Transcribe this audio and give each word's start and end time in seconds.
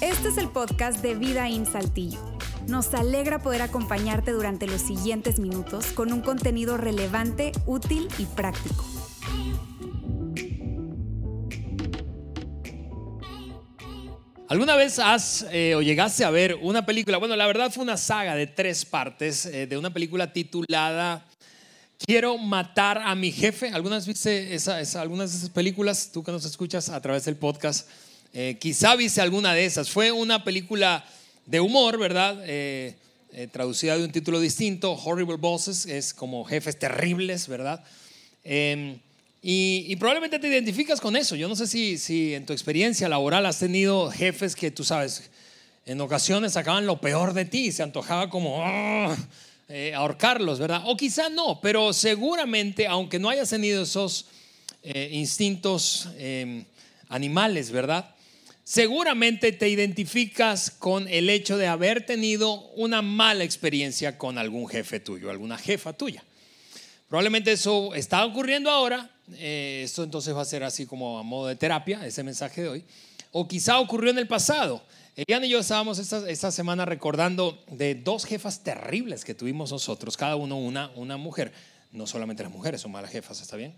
Este 0.00 0.28
es 0.28 0.38
el 0.38 0.48
podcast 0.48 1.02
de 1.02 1.14
Vida 1.14 1.48
en 1.48 1.66
Saltillo. 1.66 2.18
Nos 2.68 2.92
alegra 2.94 3.38
poder 3.38 3.62
acompañarte 3.62 4.32
durante 4.32 4.66
los 4.66 4.80
siguientes 4.80 5.38
minutos 5.38 5.86
con 5.92 6.12
un 6.12 6.20
contenido 6.20 6.76
relevante, 6.76 7.52
útil 7.66 8.08
y 8.18 8.24
práctico. 8.24 8.84
¿Alguna 14.48 14.76
vez 14.76 14.98
has 15.00 15.44
eh, 15.50 15.74
o 15.74 15.82
llegaste 15.82 16.24
a 16.24 16.30
ver 16.30 16.56
una 16.62 16.86
película? 16.86 17.18
Bueno, 17.18 17.34
la 17.34 17.46
verdad 17.46 17.72
fue 17.72 17.82
una 17.82 17.96
saga 17.96 18.36
de 18.36 18.46
tres 18.46 18.84
partes 18.84 19.44
eh, 19.46 19.66
de 19.66 19.76
una 19.76 19.92
película 19.92 20.32
titulada 20.32 21.26
Quiero 21.98 22.38
matar 22.38 22.98
a 22.98 23.14
mi 23.14 23.32
jefe. 23.32 23.70
¿Algunas 23.70 24.06
viste 24.06 24.54
esa, 24.54 24.78
algunas 25.00 25.32
de 25.32 25.38
esas 25.38 25.50
películas? 25.50 26.10
Tú 26.12 26.22
que 26.22 26.32
nos 26.32 26.44
escuchas 26.44 26.88
a 26.88 27.00
través 27.00 27.24
del 27.24 27.36
podcast, 27.36 27.88
eh, 28.32 28.56
quizá 28.60 28.94
viste 28.96 29.20
alguna 29.20 29.54
de 29.54 29.64
esas. 29.64 29.90
Fue 29.90 30.12
una 30.12 30.44
película 30.44 31.04
de 31.46 31.60
humor, 31.60 31.98
¿verdad? 31.98 32.42
traducida 33.52 33.98
de 33.98 34.04
un 34.04 34.12
título 34.12 34.40
distinto, 34.40 34.92
Horrible 34.92 35.36
Bosses, 35.36 35.84
es 35.84 36.14
como 36.14 36.42
jefes 36.46 36.78
terribles, 36.78 37.48
¿verdad? 37.48 37.84
Em, 38.44 38.98
y, 39.48 39.94
probablemente 39.96 40.38
te 40.38 40.48
identificas 40.48 41.00
con 41.00 41.14
eso. 41.14 41.36
Yo 41.36 41.48
no 41.48 41.54
sé 41.54 41.68
si, 41.68 41.98
si 41.98 42.34
en 42.34 42.46
tu 42.46 42.52
experiencia 42.52 43.08
laboral 43.08 43.46
has 43.46 43.60
tenido 43.60 44.10
jefes 44.10 44.56
que 44.56 44.72
tú 44.72 44.82
sabes, 44.82 45.30
en 45.84 46.00
ocasiones 46.00 46.54
sacaban 46.54 46.84
lo 46.84 47.00
peor 47.00 47.32
de 47.32 47.44
ti, 47.44 47.70
se 47.70 47.84
antojaba 47.84 48.28
como 48.28 48.64
ah, 48.64 49.16
eh, 49.68 49.94
ahorcarlos, 49.94 50.58
¿verdad? 50.58 50.82
O 50.86 50.96
quizá 50.96 51.28
no, 51.28 51.60
pero 51.60 51.92
seguramente, 51.92 52.86
aunque 52.86 53.18
no 53.18 53.28
hayas 53.28 53.50
tenido 53.50 53.82
esos 53.82 54.26
eh, 54.82 55.10
instintos 55.12 56.08
em, 56.18 56.64
animales, 57.08 57.70
¿verdad? 57.70 58.14
Seguramente 58.64 59.52
te 59.52 59.68
identificas 59.68 60.70
con 60.70 61.08
el 61.08 61.30
hecho 61.30 61.56
de 61.56 61.66
haber 61.66 62.04
tenido 62.04 62.68
una 62.74 63.02
mala 63.02 63.44
experiencia 63.44 64.18
con 64.18 64.38
algún 64.38 64.68
jefe 64.68 65.00
tuyo, 65.00 65.30
alguna 65.30 65.56
jefa 65.58 65.92
tuya. 65.92 66.24
Probablemente 67.08 67.52
eso 67.52 67.94
está 67.94 68.24
ocurriendo 68.24 68.70
ahora 68.70 69.10
eh, 69.34 69.82
esto 69.84 70.04
entonces 70.04 70.34
va 70.34 70.42
a 70.42 70.44
ser 70.44 70.62
así 70.62 70.86
como 70.86 71.18
a 71.18 71.22
modo 71.22 71.48
de 71.48 71.56
terapia, 71.56 72.06
ese 72.06 72.22
mensaje 72.22 72.62
de 72.62 72.68
hoy. 72.68 72.84
O 73.38 73.46
quizá 73.46 73.80
ocurrió 73.80 74.10
en 74.10 74.16
el 74.16 74.26
pasado. 74.26 74.82
Eliana 75.14 75.44
y 75.44 75.50
yo 75.50 75.58
estábamos 75.58 75.98
esta, 75.98 76.26
esta, 76.26 76.50
semana 76.50 76.86
recordando 76.86 77.62
de 77.70 77.94
dos 77.94 78.24
jefas 78.24 78.64
terribles 78.64 79.26
que 79.26 79.34
tuvimos 79.34 79.70
nosotros, 79.72 80.16
cada 80.16 80.36
uno 80.36 80.56
una, 80.56 80.90
una 80.94 81.18
mujer. 81.18 81.52
No 81.92 82.06
solamente 82.06 82.42
las 82.42 82.50
mujeres 82.50 82.80
son 82.80 82.92
malas 82.92 83.10
jefas, 83.10 83.42
¿está 83.42 83.56
bien? 83.56 83.74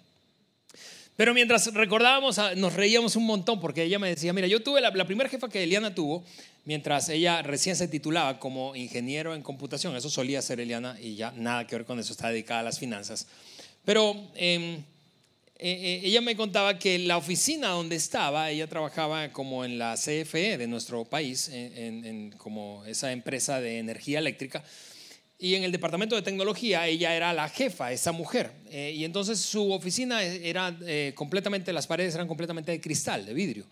Pero 1.16 1.34
mientras 1.34 1.74
recordábamos, 1.74 2.38
ah, 2.38 2.54
nos 2.54 2.74
reíamos 2.74 3.16
un 3.16 3.26
montón 3.26 3.58
porque 3.58 3.82
ella 3.82 3.98
me 3.98 4.08
decía, 4.08 4.32
mira, 4.32 4.46
yo 4.46 4.62
tuve 4.62 4.80
la, 4.80 4.90
la 4.90 5.06
primera 5.06 5.28
jefa 5.28 5.48
que 5.48 5.64
Eliana 5.64 5.92
tuvo 5.92 6.22
mientras 6.64 7.08
ella 7.08 7.42
recién 7.42 7.74
se 7.74 7.88
titulaba 7.88 8.38
como 8.38 8.76
ingeniero 8.76 9.34
en 9.34 9.42
computación. 9.42 9.96
Eso 9.96 10.08
solía 10.08 10.40
ser 10.40 10.60
Eliana 10.60 10.96
y 11.00 11.16
ya 11.16 11.32
nada 11.32 11.66
que 11.66 11.74
ver 11.74 11.84
con 11.84 11.98
eso, 11.98 12.12
está 12.12 12.28
dedicada 12.28 12.60
a 12.60 12.62
las 12.62 12.78
finanzas. 12.78 13.26
Pero... 13.84 14.14
Eh, 14.36 14.84
eh, 15.60 15.72
eh, 15.72 16.00
ella 16.04 16.20
me 16.20 16.36
contaba 16.36 16.78
que 16.78 17.00
la 17.00 17.16
oficina 17.16 17.70
donde 17.70 17.96
estaba, 17.96 18.48
ella 18.48 18.68
trabajaba 18.68 19.32
como 19.32 19.64
en 19.64 19.76
la 19.76 19.96
CFE 19.96 20.56
de 20.56 20.68
nuestro 20.68 21.04
país, 21.04 21.50
como 22.36 22.84
esa 22.86 23.10
empresa 23.10 23.60
de 23.60 23.78
energía 23.78 24.20
eléctrica, 24.20 24.62
y 25.36 25.56
en 25.56 25.64
el 25.64 25.72
departamento 25.72 26.14
de 26.14 26.22
tecnología 26.22 26.86
ella 26.86 27.14
era 27.14 27.32
la 27.32 27.48
jefa, 27.48 27.90
esa 27.90 28.12
mujer, 28.12 28.52
eh, 28.70 28.92
y 28.94 29.04
entonces 29.04 29.40
su 29.40 29.72
oficina 29.72 30.22
era 30.22 30.76
completamente, 31.16 31.72
las 31.72 31.88
paredes 31.88 32.14
eran 32.14 32.28
completamente 32.28 32.70
de 32.70 32.80
cristal, 32.80 33.26
de 33.26 33.34
vidrio. 33.34 33.64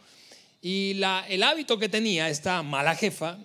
Y 0.61 1.01
el 1.29 1.43
hábito 1.45 1.79
que 1.79 1.89
tenía 1.89 2.29
esta 2.29 2.65
mala 2.65 2.97
jefa, 2.97 3.39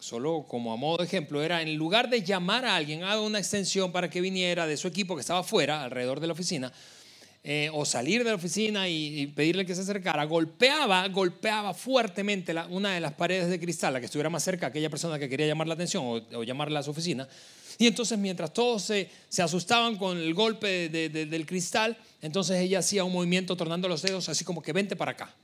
solo 0.00 0.44
como 0.46 0.70
a 0.70 0.76
modo 0.76 0.98
de 0.98 1.04
ejemplo, 1.04 1.42
era 1.42 1.62
en 1.62 1.76
lugar 1.76 2.10
de 2.10 2.22
llamar 2.22 2.66
a 2.66 2.76
alguien, 2.76 3.04
a 3.04 3.18
una 3.18 3.38
extensión 3.38 3.90
para 3.90 4.10
que 4.10 4.20
viniera 4.20 4.66
de 4.66 4.76
su 4.76 4.86
equipo 4.86 5.14
que 5.14 5.22
estaba 5.22 5.42
fuera, 5.42 5.82
alrededor 5.82 6.20
de 6.20 6.26
la 6.26 6.34
oficina, 6.34 6.70
eh, 7.46 7.68
o 7.74 7.84
salir 7.84 8.24
de 8.24 8.30
la 8.30 8.36
oficina 8.36 8.88
y, 8.88 9.26
pedirle 9.26 9.66
que 9.66 9.74
se 9.74 9.82
acercara, 9.82 10.24
golpeaba, 10.24 11.06
golpeaba 11.08 11.74
fuertemente 11.74 12.54
una 12.70 12.94
de 12.94 13.00
las 13.00 13.12
paredes 13.12 13.50
de 13.50 13.60
cristal, 13.60 13.92
la 13.92 14.00
que 14.00 14.06
estuviera 14.06 14.30
más 14.30 14.42
cerca, 14.42 14.68
aquella 14.68 14.88
persona 14.88 15.18
que 15.18 15.28
quería 15.28 15.46
llamar 15.46 15.68
la 15.68 15.74
atención 15.74 16.24
o, 16.32 16.42
llamarla 16.42 16.80
a 16.80 16.82
su 16.82 16.92
oficina. 16.92 17.28
Y 17.76 17.86
entonces 17.86 18.18
mientras 18.18 18.54
todos 18.54 18.84
se, 18.84 19.10
se 19.28 19.42
asustaban 19.42 19.98
con 19.98 20.16
el 20.16 20.32
golpe 20.32 20.88
del 20.88 21.44
cristal, 21.44 21.98
entonces 22.22 22.56
ella 22.62 22.78
hacía 22.78 23.04
un 23.04 23.12
movimiento 23.12 23.54
tornando 23.56 23.88
los 23.88 24.00
dedos 24.00 24.26
así 24.30 24.42
como 24.42 24.62
que 24.62 24.72
vente 24.72 24.96
para 24.96 25.10
acá. 25.10 25.34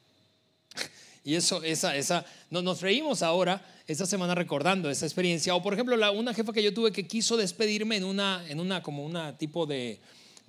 Y 1.22 1.34
eso, 1.34 1.62
esa, 1.62 1.94
esa, 1.96 2.24
nos 2.48 2.80
reímos 2.80 3.22
ahora 3.22 3.62
esta 3.86 4.06
semana 4.06 4.34
recordando 4.34 4.88
esa 4.88 5.04
experiencia. 5.04 5.54
O 5.54 5.62
por 5.62 5.74
ejemplo, 5.74 5.94
la, 5.98 6.12
una 6.12 6.32
jefa 6.32 6.54
que 6.54 6.62
yo 6.62 6.72
tuve 6.72 6.92
que 6.92 7.06
quiso 7.06 7.36
despedirme 7.36 7.96
en 7.96 8.04
una, 8.04 8.42
en 8.48 8.58
una 8.58 8.82
como 8.82 9.04
una 9.04 9.36
tipo 9.36 9.66
de, 9.66 10.00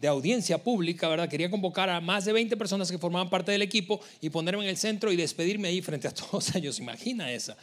de 0.02 0.08
audiencia 0.08 0.58
pública, 0.58 1.08
¿verdad? 1.08 1.30
Quería 1.30 1.52
convocar 1.52 1.88
a 1.88 2.02
más 2.02 2.26
de 2.26 2.34
20 2.34 2.58
personas 2.58 2.90
que 2.90 2.98
formaban 2.98 3.30
parte 3.30 3.52
del 3.52 3.62
equipo 3.62 4.02
y 4.20 4.32
ponerme 4.32 4.64
en 4.64 4.70
el 4.70 4.78
centro 4.78 5.12
y 5.12 5.16
despedirme 5.16 5.68
ahí 5.68 5.80
frente 5.84 6.08
a 6.08 6.12
todos 6.14 6.56
ellos. 6.56 6.80
Imagina 6.80 7.32
esa, 7.32 7.56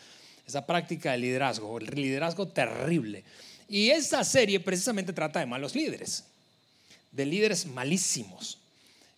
esa 0.46 0.64
práctica 0.64 1.10
de 1.10 1.18
liderazgo, 1.18 1.78
el 1.78 1.86
liderazgo 1.86 2.46
terrible. 2.46 3.24
Y 3.68 3.90
esta 3.90 4.22
serie 4.22 4.60
precisamente 4.60 5.12
trata 5.12 5.40
de 5.40 5.46
malos 5.46 5.74
líderes, 5.74 6.24
de 7.10 7.26
líderes 7.26 7.66
malísimos. 7.66 8.58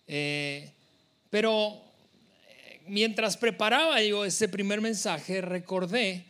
Eh, 0.07 0.71
pero 1.29 1.79
eh, 2.49 2.81
mientras 2.87 3.37
preparaba 3.37 4.01
yo 4.01 4.25
ese 4.25 4.49
primer 4.49 4.81
mensaje, 4.81 5.41
recordé 5.41 6.25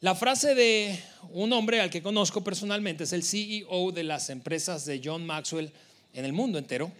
la 0.00 0.14
frase 0.14 0.54
de 0.54 1.00
un 1.30 1.50
hombre 1.54 1.80
al 1.80 1.88
que 1.88 2.02
conozco 2.02 2.44
personalmente, 2.44 3.04
es 3.04 3.14
el 3.14 3.22
CEO 3.22 3.90
de 3.92 4.04
las 4.04 4.28
empresas 4.28 4.84
de 4.84 5.00
John 5.02 5.24
Maxwell 5.24 5.72
en 6.14 6.24
el 6.24 6.32
mundo 6.32 6.58
entero. 6.58 6.92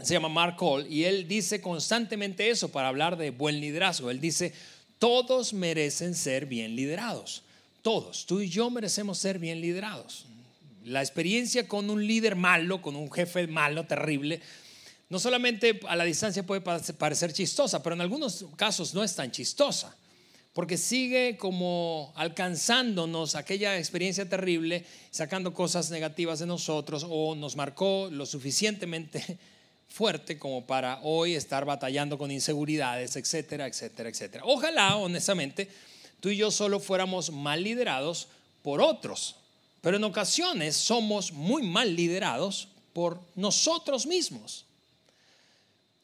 Se 0.00 0.14
llama 0.14 0.28
Mark 0.28 0.56
Cole 0.56 0.88
y 0.88 1.04
él 1.04 1.28
dice 1.28 1.60
constantemente 1.60 2.50
eso 2.50 2.70
para 2.70 2.88
hablar 2.88 3.16
de 3.16 3.30
buen 3.30 3.60
liderazgo. 3.60 4.10
Él 4.10 4.20
dice, 4.20 4.52
todos 4.98 5.52
merecen 5.52 6.14
ser 6.14 6.46
bien 6.46 6.74
liderados. 6.74 7.42
Todos, 7.82 8.26
tú 8.26 8.40
y 8.40 8.48
yo 8.48 8.70
merecemos 8.70 9.18
ser 9.18 9.38
bien 9.38 9.60
liderados. 9.60 10.26
La 10.84 11.00
experiencia 11.00 11.68
con 11.68 11.90
un 11.90 12.06
líder 12.06 12.34
malo, 12.36 12.82
con 12.82 12.96
un 12.96 13.10
jefe 13.10 13.46
malo, 13.46 13.84
terrible, 13.84 14.40
no 15.08 15.18
solamente 15.18 15.80
a 15.86 15.96
la 15.96 16.04
distancia 16.04 16.44
puede 16.44 16.60
parecer 16.60 17.32
chistosa, 17.32 17.82
pero 17.82 17.94
en 17.94 18.00
algunos 18.00 18.46
casos 18.56 18.94
no 18.94 19.04
es 19.04 19.14
tan 19.14 19.30
chistosa 19.30 19.96
porque 20.54 20.78
sigue 20.78 21.36
como 21.36 22.12
alcanzándonos 22.14 23.34
aquella 23.34 23.76
experiencia 23.76 24.28
terrible, 24.28 24.86
sacando 25.10 25.52
cosas 25.52 25.90
negativas 25.90 26.38
de 26.38 26.46
nosotros 26.46 27.04
o 27.08 27.34
nos 27.34 27.56
marcó 27.56 28.08
lo 28.10 28.24
suficientemente 28.24 29.38
fuerte 29.88 30.38
como 30.38 30.64
para 30.64 31.00
hoy 31.02 31.34
estar 31.34 31.64
batallando 31.64 32.16
con 32.16 32.30
inseguridades, 32.30 33.16
etcétera, 33.16 33.66
etcétera, 33.66 34.08
etcétera. 34.08 34.44
Ojalá, 34.46 34.96
honestamente, 34.96 35.68
tú 36.20 36.28
y 36.28 36.36
yo 36.36 36.52
solo 36.52 36.78
fuéramos 36.78 37.32
mal 37.32 37.62
liderados 37.62 38.28
por 38.62 38.80
otros, 38.80 39.36
pero 39.80 39.96
en 39.96 40.04
ocasiones 40.04 40.76
somos 40.76 41.32
muy 41.32 41.64
mal 41.64 41.94
liderados 41.96 42.68
por 42.92 43.20
nosotros 43.34 44.06
mismos. 44.06 44.66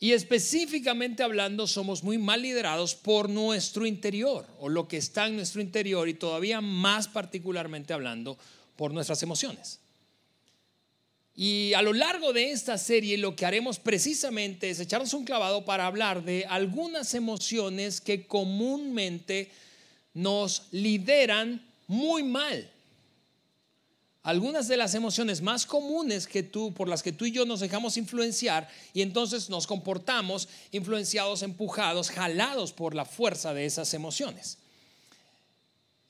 Y 0.02 0.12
específicamente 0.12 1.22
hablando, 1.22 1.66
somos 1.66 2.02
muy 2.02 2.16
mal 2.16 2.40
liderados 2.40 2.94
por 2.94 3.28
nuestro 3.28 3.84
interior 3.84 4.46
o 4.58 4.70
lo 4.70 4.88
que 4.88 4.96
está 4.96 5.26
en 5.26 5.36
nuestro 5.36 5.60
interior 5.60 6.08
y 6.08 6.14
todavía 6.14 6.62
más 6.62 7.06
particularmente 7.06 7.92
hablando 7.92 8.38
por 8.76 8.94
nuestras 8.94 9.22
emociones. 9.22 9.78
Y 11.36 11.74
a 11.74 11.82
lo 11.82 11.92
largo 11.92 12.32
de 12.32 12.50
esta 12.50 12.78
serie 12.78 13.18
lo 13.18 13.36
que 13.36 13.44
haremos 13.44 13.78
precisamente 13.78 14.70
es 14.70 14.80
echarnos 14.80 15.12
un 15.12 15.26
clavado 15.26 15.66
para 15.66 15.86
hablar 15.86 16.24
de 16.24 16.46
algunas 16.46 17.12
emociones 17.12 18.00
que 18.00 18.26
comúnmente 18.26 19.50
nos 20.14 20.68
lideran 20.70 21.62
muy 21.88 22.22
mal 22.22 22.70
algunas 24.22 24.68
de 24.68 24.76
las 24.76 24.94
emociones 24.94 25.40
más 25.40 25.64
comunes 25.64 26.26
que 26.26 26.42
tú, 26.42 26.74
por 26.74 26.88
las 26.88 27.02
que 27.02 27.12
tú 27.12 27.24
y 27.24 27.32
yo 27.32 27.46
nos 27.46 27.60
dejamos 27.60 27.96
influenciar 27.96 28.68
y 28.92 29.00
entonces 29.02 29.48
nos 29.48 29.66
comportamos 29.66 30.48
influenciados, 30.72 31.42
empujados, 31.42 32.10
jalados 32.10 32.72
por 32.72 32.94
la 32.94 33.06
fuerza 33.06 33.54
de 33.54 33.64
esas 33.64 33.94
emociones. 33.94 34.58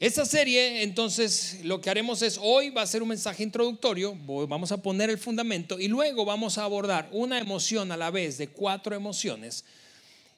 Esta 0.00 0.24
serie, 0.24 0.82
entonces, 0.82 1.58
lo 1.62 1.80
que 1.82 1.90
haremos 1.90 2.22
es, 2.22 2.38
hoy 2.42 2.70
va 2.70 2.80
a 2.80 2.86
ser 2.86 3.02
un 3.02 3.10
mensaje 3.10 3.42
introductorio, 3.42 4.16
vamos 4.48 4.72
a 4.72 4.78
poner 4.80 5.10
el 5.10 5.18
fundamento 5.18 5.78
y 5.78 5.88
luego 5.88 6.24
vamos 6.24 6.56
a 6.56 6.64
abordar 6.64 7.08
una 7.12 7.38
emoción 7.38 7.92
a 7.92 7.98
la 7.98 8.10
vez 8.10 8.38
de 8.38 8.48
cuatro 8.48 8.96
emociones 8.96 9.62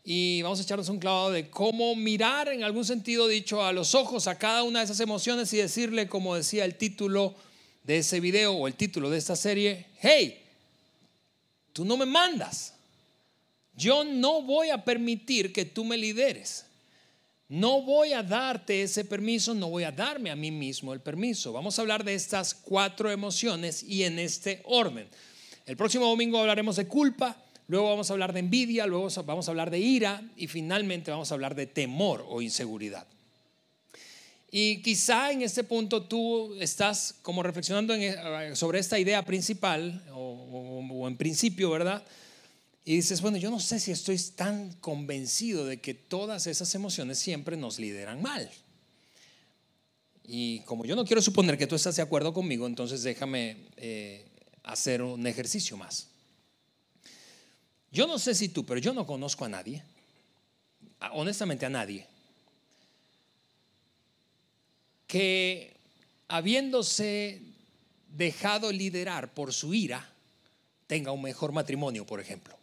y 0.04 0.42
vamos 0.42 0.58
a 0.58 0.62
echarnos 0.64 0.88
un 0.88 0.98
clavado 0.98 1.30
de 1.30 1.48
cómo 1.48 1.94
mirar 1.94 2.48
en 2.48 2.64
algún 2.64 2.84
sentido 2.84 3.28
dicho 3.28 3.64
a 3.64 3.72
los 3.72 3.94
ojos 3.94 4.26
a 4.26 4.36
cada 4.36 4.64
una 4.64 4.80
de 4.80 4.86
esas 4.86 4.98
emociones 4.98 5.52
y 5.52 5.58
decirle, 5.58 6.08
como 6.08 6.34
decía 6.34 6.64
el 6.64 6.74
título, 6.74 7.36
de 7.84 7.99
ese 7.99 8.20
video 8.20 8.52
o 8.52 8.67
el 8.67 8.75
título 8.75 9.11
de 9.11 9.19
esta 9.19 9.37
serie, 9.37 9.87
hey, 10.00 10.40
tú 11.73 11.84
no 11.84 11.96
me 11.96 12.06
mandas, 12.06 12.75
yo 13.76 14.05
no 14.05 14.43
voy 14.43 14.70
a 14.70 14.84
permitir 14.84 15.52
que 15.52 15.64
tú 15.64 15.84
me 15.84 15.96
lideres. 15.96 16.67
No 17.49 17.82
voy 17.82 18.14
a 18.14 18.23
darte 18.23 18.82
ese 18.82 19.05
permiso, 19.05 19.52
no 19.52 19.69
voy 19.69 19.84
a 19.84 19.93
darme 19.93 20.31
a 20.31 20.37
mí 20.37 20.50
mismo 20.50 20.94
el 20.94 21.00
permiso. 21.00 21.52
Vamos 21.52 21.79
a 21.79 21.82
hablar 21.82 22.02
de 22.02 22.14
estas 22.14 22.55
cuatro 22.55 23.11
emociones 23.11 23.82
y 23.82 24.05
en 24.05 24.19
este 24.19 24.62
orden. 24.64 25.06
El 25.67 25.76
próximo 25.76 26.06
domingo 26.06 26.38
hablaremos 26.38 26.76
de 26.76 26.88
culpa, 26.88 27.37
luego 27.69 27.90
vamos 27.90 28.08
a 28.08 28.14
hablar 28.14 28.32
de 28.32 28.40
envidia, 28.40 28.87
luego 28.87 29.08
vamos 29.26 29.49
a 29.49 29.50
hablar 29.50 29.70
de 29.70 29.81
ira 29.81 30.23
y 30.34 30.46
finalmente 30.46 31.11
vamos 31.11 31.31
a 31.31 31.34
hablar 31.34 31.55
de 31.55 31.67
temor 31.67 32.25
o 32.26 32.40
inseguridad. 32.40 33.06
Y 34.54 34.82
quizá 34.82 35.32
en 35.32 35.40
este 35.40 35.64
punto 35.64 36.02
tú 36.02 36.54
estás 36.60 37.14
como 37.22 37.43
reflexionando 37.43 37.94
eh, 37.94 38.54
sobre 38.54 38.81
esta 38.81 38.99
idea 38.99 39.25
principal 39.25 40.04
o, 40.12 41.08
en 41.08 41.16
principio, 41.16 41.70
¿verdad? 41.70 42.04
Y 42.84 42.96
dices, 42.96 43.22
bueno, 43.22 43.38
yo 43.38 43.50
no 43.50 43.58
sé 43.58 43.81
si 43.81 43.93
estoy 43.93 44.19
tan 44.37 44.75
convencido 44.75 45.64
de 45.64 45.81
que 45.81 45.94
todas 45.94 46.46
esas 46.46 46.75
emociones 46.75 47.19
siempre 47.19 47.56
nos 47.56 47.78
lideran 47.78 48.20
mal. 48.20 48.50
Y 50.22 50.60
como 50.60 50.84
yo 50.84 50.96
no 50.96 51.06
quiero 51.06 51.22
suponer 51.22 51.56
que 51.56 51.66
tú 51.66 51.75
estás 51.75 51.96
de 51.96 52.02
acuerdo 52.02 52.34
conmigo, 52.34 52.66
entonces 52.66 53.02
déjame 53.02 53.56
eh, 53.78 54.26
hacer 54.64 55.00
un 55.00 55.26
ejercicio 55.26 55.78
más. 55.78 56.08
Yo 57.90 58.06
no 58.06 58.19
sé 58.19 58.34
si 58.34 58.50
tú, 58.50 58.66
pero 58.66 58.81
yo 58.81 58.93
no 58.93 59.06
conozco 59.06 59.46
a 59.46 59.48
nadie, 59.48 59.82
honestamente 61.12 61.64
a 61.64 61.70
nadie, 61.70 62.06
que 65.12 65.76
habiéndose 66.28 67.42
dejado 68.08 68.72
liderar 68.72 69.34
por 69.34 69.52
su 69.52 69.74
ira, 69.74 70.08
tenga 70.86 71.12
un 71.12 71.20
mejor 71.20 71.52
matrimonio, 71.52 72.06
por 72.06 72.18
ejemplo. 72.18 72.56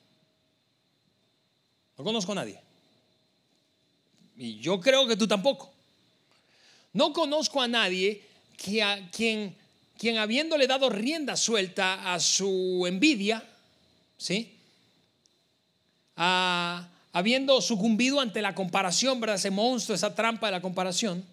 No 1.96 2.04
conozco 2.04 2.32
a 2.32 2.36
nadie. 2.36 2.60
Y 4.36 4.58
yo 4.62 4.80
creo 4.80 5.06
que 5.06 5.16
tú 5.16 5.28
tampoco. 5.28 5.72
No 6.92 7.14
conozco 7.14 7.62
a 7.62 7.68
nadie 7.68 8.24
que 8.58 8.82
a 8.82 9.12
quien, 9.12 9.56
quien 10.00 10.18
habiéndole 10.18 10.66
dado 10.66 10.90
rienda 10.90 11.38
suelta 11.38 12.12
a 12.12 12.20
su 12.20 12.84
envidia, 12.88 13.48
¿sí? 14.18 14.58
habiendo 16.16 17.62
sucumbido 17.62 18.20
ante 18.20 18.42
la 18.42 18.56
comparación, 18.56 19.20
¿verdad? 19.20 19.36
Ese 19.36 19.52
monstruo, 19.52 19.94
esa 19.94 20.16
trampa 20.16 20.48
de 20.48 20.54
la 20.54 20.62
comparación, 20.62 21.24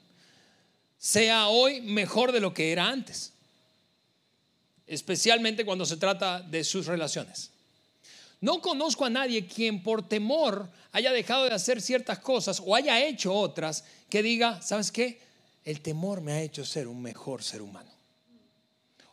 sea 0.98 1.48
hoy 1.48 1.80
mejor 1.80 2.32
de 2.32 2.40
lo 2.40 2.54
que 2.54 2.72
era 2.72 2.88
antes, 2.88 3.32
especialmente 4.86 5.64
cuando 5.64 5.84
se 5.84 5.96
trata 5.96 6.40
de 6.40 6.64
sus 6.64 6.86
relaciones. 6.86 7.50
No 8.40 8.60
conozco 8.60 9.04
a 9.04 9.10
nadie 9.10 9.46
quien 9.46 9.82
por 9.82 10.06
temor 10.06 10.68
haya 10.92 11.12
dejado 11.12 11.44
de 11.44 11.54
hacer 11.54 11.80
ciertas 11.80 12.18
cosas 12.18 12.62
o 12.64 12.74
haya 12.74 13.04
hecho 13.04 13.34
otras 13.34 13.84
que 14.10 14.22
diga, 14.22 14.60
¿sabes 14.62 14.92
qué? 14.92 15.20
El 15.64 15.80
temor 15.80 16.20
me 16.20 16.32
ha 16.32 16.42
hecho 16.42 16.64
ser 16.64 16.86
un 16.86 17.02
mejor 17.02 17.42
ser 17.42 17.62
humano, 17.62 17.90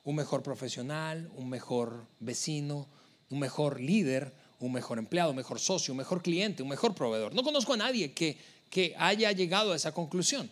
un 0.04 0.16
mejor 0.16 0.44
profesional, 0.44 1.32
un 1.36 1.50
mejor 1.50 2.06
vecino, 2.20 2.88
un 3.30 3.40
mejor 3.40 3.80
líder, 3.80 4.34
un 4.60 4.72
mejor 4.72 5.00
empleado, 5.00 5.32
un 5.32 5.38
mejor 5.38 5.60
socio, 5.60 5.94
un 5.94 5.98
mejor 5.98 6.22
cliente, 6.22 6.62
un 6.62 6.70
mejor 6.70 6.94
proveedor. 6.94 7.34
No 7.34 7.44
conozco 7.44 7.74
a 7.74 7.78
nadie 7.78 8.14
que, 8.14 8.38
que 8.70 8.94
haya 8.98 9.32
llegado 9.32 9.74
a 9.74 9.76
esa 9.76 9.94
conclusión. 9.94 10.50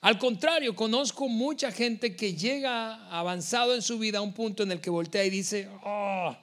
Al 0.00 0.18
contrario, 0.18 0.76
conozco 0.76 1.28
mucha 1.28 1.72
gente 1.72 2.14
que 2.14 2.34
llega 2.34 3.08
avanzado 3.10 3.74
en 3.74 3.82
su 3.82 3.98
vida 3.98 4.18
a 4.18 4.22
un 4.22 4.32
punto 4.32 4.62
en 4.62 4.72
el 4.72 4.80
que 4.80 4.90
voltea 4.90 5.24
y 5.24 5.30
dice, 5.30 5.68
oh, 5.84 6.36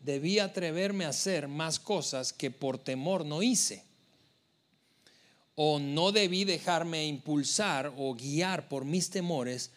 debí 0.00 0.38
atreverme 0.38 1.06
a 1.06 1.08
hacer 1.08 1.48
más 1.48 1.78
cosas 1.78 2.32
que 2.32 2.50
por 2.50 2.78
temor 2.78 3.24
no 3.24 3.42
hice. 3.42 3.82
O 5.54 5.78
no 5.78 6.12
debí 6.12 6.44
dejarme 6.44 7.06
impulsar 7.06 7.92
o 7.96 8.14
guiar 8.14 8.68
por 8.68 8.84
mis 8.84 9.08
temores 9.08 9.70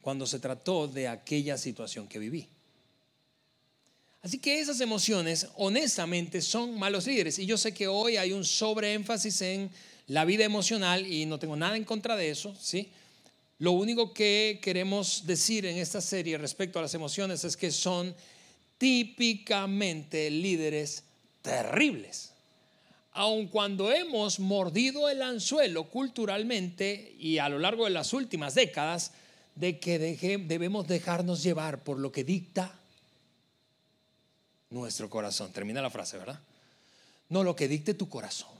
cuando 0.00 0.26
se 0.26 0.38
trató 0.38 0.86
de 0.86 1.08
aquella 1.08 1.58
situación 1.58 2.06
que 2.06 2.18
viví. 2.18 2.48
Así 4.22 4.38
que 4.38 4.60
esas 4.60 4.80
emociones, 4.80 5.48
honestamente, 5.56 6.42
son 6.42 6.78
malos 6.78 7.06
líderes. 7.06 7.38
Y 7.38 7.46
yo 7.46 7.56
sé 7.56 7.72
que 7.72 7.88
hoy 7.88 8.16
hay 8.16 8.32
un 8.32 8.44
sobreénfasis 8.44 9.42
en 9.42 9.70
la 10.08 10.24
vida 10.24 10.44
emocional 10.44 11.06
y 11.06 11.26
no 11.26 11.38
tengo 11.38 11.56
nada 11.56 11.76
en 11.76 11.84
contra 11.84 12.16
de 12.16 12.30
eso, 12.30 12.54
¿sí? 12.60 12.90
Lo 13.58 13.72
único 13.72 14.14
que 14.14 14.60
queremos 14.62 15.26
decir 15.26 15.66
en 15.66 15.78
esta 15.78 16.00
serie 16.00 16.38
respecto 16.38 16.78
a 16.78 16.82
las 16.82 16.94
emociones 16.94 17.44
es 17.44 17.56
que 17.56 17.70
son 17.70 18.14
típicamente 18.78 20.30
líderes 20.30 21.02
terribles. 21.42 22.32
Aun 23.12 23.48
cuando 23.48 23.90
hemos 23.90 24.38
mordido 24.38 25.08
el 25.08 25.22
anzuelo 25.22 25.84
culturalmente 25.90 27.16
y 27.18 27.38
a 27.38 27.48
lo 27.48 27.58
largo 27.58 27.84
de 27.84 27.90
las 27.90 28.12
últimas 28.12 28.54
décadas 28.54 29.12
de 29.56 29.80
que 29.80 29.98
debemos 29.98 30.86
dejarnos 30.86 31.42
llevar 31.42 31.82
por 31.82 31.98
lo 31.98 32.12
que 32.12 32.22
dicta 32.22 32.72
nuestro 34.70 35.10
corazón. 35.10 35.52
Termina 35.52 35.82
la 35.82 35.90
frase, 35.90 36.16
¿verdad? 36.16 36.38
No 37.28 37.42
lo 37.42 37.56
que 37.56 37.66
dicte 37.66 37.94
tu 37.94 38.08
corazón. 38.08 38.57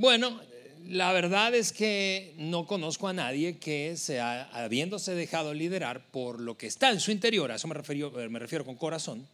Bueno, 0.00 0.40
la 0.88 1.12
verdad 1.12 1.54
es 1.54 1.74
que 1.74 2.32
no 2.38 2.66
conozco 2.66 3.06
a 3.06 3.12
nadie 3.12 3.58
que 3.58 3.98
sea, 3.98 4.44
habiéndose 4.44 5.14
dejado 5.14 5.52
liderar 5.52 6.06
por 6.10 6.40
lo 6.40 6.56
que 6.56 6.66
está 6.66 6.90
en 6.90 7.00
su 7.00 7.10
interior, 7.10 7.52
a 7.52 7.56
eso 7.56 7.68
me 7.68 7.74
refiero, 7.74 8.10
me 8.10 8.38
refiero 8.38 8.64
con 8.64 8.76
corazón, 8.76 9.28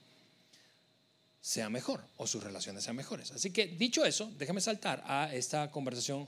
sea 1.40 1.70
mejor 1.70 2.02
o 2.16 2.26
sus 2.26 2.42
relaciones 2.42 2.82
sean 2.82 2.96
mejores. 2.96 3.30
Así 3.30 3.52
que 3.52 3.68
dicho 3.68 4.04
eso, 4.04 4.28
déjame 4.40 4.60
saltar 4.60 5.04
a 5.06 5.32
esta 5.32 5.70
conversación, 5.70 6.26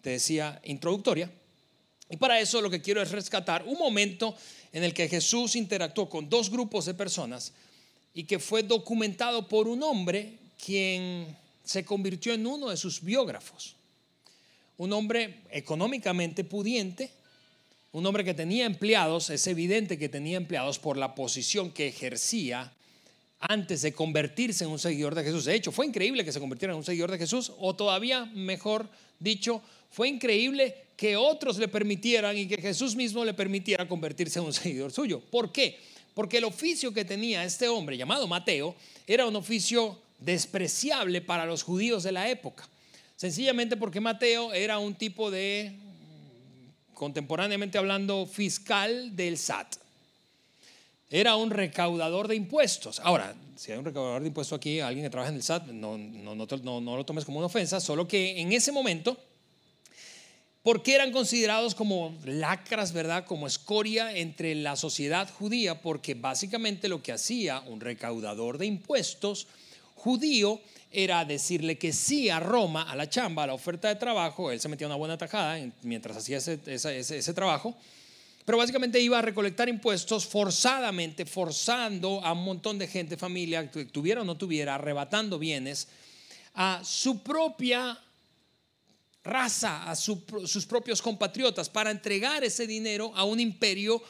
te 0.00 0.08
decía, 0.08 0.62
introductoria. 0.64 1.30
Y 2.08 2.16
para 2.16 2.40
eso 2.40 2.62
lo 2.62 2.70
que 2.70 2.80
quiero 2.80 3.02
es 3.02 3.10
rescatar 3.10 3.64
un 3.66 3.76
momento 3.76 4.34
en 4.72 4.82
el 4.82 4.94
que 4.94 5.10
Jesús 5.10 5.56
interactuó 5.56 6.08
con 6.08 6.30
dos 6.30 6.48
grupos 6.48 6.86
de 6.86 6.94
personas 6.94 7.52
y 8.14 8.24
que 8.24 8.38
fue 8.38 8.62
documentado 8.62 9.46
por 9.46 9.68
un 9.68 9.82
hombre 9.82 10.38
quien 10.64 11.36
se 11.64 11.84
convirtió 11.84 12.34
en 12.34 12.46
uno 12.46 12.68
de 12.68 12.76
sus 12.76 13.02
biógrafos. 13.02 13.76
Un 14.76 14.92
hombre 14.92 15.40
económicamente 15.50 16.44
pudiente, 16.44 17.10
un 17.92 18.04
hombre 18.06 18.24
que 18.24 18.34
tenía 18.34 18.66
empleados, 18.66 19.30
es 19.30 19.46
evidente 19.46 19.98
que 19.98 20.08
tenía 20.08 20.36
empleados 20.36 20.78
por 20.78 20.96
la 20.96 21.14
posición 21.14 21.70
que 21.70 21.88
ejercía 21.88 22.72
antes 23.40 23.82
de 23.82 23.92
convertirse 23.92 24.64
en 24.64 24.70
un 24.70 24.78
seguidor 24.78 25.14
de 25.14 25.24
Jesús. 25.24 25.44
De 25.44 25.54
hecho, 25.54 25.70
fue 25.70 25.86
increíble 25.86 26.24
que 26.24 26.32
se 26.32 26.40
convirtiera 26.40 26.72
en 26.72 26.78
un 26.78 26.84
seguidor 26.84 27.10
de 27.10 27.18
Jesús, 27.18 27.52
o 27.58 27.74
todavía 27.74 28.24
mejor 28.26 28.88
dicho, 29.18 29.62
fue 29.90 30.08
increíble 30.08 30.74
que 30.96 31.16
otros 31.16 31.58
le 31.58 31.68
permitieran 31.68 32.36
y 32.36 32.46
que 32.46 32.56
Jesús 32.56 32.96
mismo 32.96 33.24
le 33.24 33.34
permitiera 33.34 33.86
convertirse 33.86 34.38
en 34.38 34.46
un 34.46 34.52
seguidor 34.52 34.92
suyo. 34.92 35.20
¿Por 35.20 35.52
qué? 35.52 35.78
Porque 36.14 36.38
el 36.38 36.44
oficio 36.44 36.92
que 36.92 37.04
tenía 37.04 37.44
este 37.44 37.68
hombre 37.68 37.96
llamado 37.96 38.26
Mateo 38.26 38.74
era 39.06 39.26
un 39.26 39.36
oficio 39.36 39.98
despreciable 40.18 41.20
para 41.20 41.46
los 41.46 41.62
judíos 41.62 42.02
de 42.02 42.12
la 42.12 42.28
época. 42.28 42.68
Sencillamente 43.16 43.76
porque 43.76 44.00
Mateo 44.00 44.52
era 44.52 44.78
un 44.78 44.94
tipo 44.94 45.30
de, 45.30 45.76
contemporáneamente 46.94 47.78
hablando, 47.78 48.26
fiscal 48.26 49.14
del 49.14 49.38
SAT. 49.38 49.76
Era 51.10 51.36
un 51.36 51.50
recaudador 51.50 52.26
de 52.26 52.34
impuestos. 52.34 52.98
Ahora, 53.00 53.34
si 53.56 53.70
hay 53.70 53.78
un 53.78 53.84
recaudador 53.84 54.22
de 54.22 54.28
impuestos 54.28 54.56
aquí, 54.56 54.80
alguien 54.80 55.04
que 55.04 55.10
trabaja 55.10 55.30
en 55.30 55.36
el 55.36 55.42
SAT, 55.42 55.66
no, 55.68 55.96
lo 55.96 57.04
tomes 57.04 57.24
como 57.24 57.38
una 57.38 57.46
ofensa, 57.46 57.80
solo 57.80 58.08
que 58.08 58.40
en 58.40 58.52
ese 58.52 58.72
momento, 58.72 59.16
porque 60.62 60.94
eran 60.94 61.12
considerados 61.12 61.74
como 61.74 62.16
lacras, 62.24 62.92
¿verdad? 62.92 63.26
Como 63.26 63.46
escoria 63.46 64.16
entre 64.16 64.54
la 64.54 64.76
sociedad 64.76 65.30
judía, 65.30 65.82
porque 65.82 66.14
básicamente 66.14 66.88
lo 66.88 67.02
que 67.02 67.12
hacía 67.12 67.60
un 67.60 67.80
recaudador 67.80 68.58
de 68.58 68.66
impuestos 68.66 69.46
judío 70.04 70.60
era 70.90 71.24
decirle 71.24 71.78
que 71.78 71.92
sí 71.92 72.28
a 72.28 72.38
Roma, 72.38 72.82
a 72.82 72.94
la 72.94 73.08
chamba, 73.08 73.44
a 73.44 73.46
la 73.46 73.54
oferta 73.54 73.88
de 73.88 73.96
trabajo. 73.96 74.50
Él 74.50 74.60
se 74.60 74.68
metía 74.68 74.86
una 74.86 74.96
buena 74.96 75.16
tajada 75.16 75.58
mientras 75.82 76.18
hacía 76.18 76.36
ese, 76.36 77.34
trabajo. 77.34 77.74
Pero 78.44 78.58
básicamente 78.58 79.00
iba 79.00 79.18
a 79.18 79.22
recolectar 79.22 79.70
impuestos 79.70 80.26
forzadamente, 80.26 81.24
forzando 81.24 82.22
a 82.22 82.32
un 82.32 82.44
montón 82.44 82.78
de 82.78 82.86
gente, 82.86 83.16
familia, 83.16 83.68
tuviera 83.90 84.20
o 84.20 84.24
no 84.24 84.36
tuviera, 84.36 84.74
arrebatando 84.74 85.38
bienes 85.38 85.88
a 86.52 86.82
su 86.84 87.22
propia 87.22 87.98
raza, 89.24 89.90
a 89.90 89.96
sus 89.96 90.66
propios 90.66 91.00
compatriotas, 91.00 91.70
para 91.70 91.90
entregar 91.90 92.44
ese 92.44 92.66
dinero 92.66 93.10
a 93.16 93.24
un 93.24 93.40
imperio 93.40 94.02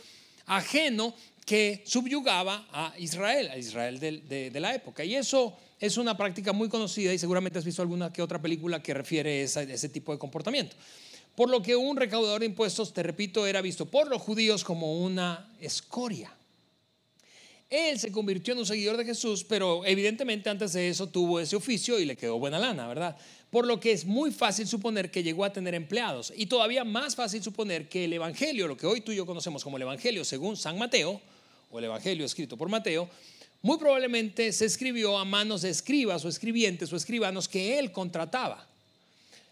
ajeno 0.47 1.15
que 1.47 1.85
subyugaba 1.87 2.67
a 2.73 2.95
Israel, 2.99 3.49
a 3.53 3.57
Israel 3.57 4.01
de, 4.01 4.51
de 4.51 4.61
la 4.61 4.75
época. 4.75 5.05
Y 5.05 5.15
eso 5.15 5.57
es 5.85 5.99
una 5.99 6.17
práctica 6.17 6.55
muy 6.55 6.71
conocida 6.71 7.13
y 7.13 7.19
seguramente 7.19 7.59
has 7.59 7.65
visto 7.65 7.83
alguna 7.83 8.11
que 8.11 8.23
otra 8.23 8.41
película 8.41 8.83
que 8.83 8.95
refiere 8.95 9.41
a 9.41 9.45
ese, 9.45 9.89
tipo 9.91 10.13
de 10.13 10.19
comportamiento. 10.19 10.77
Por 11.37 11.51
lo 11.51 11.61
que 11.61 11.77
un 11.77 11.99
recaudador 11.99 12.41
de 12.41 12.47
impuestos, 12.47 12.95
te 12.95 13.03
repito, 13.03 13.47
era 13.47 13.61
visto 13.61 13.85
por 13.85 14.09
los 14.09 14.23
judíos 14.23 14.65
como 14.65 15.05
una 15.05 15.53
escoria. 15.61 16.33
él 17.69 17.99
se 17.99 18.11
convirtió 18.11 18.55
en 18.55 18.61
un 18.61 18.67
seguidor 18.67 18.97
de 18.97 19.05
Jesús, 19.05 19.45
pero 19.45 19.85
evidentemente 19.85 20.49
antes 20.49 20.73
de 20.73 20.89
eso 20.89 21.09
tuvo 21.09 21.39
ese 21.39 21.55
oficio 21.55 21.99
y 21.99 22.07
le 22.07 22.17
quedó 22.17 22.39
buena 22.39 22.59
lana, 22.59 22.89
¿verdad? 22.89 23.17
Por 23.51 23.67
lo 23.67 23.79
que 23.79 23.93
es 23.93 24.07
muy 24.07 24.31
fácil 24.31 24.67
suponer 24.67 25.11
que 25.11 25.23
llegó 25.23 25.45
a 25.45 25.53
tener 25.53 25.75
empleados 25.75 26.33
y 26.35 26.47
todavía 26.47 26.85
más 26.85 27.15
fácil 27.15 27.43
suponer 27.43 27.91
que 27.91 28.07
el 28.07 28.13
Evangelio, 28.15 28.69
lo 28.69 28.77
que 28.79 28.87
hoy 28.87 29.03
tú 29.03 29.13
y 29.13 29.17
yo 29.17 29.27
conocemos 29.27 29.63
como 29.63 29.77
el 29.77 29.83
Evangelio 29.83 30.25
según 30.25 30.57
San 30.57 30.79
Mateo, 30.79 31.21
o 31.71 31.79
el 31.79 31.85
Evangelio 31.85 32.25
escrito 32.25 32.57
por 32.57 32.69
Mateo, 32.69 33.11
muy 33.65 33.79
probablemente 33.79 34.53
se 34.53 34.67
escribió 34.67 35.17
a 35.17 35.25
manos 35.25 35.63
de 35.63 35.71
escribas 35.71 36.23
o 36.27 36.29
escribientes 36.29 36.93
o 36.93 36.97
escribanos 36.97 37.49
que 37.49 37.79
él 37.79 37.93
contrataba. 37.93 38.69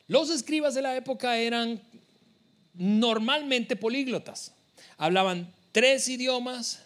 Los 0.06 0.28
escribas 0.28 0.74
de 0.74 0.82
la 0.82 0.94
época 0.94 1.38
eran 1.38 1.80
normalmente 2.74 3.74
políglotas, 3.74 4.52
hablaban 4.98 5.50
tres 5.72 6.08
idiomas, 6.08 6.82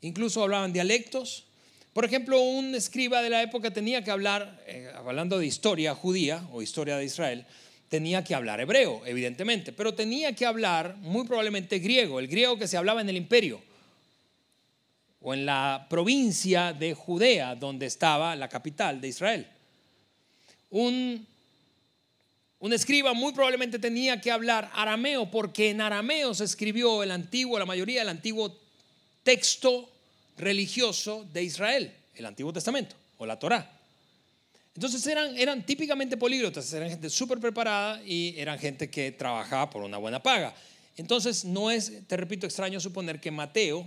incluso 0.00 0.42
hablaban 0.42 0.72
dialectos. 0.72 1.44
Por 1.92 2.04
ejemplo, 2.04 2.40
un 2.40 2.74
escriba 2.74 3.22
de 3.22 3.30
la 3.30 3.42
época 3.44 3.72
tenía 3.72 4.02
que 4.02 4.10
hablar, 4.10 4.64
eh, 4.66 4.90
hablando 4.96 5.38
de 5.38 5.46
historia 5.46 5.94
judía 5.94 6.44
o 6.50 6.60
historia 6.60 6.96
de 6.96 7.04
Israel, 7.04 7.46
tenía 7.88 8.24
que 8.24 8.34
hablar 8.34 8.60
hebreo, 8.60 9.00
evidentemente, 9.06 9.72
pero 9.72 9.94
tenía 9.94 10.34
que 10.34 10.44
hablar 10.44 10.96
muy 10.96 11.24
probablemente 11.24 11.78
griego, 11.78 12.18
el 12.18 12.26
griego 12.26 12.58
que 12.58 12.66
se 12.66 12.76
hablaba 12.76 13.00
en 13.00 13.08
el 13.10 13.16
imperio 13.16 13.69
o 15.22 15.34
en 15.34 15.44
la 15.44 15.86
provincia 15.88 16.72
de 16.72 16.94
Judea, 16.94 17.54
donde 17.54 17.86
estaba 17.86 18.34
la 18.36 18.48
capital 18.48 19.00
de 19.00 19.08
Israel. 19.08 19.46
Un, 20.70 21.26
un 22.58 22.72
escriba 22.72 23.12
muy 23.12 23.32
probablemente 23.32 23.78
tenía 23.78 24.20
que 24.20 24.30
hablar 24.30 24.70
arameo, 24.74 25.30
porque 25.30 25.70
en 25.70 25.80
arameo 25.80 26.32
se 26.34 26.44
escribió 26.44 27.02
el 27.02 27.10
antiguo, 27.10 27.58
la 27.58 27.66
mayoría 27.66 28.00
del 28.00 28.08
antiguo 28.08 28.56
texto 29.22 29.90
religioso 30.38 31.26
de 31.32 31.42
Israel, 31.42 31.92
el 32.14 32.26
Antiguo 32.26 32.52
Testamento 32.52 32.96
o 33.18 33.26
la 33.26 33.38
Torá. 33.38 33.70
Entonces 34.74 35.06
eran, 35.06 35.36
eran 35.36 35.66
típicamente 35.66 36.16
políglotas, 36.16 36.72
eran 36.72 36.88
gente 36.88 37.10
súper 37.10 37.38
preparada 37.38 38.02
y 38.04 38.34
eran 38.38 38.58
gente 38.58 38.88
que 38.88 39.12
trabajaba 39.12 39.68
por 39.68 39.82
una 39.82 39.98
buena 39.98 40.22
paga. 40.22 40.54
Entonces 40.96 41.44
no 41.44 41.70
es, 41.70 42.06
te 42.06 42.16
repito, 42.16 42.46
extraño 42.46 42.80
suponer 42.80 43.20
que 43.20 43.30
Mateo 43.30 43.86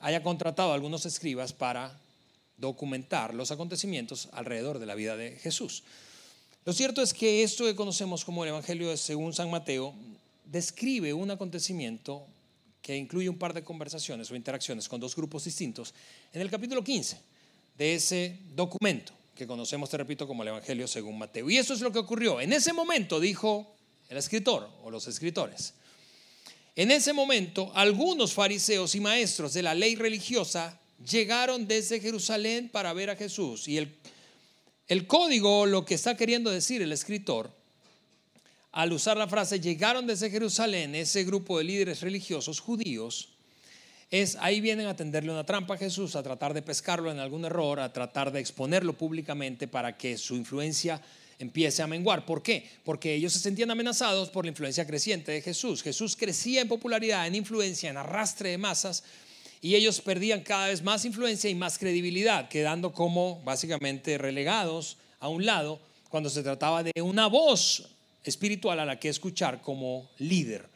haya 0.00 0.22
contratado 0.22 0.72
a 0.72 0.74
algunos 0.74 1.06
escribas 1.06 1.52
para 1.52 1.98
documentar 2.56 3.34
los 3.34 3.50
acontecimientos 3.50 4.28
alrededor 4.32 4.78
de 4.78 4.86
la 4.86 4.94
vida 4.94 5.16
de 5.16 5.36
Jesús. 5.36 5.82
Lo 6.64 6.72
cierto 6.72 7.00
es 7.00 7.14
que 7.14 7.42
esto 7.42 7.64
que 7.64 7.74
conocemos 7.74 8.24
como 8.24 8.44
el 8.44 8.50
Evangelio 8.50 8.94
según 8.96 9.32
San 9.32 9.50
Mateo 9.50 9.94
describe 10.44 11.12
un 11.14 11.30
acontecimiento 11.30 12.26
que 12.82 12.96
incluye 12.96 13.28
un 13.28 13.38
par 13.38 13.54
de 13.54 13.62
conversaciones 13.62 14.30
o 14.30 14.36
interacciones 14.36 14.88
con 14.88 15.00
dos 15.00 15.14
grupos 15.14 15.44
distintos 15.44 15.94
en 16.32 16.42
el 16.42 16.50
capítulo 16.50 16.82
15 16.82 17.18
de 17.78 17.94
ese 17.94 18.38
documento 18.54 19.12
que 19.34 19.46
conocemos, 19.46 19.88
te 19.88 19.96
repito, 19.96 20.26
como 20.26 20.42
el 20.42 20.50
Evangelio 20.50 20.86
según 20.86 21.16
Mateo. 21.16 21.48
Y 21.48 21.56
eso 21.56 21.72
es 21.72 21.80
lo 21.80 21.90
que 21.90 21.98
ocurrió. 21.98 22.42
En 22.42 22.52
ese 22.52 22.74
momento 22.74 23.18
dijo 23.18 23.74
el 24.10 24.18
escritor 24.18 24.68
o 24.82 24.90
los 24.90 25.06
escritores, 25.06 25.72
en 26.76 26.90
ese 26.90 27.12
momento, 27.12 27.72
algunos 27.74 28.32
fariseos 28.32 28.94
y 28.94 29.00
maestros 29.00 29.52
de 29.52 29.62
la 29.62 29.74
ley 29.74 29.96
religiosa 29.96 30.78
llegaron 31.04 31.66
desde 31.66 32.00
Jerusalén 32.00 32.68
para 32.68 32.92
ver 32.92 33.10
a 33.10 33.16
Jesús. 33.16 33.66
Y 33.68 33.78
el, 33.78 33.94
el 34.88 35.06
código, 35.06 35.66
lo 35.66 35.84
que 35.84 35.94
está 35.94 36.16
queriendo 36.16 36.50
decir 36.50 36.82
el 36.82 36.92
escritor, 36.92 37.50
al 38.72 38.92
usar 38.92 39.16
la 39.16 39.26
frase 39.26 39.58
llegaron 39.58 40.06
desde 40.06 40.30
Jerusalén, 40.30 40.94
ese 40.94 41.24
grupo 41.24 41.58
de 41.58 41.64
líderes 41.64 42.02
religiosos 42.02 42.60
judíos, 42.60 43.30
es 44.10 44.36
ahí 44.40 44.60
vienen 44.60 44.86
a 44.86 44.96
tenderle 44.96 45.30
una 45.30 45.44
trampa 45.44 45.74
a 45.74 45.78
Jesús, 45.78 46.16
a 46.16 46.22
tratar 46.22 46.52
de 46.52 46.62
pescarlo 46.62 47.10
en 47.10 47.18
algún 47.18 47.44
error, 47.44 47.78
a 47.78 47.92
tratar 47.92 48.32
de 48.32 48.40
exponerlo 48.40 48.92
públicamente 48.92 49.68
para 49.68 49.96
que 49.96 50.18
su 50.18 50.34
influencia 50.34 51.00
empiece 51.40 51.82
a 51.82 51.86
menguar. 51.86 52.24
¿Por 52.24 52.42
qué? 52.42 52.68
Porque 52.84 53.14
ellos 53.14 53.32
se 53.32 53.40
sentían 53.40 53.70
amenazados 53.70 54.30
por 54.30 54.44
la 54.44 54.50
influencia 54.50 54.86
creciente 54.86 55.32
de 55.32 55.42
Jesús. 55.42 55.82
Jesús 55.82 56.14
crecía 56.14 56.60
en 56.60 56.68
popularidad, 56.68 57.26
en 57.26 57.34
influencia, 57.34 57.90
en 57.90 57.96
arrastre 57.96 58.50
de 58.50 58.58
masas, 58.58 59.02
y 59.60 59.74
ellos 59.74 60.00
perdían 60.00 60.42
cada 60.42 60.68
vez 60.68 60.82
más 60.82 61.04
influencia 61.04 61.50
y 61.50 61.54
más 61.54 61.78
credibilidad, 61.78 62.48
quedando 62.48 62.92
como 62.92 63.42
básicamente 63.42 64.16
relegados 64.18 64.96
a 65.18 65.28
un 65.28 65.44
lado 65.44 65.80
cuando 66.08 66.30
se 66.30 66.42
trataba 66.42 66.82
de 66.82 67.02
una 67.02 67.26
voz 67.26 67.88
espiritual 68.24 68.78
a 68.80 68.84
la 68.84 68.98
que 68.98 69.08
escuchar 69.08 69.60
como 69.60 70.10
líder. 70.18 70.69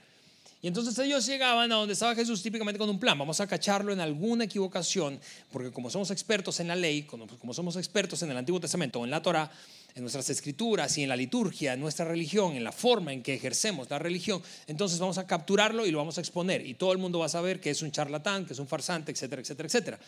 Y 0.64 0.68
entonces 0.68 0.99
ellos 0.99 1.26
llegaban 1.26 1.71
a 1.73 1.75
donde 1.75 1.92
estaba 1.92 2.14
Jesús 2.14 2.42
típicamente 2.42 2.78
con 2.78 2.88
un 2.88 2.99
plan. 2.99 3.18
Vamos 3.18 3.38
a 3.38 3.47
cacharlo 3.47 3.92
en 3.92 4.00
alguna 4.00 4.44
equivocación, 4.44 5.21
porque 5.52 5.71
como 5.71 5.90
somos 5.90 6.11
expertos 6.11 6.59
en 6.59 6.68
la 6.68 6.75
ley, 6.75 7.02
como 7.02 7.52
somos 7.52 7.76
expertos 7.76 8.23
en 8.23 8.30
el 8.30 8.37
Antiguo 8.38 8.59
Testamento 8.59 9.04
en 9.04 9.11
la 9.11 9.21
Torah, 9.21 9.50
en 9.94 10.00
nuestras 10.00 10.30
escrituras 10.30 10.97
y 10.97 11.02
en 11.02 11.11
la 11.11 11.16
liturgia, 11.16 11.75
en 11.75 11.80
nuestra 11.80 12.06
religión, 12.06 12.56
en 12.56 12.64
la 12.64 12.73
forma 12.73 13.12
en 13.12 13.23
que 13.23 13.35
ejercemos 13.35 13.90
la 13.90 13.99
religión, 13.99 14.42
entonces 14.66 14.99
vamos 14.99 15.18
a 15.18 15.26
capturarlo 15.26 15.85
y 15.85 15.90
lo 15.90 15.99
vamos 15.99 16.16
a 16.16 16.23
exponer. 16.23 16.66
Y 16.66 16.73
todo 16.73 16.92
el 16.92 16.99
mundo 16.99 17.18
va 17.18 17.26
a 17.26 17.28
saber 17.28 17.61
que 17.61 17.68
es 17.68 17.83
un 17.83 17.92
charlatán, 17.92 18.47
que 18.47 18.54
es 18.54 18.59
un 18.59 18.66
farsante, 18.66 19.12
etcétera, 19.12 19.42
etcétera, 19.42 19.66
etcétera. 19.66 19.99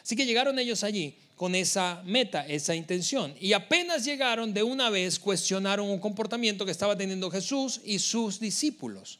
Así 0.00 0.14
que 0.14 0.26
llegaron 0.26 0.56
ellos 0.60 0.84
allí 0.84 1.16
con 1.34 1.56
esa 1.56 2.04
meta, 2.04 2.46
esa 2.46 2.76
intención. 2.76 3.34
Y 3.40 3.52
apenas 3.52 4.04
llegaron, 4.04 4.54
de 4.54 4.62
una 4.62 4.90
vez 4.90 5.18
cuestionaron 5.18 5.90
un 5.90 5.98
comportamiento 5.98 6.64
que 6.64 6.70
estaba 6.70 6.96
teniendo 6.96 7.32
Jesús 7.32 7.80
y 7.84 7.98
sus 7.98 8.38
discípulos. 8.38 9.18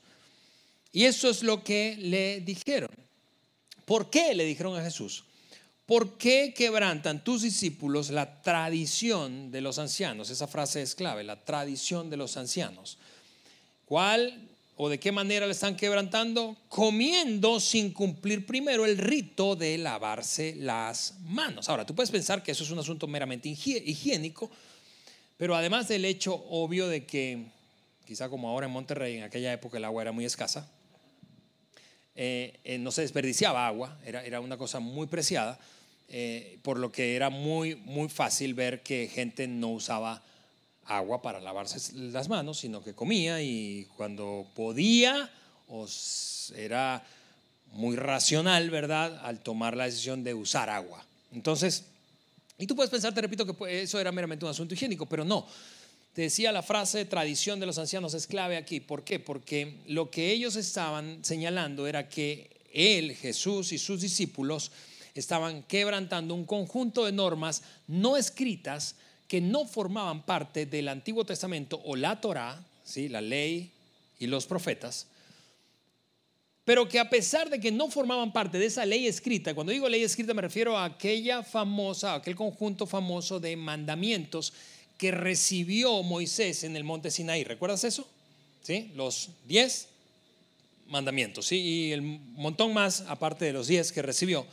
Y 0.94 1.06
eso 1.06 1.28
es 1.28 1.42
lo 1.42 1.64
que 1.64 1.96
le 1.98 2.40
dijeron. 2.40 2.88
¿Por 3.84 4.10
qué 4.10 4.32
le 4.32 4.44
dijeron 4.44 4.78
a 4.78 4.84
Jesús? 4.84 5.24
¿Por 5.86 6.16
qué 6.16 6.54
quebrantan 6.56 7.24
tus 7.24 7.42
discípulos 7.42 8.10
la 8.10 8.40
tradición 8.42 9.50
de 9.50 9.60
los 9.60 9.80
ancianos? 9.80 10.30
Esa 10.30 10.46
frase 10.46 10.82
es 10.82 10.94
clave, 10.94 11.24
la 11.24 11.44
tradición 11.44 12.10
de 12.10 12.16
los 12.16 12.36
ancianos. 12.36 12.96
¿Cuál 13.86 14.48
o 14.76 14.88
de 14.88 15.00
qué 15.00 15.10
manera 15.10 15.46
le 15.46 15.52
están 15.52 15.76
quebrantando? 15.76 16.56
Comiendo 16.68 17.58
sin 17.58 17.92
cumplir 17.92 18.46
primero 18.46 18.86
el 18.86 18.96
rito 18.96 19.56
de 19.56 19.76
lavarse 19.76 20.54
las 20.54 21.14
manos. 21.24 21.68
Ahora, 21.68 21.84
tú 21.84 21.96
puedes 21.96 22.12
pensar 22.12 22.40
que 22.40 22.52
eso 22.52 22.62
es 22.62 22.70
un 22.70 22.78
asunto 22.78 23.08
meramente 23.08 23.48
higiénico, 23.48 24.48
pero 25.36 25.56
además 25.56 25.88
del 25.88 26.04
hecho 26.04 26.34
obvio 26.50 26.86
de 26.86 27.04
que, 27.04 27.46
quizá 28.06 28.28
como 28.28 28.48
ahora 28.48 28.66
en 28.66 28.72
Monterrey, 28.72 29.16
en 29.16 29.24
aquella 29.24 29.52
época 29.52 29.76
el 29.78 29.84
agua 29.84 30.00
era 30.00 30.12
muy 30.12 30.24
escasa, 30.24 30.70
eh, 32.16 32.60
eh, 32.64 32.78
no 32.78 32.90
se 32.90 33.02
desperdiciaba 33.02 33.66
agua, 33.66 33.98
era, 34.04 34.24
era 34.24 34.40
una 34.40 34.56
cosa 34.56 34.80
muy 34.80 35.06
preciada. 35.06 35.58
Eh, 36.08 36.58
por 36.62 36.78
lo 36.78 36.92
que 36.92 37.16
era 37.16 37.30
muy, 37.30 37.76
muy 37.76 38.08
fácil 38.08 38.54
ver 38.54 38.82
que 38.82 39.08
gente 39.08 39.48
no 39.48 39.70
usaba 39.70 40.22
agua 40.84 41.22
para 41.22 41.40
lavarse 41.40 41.94
las 41.94 42.28
manos, 42.28 42.58
sino 42.58 42.84
que 42.84 42.94
comía 42.94 43.42
y 43.42 43.88
cuando 43.96 44.46
podía, 44.54 45.30
era 46.54 47.02
muy 47.72 47.96
racional, 47.96 48.70
¿verdad?, 48.70 49.18
al 49.24 49.40
tomar 49.40 49.76
la 49.76 49.86
decisión 49.86 50.22
de 50.22 50.34
usar 50.34 50.70
agua. 50.70 51.04
Entonces, 51.32 51.84
y 52.58 52.66
tú 52.66 52.76
puedes 52.76 52.90
pensar, 52.90 53.12
te 53.12 53.20
repito, 53.20 53.46
que 53.46 53.82
eso 53.82 53.98
era 53.98 54.12
meramente 54.12 54.44
un 54.44 54.50
asunto 54.50 54.74
higiénico, 54.74 55.06
pero 55.06 55.24
no. 55.24 55.46
Decía 56.14 56.52
la 56.52 56.62
frase 56.62 57.04
tradición 57.04 57.58
de 57.58 57.66
los 57.66 57.78
ancianos 57.78 58.14
es 58.14 58.28
clave 58.28 58.56
aquí. 58.56 58.78
¿Por 58.78 59.02
qué? 59.02 59.18
Porque 59.18 59.78
lo 59.86 60.10
que 60.10 60.30
ellos 60.30 60.54
estaban 60.54 61.24
señalando 61.24 61.88
era 61.88 62.08
que 62.08 62.50
él, 62.72 63.16
Jesús 63.16 63.72
y 63.72 63.78
sus 63.78 64.00
discípulos, 64.00 64.70
estaban 65.14 65.62
quebrantando 65.64 66.34
un 66.34 66.44
conjunto 66.44 67.04
de 67.04 67.12
normas 67.12 67.62
no 67.88 68.16
escritas 68.16 68.96
que 69.28 69.40
no 69.40 69.64
formaban 69.64 70.24
parte 70.24 70.66
del 70.66 70.88
Antiguo 70.88 71.24
Testamento 71.24 71.80
o 71.84 71.96
la 71.96 72.20
Torá, 72.20 72.64
¿sí? 72.84 73.08
la 73.08 73.20
ley 73.20 73.70
y 74.18 74.26
los 74.26 74.46
profetas, 74.46 75.06
pero 76.64 76.88
que 76.88 76.98
a 76.98 77.10
pesar 77.10 77.50
de 77.50 77.60
que 77.60 77.72
no 77.72 77.90
formaban 77.90 78.32
parte 78.32 78.58
de 78.58 78.66
esa 78.66 78.86
ley 78.86 79.06
escrita, 79.06 79.54
cuando 79.54 79.72
digo 79.72 79.88
ley 79.88 80.02
escrita 80.02 80.34
me 80.34 80.42
refiero 80.42 80.76
a 80.76 80.84
aquella 80.84 81.42
famosa, 81.42 82.12
a 82.12 82.16
aquel 82.16 82.34
conjunto 82.34 82.86
famoso 82.86 83.40
de 83.40 83.56
mandamientos 83.56 84.52
que 84.98 85.10
recibió 85.10 86.02
Moisés 86.02 86.64
en 86.64 86.76
el 86.76 86.84
monte 86.84 87.10
Sinaí. 87.10 87.44
¿Recuerdas 87.44 87.84
eso? 87.84 88.08
¿Sí? 88.62 88.92
Los 88.94 89.30
diez 89.46 89.88
mandamientos, 90.86 91.46
¿sí? 91.46 91.56
Y 91.56 91.92
el 91.92 92.02
montón 92.02 92.72
más, 92.72 93.02
aparte 93.08 93.44
de 93.44 93.52
los 93.52 93.66
diez 93.66 93.92
que 93.92 94.02
recibió 94.02 94.46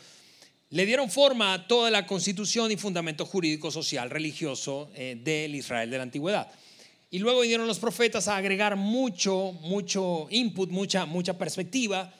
le 0.71 0.85
dieron 0.85 1.09
forma 1.11 1.53
a 1.53 1.67
toda 1.67 1.91
la 1.91 2.07
constitución 2.07 2.71
y 2.71 2.77
fundamento 2.77 3.25
jurídico, 3.25 3.71
social, 3.71 4.09
religioso 4.09 4.89
eh, 4.95 5.19
del 5.21 5.53
Israel 5.53 5.91
de 5.91 5.97
la 5.97 6.03
antigüedad. 6.03 6.49
Y 7.09 7.19
luego 7.19 7.41
vinieron 7.41 7.67
los 7.67 7.77
profetas 7.77 8.29
a 8.29 8.37
agregar 8.37 8.77
mucho, 8.77 9.51
mucho 9.63 10.27
input, 10.29 10.69
mucha, 10.69 11.05
mucha 11.05 11.37
perspectiva 11.37 12.13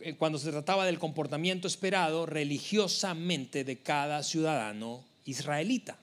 eh, 0.00 0.14
cuando 0.16 0.38
se 0.38 0.52
trataba 0.52 0.86
del 0.86 1.00
comportamiento 1.00 1.66
esperado 1.66 2.26
religiosamente 2.26 3.64
de 3.64 3.78
cada 3.78 4.22
ciudadano 4.22 5.04
israelita. 5.24 5.98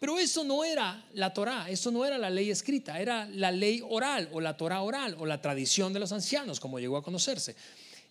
Pero 0.00 0.18
eso 0.18 0.42
no 0.44 0.64
era 0.64 1.04
la 1.12 1.34
Torá, 1.34 1.68
eso 1.68 1.90
no 1.90 2.06
era 2.06 2.16
la 2.16 2.30
ley 2.30 2.50
escrita, 2.50 2.98
era 2.98 3.26
la 3.26 3.52
ley 3.52 3.82
oral 3.86 4.30
o 4.32 4.40
la 4.40 4.56
Torá 4.56 4.80
oral 4.80 5.14
o 5.20 5.26
la 5.26 5.42
tradición 5.42 5.92
de 5.92 6.00
los 6.00 6.10
ancianos, 6.10 6.58
como 6.58 6.80
llegó 6.80 6.96
a 6.96 7.02
conocerse. 7.02 7.54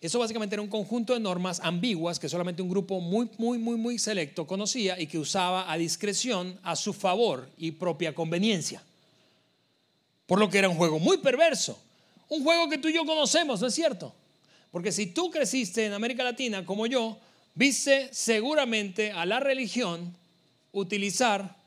Eso 0.00 0.20
básicamente 0.20 0.54
era 0.54 0.62
un 0.62 0.68
conjunto 0.68 1.14
de 1.14 1.20
normas 1.20 1.60
ambiguas 1.64 2.20
que 2.20 2.28
solamente 2.28 2.62
un 2.62 2.70
grupo 2.70 3.00
muy, 3.00 3.28
muy, 3.38 3.58
muy, 3.58 3.76
muy 3.76 3.98
selecto 3.98 4.46
conocía 4.46 5.00
y 5.00 5.08
que 5.08 5.18
usaba 5.18 5.70
a 5.70 5.76
discreción 5.76 6.58
a 6.62 6.76
su 6.76 6.92
favor 6.92 7.50
y 7.58 7.72
propia 7.72 8.14
conveniencia. 8.14 8.80
Por 10.26 10.38
lo 10.38 10.48
que 10.48 10.58
era 10.58 10.68
un 10.68 10.76
juego 10.76 11.00
muy 11.00 11.18
perverso. 11.18 11.76
Un 12.28 12.44
juego 12.44 12.70
que 12.70 12.78
tú 12.78 12.86
y 12.86 12.94
yo 12.94 13.04
conocemos, 13.04 13.60
¿no 13.60 13.66
es 13.66 13.74
cierto? 13.74 14.14
Porque 14.70 14.92
si 14.92 15.06
tú 15.06 15.28
creciste 15.28 15.86
en 15.86 15.92
América 15.92 16.22
Latina 16.22 16.64
como 16.64 16.86
yo, 16.86 17.18
viste 17.56 18.08
seguramente 18.12 19.10
a 19.10 19.26
la 19.26 19.40
religión 19.40 20.16
utilizar 20.72 21.59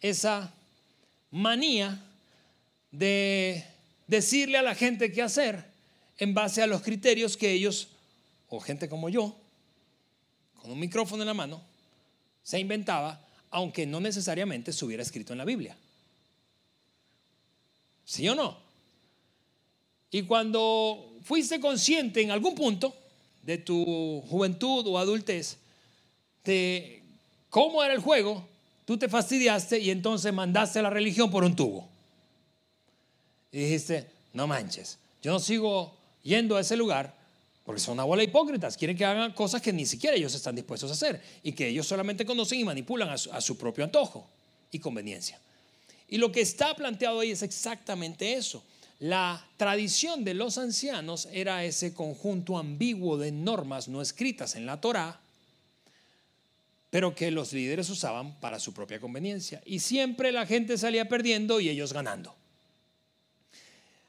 esa 0.00 0.52
manía 1.30 2.02
de 2.90 3.64
decirle 4.06 4.58
a 4.58 4.62
la 4.62 4.74
gente 4.74 5.12
qué 5.12 5.22
hacer 5.22 5.64
en 6.18 6.34
base 6.34 6.62
a 6.62 6.66
los 6.66 6.82
criterios 6.82 7.36
que 7.36 7.52
ellos, 7.52 7.88
o 8.48 8.60
gente 8.60 8.88
como 8.88 9.08
yo, 9.08 9.36
con 10.60 10.70
un 10.70 10.78
micrófono 10.78 11.22
en 11.22 11.28
la 11.28 11.34
mano, 11.34 11.62
se 12.42 12.58
inventaba, 12.58 13.24
aunque 13.50 13.86
no 13.86 14.00
necesariamente 14.00 14.72
se 14.72 14.84
hubiera 14.84 15.02
escrito 15.02 15.32
en 15.32 15.38
la 15.38 15.44
Biblia. 15.44 15.76
¿Sí 18.04 18.28
o 18.28 18.34
no? 18.34 18.58
Y 20.10 20.22
cuando 20.22 21.12
fuiste 21.22 21.60
consciente 21.60 22.20
en 22.20 22.30
algún 22.30 22.54
punto 22.54 22.94
de 23.42 23.58
tu 23.58 24.22
juventud 24.28 24.86
o 24.86 24.98
adultez 24.98 25.58
de 26.44 27.02
cómo 27.48 27.82
era 27.84 27.94
el 27.94 28.00
juego, 28.00 28.46
tú 28.90 28.98
te 28.98 29.08
fastidiaste 29.08 29.78
y 29.78 29.92
entonces 29.92 30.32
mandaste 30.32 30.82
la 30.82 30.90
religión 30.90 31.30
por 31.30 31.44
un 31.44 31.54
tubo. 31.54 31.88
Y 33.52 33.60
dijiste, 33.60 34.10
no 34.32 34.48
manches, 34.48 34.98
yo 35.22 35.30
no 35.30 35.38
sigo 35.38 35.96
yendo 36.24 36.56
a 36.56 36.60
ese 36.60 36.76
lugar 36.76 37.14
porque 37.64 37.80
son 37.80 37.92
una 37.92 38.02
bola 38.02 38.24
hipócritas, 38.24 38.76
quieren 38.76 38.96
que 38.96 39.04
hagan 39.04 39.32
cosas 39.32 39.62
que 39.62 39.72
ni 39.72 39.86
siquiera 39.86 40.16
ellos 40.16 40.34
están 40.34 40.56
dispuestos 40.56 40.90
a 40.90 40.94
hacer 40.94 41.22
y 41.44 41.52
que 41.52 41.68
ellos 41.68 41.86
solamente 41.86 42.26
conocen 42.26 42.58
y 42.58 42.64
manipulan 42.64 43.10
a 43.10 43.16
su, 43.16 43.32
a 43.32 43.40
su 43.40 43.56
propio 43.56 43.84
antojo 43.84 44.26
y 44.72 44.80
conveniencia. 44.80 45.38
Y 46.08 46.18
lo 46.18 46.32
que 46.32 46.40
está 46.40 46.74
planteado 46.74 47.20
ahí 47.20 47.30
es 47.30 47.44
exactamente 47.44 48.32
eso. 48.32 48.60
La 48.98 49.46
tradición 49.56 50.24
de 50.24 50.34
los 50.34 50.58
ancianos 50.58 51.28
era 51.30 51.62
ese 51.62 51.94
conjunto 51.94 52.58
ambiguo 52.58 53.18
de 53.18 53.30
normas 53.30 53.86
no 53.86 54.02
escritas 54.02 54.56
en 54.56 54.66
la 54.66 54.80
Torá, 54.80 55.20
pero 56.90 57.14
que 57.14 57.30
los 57.30 57.52
líderes 57.52 57.88
usaban 57.88 58.38
para 58.40 58.58
su 58.58 58.74
propia 58.74 59.00
conveniencia. 59.00 59.62
Y 59.64 59.78
siempre 59.78 60.32
la 60.32 60.44
gente 60.44 60.76
salía 60.76 61.08
perdiendo 61.08 61.60
y 61.60 61.68
ellos 61.68 61.92
ganando. 61.92 62.34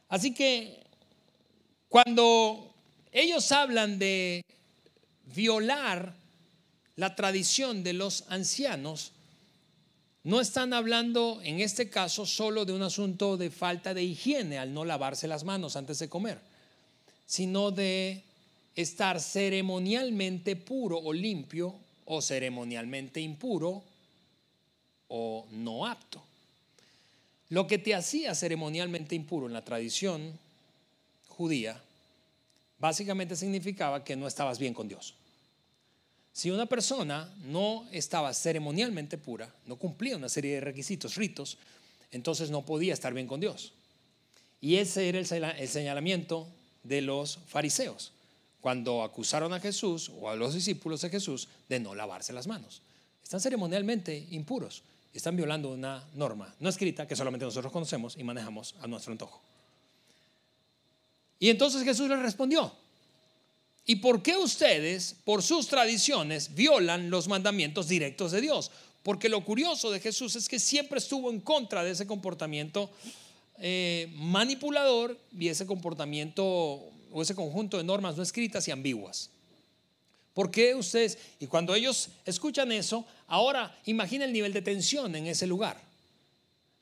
Así 0.09 0.33
que 0.33 0.83
cuando 1.87 2.73
ellos 3.11 3.51
hablan 3.51 3.99
de 3.99 4.43
violar 5.35 6.15
la 6.95 7.15
tradición 7.15 7.83
de 7.83 7.93
los 7.93 8.25
ancianos, 8.29 9.13
no 10.23 10.41
están 10.41 10.73
hablando 10.73 11.39
en 11.43 11.61
este 11.61 11.89
caso 11.89 12.25
solo 12.25 12.65
de 12.65 12.73
un 12.73 12.81
asunto 12.81 13.37
de 13.37 13.49
falta 13.49 13.93
de 13.93 14.03
higiene 14.03 14.57
al 14.57 14.73
no 14.73 14.85
lavarse 14.85 15.27
las 15.27 15.43
manos 15.43 15.75
antes 15.75 15.99
de 15.99 16.09
comer, 16.09 16.39
sino 17.25 17.71
de 17.71 18.23
estar 18.75 19.19
ceremonialmente 19.19 20.55
puro 20.55 20.97
o 20.97 21.13
limpio 21.13 21.75
o 22.05 22.21
ceremonialmente 22.21 23.19
impuro 23.19 23.83
o 25.07 25.45
no 25.51 25.85
apto. 25.85 26.21
Lo 27.49 27.67
que 27.67 27.77
te 27.77 27.93
hacía 27.93 28.33
ceremonialmente 28.33 29.15
impuro 29.15 29.47
en 29.47 29.53
la 29.53 29.65
tradición 29.65 30.37
judía 31.27 31.81
básicamente 32.79 33.35
significaba 33.35 34.03
que 34.03 34.15
no 34.15 34.27
estabas 34.27 34.57
bien 34.57 34.73
con 34.73 34.87
Dios. 34.87 35.13
Si 36.33 36.49
una 36.49 36.65
persona 36.65 37.29
no 37.43 37.85
estaba 37.91 38.33
ceremonialmente 38.33 39.17
pura, 39.17 39.53
no 39.65 39.75
cumplía 39.75 40.15
una 40.15 40.29
serie 40.29 40.55
de 40.55 40.61
requisitos, 40.61 41.15
ritos, 41.15 41.57
entonces 42.11 42.49
no 42.49 42.65
podía 42.65 42.93
estar 42.93 43.13
bien 43.13 43.27
con 43.27 43.41
Dios. 43.41 43.73
Y 44.61 44.77
ese 44.77 45.09
era 45.09 45.19
el 45.19 45.67
señalamiento 45.67 46.47
de 46.83 47.01
los 47.01 47.37
fariseos 47.47 48.13
cuando 48.61 49.03
acusaron 49.03 49.53
a 49.53 49.59
Jesús 49.59 50.11
o 50.21 50.29
a 50.29 50.35
los 50.35 50.53
discípulos 50.53 51.01
de 51.01 51.09
Jesús 51.09 51.47
de 51.67 51.79
no 51.79 51.95
lavarse 51.95 52.31
las 52.31 52.47
manos. 52.47 52.81
Están 53.23 53.41
ceremonialmente 53.41 54.27
impuros. 54.31 54.83
Están 55.13 55.35
violando 55.35 55.71
una 55.71 56.07
norma 56.13 56.55
no 56.59 56.69
escrita 56.69 57.07
que 57.07 57.15
solamente 57.15 57.45
nosotros 57.45 57.73
conocemos 57.73 58.15
y 58.17 58.23
manejamos 58.23 58.75
a 58.81 58.87
nuestro 58.87 59.11
antojo. 59.11 59.41
Y 61.39 61.49
entonces 61.49 61.83
Jesús 61.83 62.07
les 62.07 62.19
respondió, 62.19 62.71
¿y 63.85 63.97
por 63.97 64.21
qué 64.21 64.37
ustedes, 64.37 65.15
por 65.25 65.41
sus 65.41 65.67
tradiciones, 65.67 66.53
violan 66.53 67.09
los 67.09 67.27
mandamientos 67.27 67.87
directos 67.87 68.31
de 68.31 68.41
Dios? 68.41 68.71
Porque 69.03 69.27
lo 69.27 69.43
curioso 69.43 69.89
de 69.89 69.99
Jesús 69.99 70.35
es 70.35 70.47
que 70.47 70.59
siempre 70.59 70.99
estuvo 70.99 71.31
en 71.31 71.41
contra 71.41 71.83
de 71.83 71.91
ese 71.91 72.05
comportamiento 72.05 72.91
eh, 73.57 74.11
manipulador 74.15 75.17
y 75.37 75.47
ese 75.47 75.65
comportamiento 75.65 76.91
o 77.11 77.21
ese 77.21 77.35
conjunto 77.35 77.77
de 77.77 77.83
normas 77.83 78.17
no 78.17 78.23
escritas 78.23 78.67
y 78.67 78.71
ambiguas. 78.71 79.29
¿Por 80.33 80.49
qué 80.49 80.75
ustedes? 80.75 81.17
Y 81.39 81.47
cuando 81.47 81.75
ellos 81.75 82.09
escuchan 82.25 82.71
eso, 82.71 83.05
ahora 83.27 83.77
imagina 83.85 84.25
el 84.25 84.33
nivel 84.33 84.53
de 84.53 84.61
tensión 84.61 85.13
en 85.15 85.27
ese 85.27 85.45
lugar. 85.45 85.81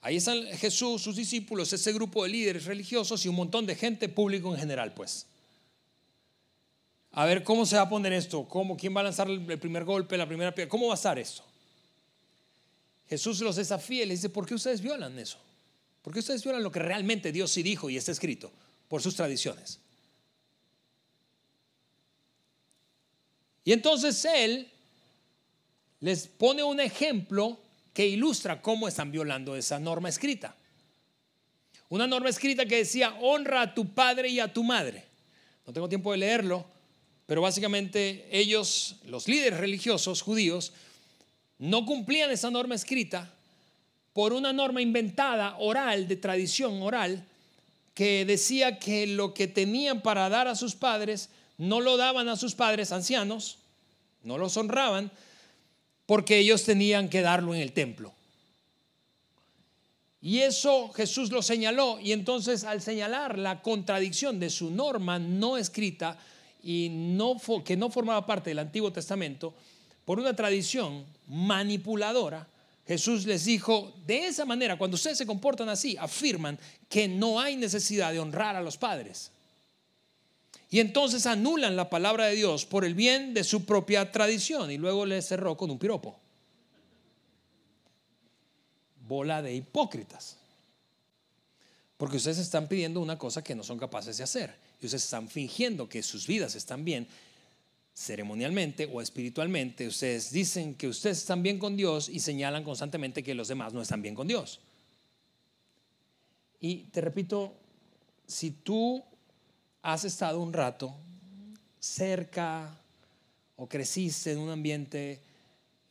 Ahí 0.01 0.17
están 0.17 0.45
Jesús, 0.57 1.01
sus 1.01 1.15
discípulos, 1.15 1.73
ese 1.73 1.91
grupo 1.91 2.23
de 2.23 2.29
líderes 2.29 2.65
religiosos 2.65 3.25
y 3.25 3.27
un 3.27 3.35
montón 3.35 3.65
de 3.65 3.75
gente, 3.75 4.07
público 4.07 4.53
en 4.53 4.59
general, 4.59 4.93
pues. 4.93 5.25
A 7.11 7.25
ver 7.25 7.43
cómo 7.43 7.65
se 7.65 7.75
va 7.75 7.83
a 7.83 7.89
poner 7.89 8.13
esto, 8.13 8.47
cómo, 8.47 8.77
quién 8.77 8.95
va 8.95 9.01
a 9.01 9.05
lanzar 9.05 9.29
el 9.29 9.59
primer 9.59 9.83
golpe, 9.83 10.15
la 10.15 10.27
primera 10.27 10.53
piedra, 10.53 10.69
cómo 10.69 10.87
va 10.87 10.93
a 10.93 10.95
estar 10.95 11.17
esto. 11.17 11.43
Jesús 13.09 13.41
los 13.41 13.55
desafía 13.55 14.03
y 14.03 14.05
les 14.05 14.19
dice, 14.19 14.29
¿por 14.29 14.45
qué 14.45 14.53
ustedes 14.53 14.81
violan 14.81 15.17
eso? 15.17 15.39
¿Por 16.03 16.13
qué 16.13 16.19
ustedes 16.19 16.43
violan 16.43 16.63
lo 16.63 16.71
que 16.71 16.79
realmente 16.79 17.31
Dios 17.31 17.51
sí 17.51 17.63
dijo 17.63 17.89
y 17.89 17.97
está 17.97 18.11
escrito? 18.11 18.51
Por 18.87 19.01
sus 19.01 19.15
tradiciones. 19.15 19.79
Y 23.69 23.73
entonces 23.73 24.25
él 24.25 24.67
les 25.99 26.25
pone 26.25 26.63
un 26.63 26.79
ejemplo 26.79 27.60
que 27.93 28.08
ilustra 28.08 28.63
cómo 28.63 28.88
están 28.88 29.12
violando 29.12 29.55
esa 29.55 29.77
norma 29.77 30.10
escrita. 30.10 30.55
Una 31.89 32.08
norma 32.08 32.29
escrita 32.29 32.65
que 32.65 32.77
decía, 32.77 33.15
honra 33.21 33.62
a 33.62 33.73
tu 33.75 33.93
padre 33.93 34.29
y 34.29 34.39
a 34.39 34.51
tu 34.51 34.63
madre. 34.63 35.03
No 35.67 35.71
tengo 35.71 35.88
tiempo 35.88 36.12
de 36.12 36.17
leerlo, 36.17 36.65
pero 37.27 37.43
básicamente 37.43 38.27
ellos, 38.32 38.95
los 39.05 39.27
líderes 39.27 39.60
religiosos 39.60 40.23
judíos, 40.23 40.73
no 41.60 41.86
cumplían 41.86 42.32
esa 42.32 42.49
norma 42.49 42.73
escrita 42.73 43.32
por 44.13 44.34
una 44.34 44.51
norma 44.51 44.82
inventada, 44.82 45.55
oral, 45.60 46.08
de 46.08 46.15
tradición 46.15 46.82
oral, 46.82 47.23
que 47.93 48.25
decía 48.25 48.79
que 48.79 49.05
lo 49.05 49.36
que 49.36 49.45
tenían 49.45 50.01
para 50.01 50.27
dar 50.27 50.47
a 50.47 50.55
sus 50.55 50.73
padres 50.73 51.29
no 51.60 51.82
lo 51.82 51.97
daban 51.97 52.29
a 52.29 52.38
sus 52.38 52.55
padres 52.55 52.91
ancianos, 52.91 53.58
no 54.23 54.38
los 54.38 54.58
honraban, 54.58 55.12
porque 56.05 56.39
ellos 56.39 56.63
tenían 56.63 57.10
que 57.10 57.21
darlo 57.21 57.53
en 57.53 57.62
el 57.62 57.71
templo. 57.71 58.13
Y 60.21 60.39
eso 60.39 60.89
Jesús 60.89 61.32
lo 61.32 61.41
señaló, 61.41 61.99
y 61.99 62.12
entonces 62.12 62.63
al 62.63 62.82
señalar 62.82 63.38
la 63.38 63.62
contradicción 63.62 64.39
de 64.39 64.49
su 64.49 64.69
norma 64.69 65.17
no 65.17 65.58
escrita 65.58 66.17
y 66.62 66.89
que 67.63 67.77
no 67.77 67.89
formaba 67.89 68.25
parte 68.25 68.49
del 68.49 68.60
Antiguo 68.60 68.91
Testamento, 68.91 69.53
por 70.03 70.19
una 70.19 70.36
tradición 70.36 71.05
manipuladora, 71.27 72.47
Jesús 72.86 73.25
les 73.27 73.45
dijo, 73.45 73.93
de 74.08 74.25
esa 74.25 74.45
manera, 74.45 74.75
cuando 74.75 74.95
ustedes 74.95 75.19
se 75.19 75.27
comportan 75.27 75.69
así, 75.69 75.95
afirman 75.97 76.58
que 76.89 77.08
no 77.08 77.39
hay 77.39 77.55
necesidad 77.55 78.12
de 78.12 78.19
honrar 78.19 78.55
a 78.55 78.62
los 78.62 78.77
padres. 78.77 79.32
Y 80.69 80.79
entonces 80.79 81.25
anulan 81.25 81.75
la 81.75 81.89
palabra 81.89 82.25
de 82.25 82.36
Dios 82.36 82.65
por 82.65 82.86
el 82.86 82.93
bien 82.93 83.34
de 83.34 83.43
su 83.43 83.65
propia 83.65 84.12
tradición 84.12 84.69
y 84.69 84.77
luego 84.77 85.05
le 85.05 85.21
cerró 85.21 85.58
con 85.58 85.71
un 85.71 85.79
piropo. 85.79 86.19
Bola 89.08 89.41
de 89.41 89.55
hipócritas. 89.55 90.38
Porque 91.97 92.17
ustedes 92.17 92.38
están 92.38 92.67
pidiendo 92.67 93.01
una 93.01 93.17
cosa 93.17 93.43
que 93.43 93.55
no 93.55 93.63
son 93.63 93.79
capaces 93.79 94.17
de 94.17 94.23
hacer. 94.23 94.55
Y 94.79 94.86
ustedes 94.86 95.03
están 95.03 95.27
fingiendo 95.27 95.89
que 95.89 96.03
sus 96.03 96.27
vidas 96.27 96.55
están 96.55 96.86
bien 96.86 97.08
ceremonialmente 97.95 98.88
o 98.93 99.01
espiritualmente. 99.01 99.88
Ustedes 99.88 100.32
dicen 100.32 100.75
que 100.75 100.88
ustedes 100.88 101.17
están 101.17 101.41
bien 101.41 101.58
con 101.58 101.75
Dios 101.75 102.08
y 102.08 102.19
señalan 102.19 102.63
constantemente 102.63 103.23
que 103.23 103.34
los 103.34 103.47
demás 103.47 103.73
no 103.73 103.82
están 103.82 104.03
bien 104.03 104.15
con 104.15 104.27
Dios. 104.27 104.60
Y 106.62 106.84
te 106.91 107.01
repito, 107.01 107.53
si 108.27 108.51
tú 108.51 109.03
has 109.81 110.03
estado 110.05 110.39
un 110.39 110.53
rato 110.53 110.95
cerca 111.79 112.75
o 113.55 113.67
creciste 113.67 114.31
en 114.31 114.39
un 114.39 114.49
ambiente, 114.49 115.19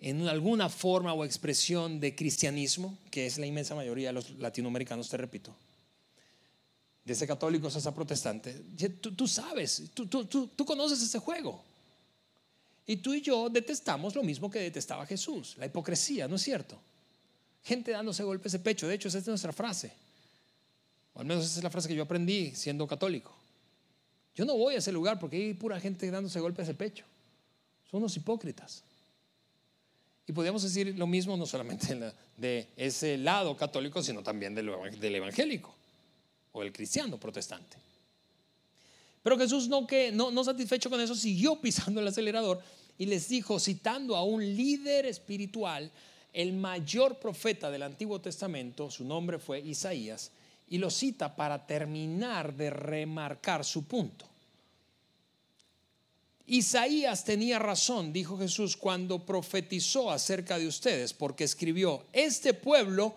en 0.00 0.26
alguna 0.28 0.68
forma 0.68 1.12
o 1.12 1.24
expresión 1.24 2.00
de 2.00 2.14
cristianismo, 2.14 2.96
que 3.10 3.26
es 3.26 3.38
la 3.38 3.46
inmensa 3.46 3.74
mayoría 3.74 4.08
de 4.08 4.14
los 4.14 4.30
latinoamericanos, 4.38 5.08
te 5.08 5.16
repito, 5.16 5.54
de 7.04 7.12
ese 7.12 7.26
católico 7.26 7.66
a 7.66 7.70
ese 7.70 7.92
protestante, 7.92 8.54
tú, 9.00 9.26
sabes, 9.26 9.84
tú, 9.94 10.06
tú 10.06 10.64
conoces 10.64 11.02
ese 11.02 11.18
juego. 11.18 11.62
Y 12.86 12.96
tú 12.96 13.12
y 13.12 13.20
yo 13.20 13.50
detestamos 13.50 14.14
lo 14.14 14.22
mismo 14.22 14.50
que 14.50 14.60
detestaba 14.60 15.04
Jesús, 15.04 15.56
la 15.58 15.66
hipocresía, 15.66 16.26
¿no 16.26 16.36
es 16.36 16.42
cierto? 16.42 16.80
Gente 17.62 17.90
dándose 17.90 18.22
golpes 18.22 18.52
de 18.52 18.60
pecho, 18.60 18.88
de 18.88 18.94
hecho 18.94 19.08
esa 19.08 19.18
es 19.18 19.26
nuestra 19.26 19.52
frase. 19.52 19.92
O 21.12 21.20
al 21.20 21.26
menos 21.26 21.44
esa 21.44 21.58
es 21.58 21.64
la 21.64 21.68
frase 21.68 21.88
que 21.88 21.94
yo 21.94 22.04
aprendí 22.04 22.54
siendo 22.54 22.86
católico. 22.86 23.37
Yo 24.38 24.44
no 24.44 24.56
voy 24.56 24.76
a 24.76 24.78
ese 24.78 24.92
lugar 24.92 25.18
porque 25.18 25.36
hay 25.36 25.54
pura 25.54 25.80
gente 25.80 26.08
dándose 26.12 26.38
golpes 26.38 26.68
de 26.68 26.74
pecho. 26.74 27.04
Son 27.90 27.98
unos 27.98 28.16
hipócritas. 28.16 28.84
Y 30.28 30.32
podríamos 30.32 30.62
decir 30.62 30.96
lo 30.96 31.08
mismo 31.08 31.36
no 31.36 31.44
solamente 31.44 32.12
de 32.36 32.68
ese 32.76 33.18
lado 33.18 33.56
católico, 33.56 34.00
sino 34.00 34.22
también 34.22 34.54
del 34.54 35.14
evangélico 35.16 35.74
o 36.52 36.62
el 36.62 36.72
cristiano 36.72 37.18
protestante. 37.18 37.78
Pero 39.24 39.36
Jesús 39.36 39.66
no, 39.66 39.88
que, 39.88 40.12
no, 40.12 40.30
no 40.30 40.44
satisfecho 40.44 40.88
con 40.88 41.00
eso 41.00 41.16
siguió 41.16 41.60
pisando 41.60 42.00
el 42.00 42.06
acelerador 42.06 42.62
y 42.96 43.06
les 43.06 43.28
dijo, 43.28 43.58
citando 43.58 44.14
a 44.14 44.22
un 44.22 44.40
líder 44.40 45.06
espiritual, 45.06 45.90
el 46.32 46.52
mayor 46.52 47.18
profeta 47.18 47.72
del 47.72 47.82
Antiguo 47.82 48.20
Testamento, 48.20 48.88
su 48.88 49.02
nombre 49.02 49.40
fue 49.40 49.58
Isaías, 49.58 50.30
y 50.68 50.78
lo 50.78 50.90
cita 50.90 51.34
para 51.34 51.66
terminar 51.66 52.54
de 52.54 52.70
remarcar 52.70 53.64
su 53.64 53.82
punto. 53.82 54.27
Isaías 56.48 57.24
tenía 57.24 57.58
razón, 57.58 58.10
dijo 58.10 58.38
Jesús, 58.38 58.76
cuando 58.76 59.24
profetizó 59.24 60.10
acerca 60.10 60.58
de 60.58 60.66
ustedes, 60.66 61.12
porque 61.12 61.44
escribió, 61.44 62.06
este 62.12 62.54
pueblo 62.54 63.14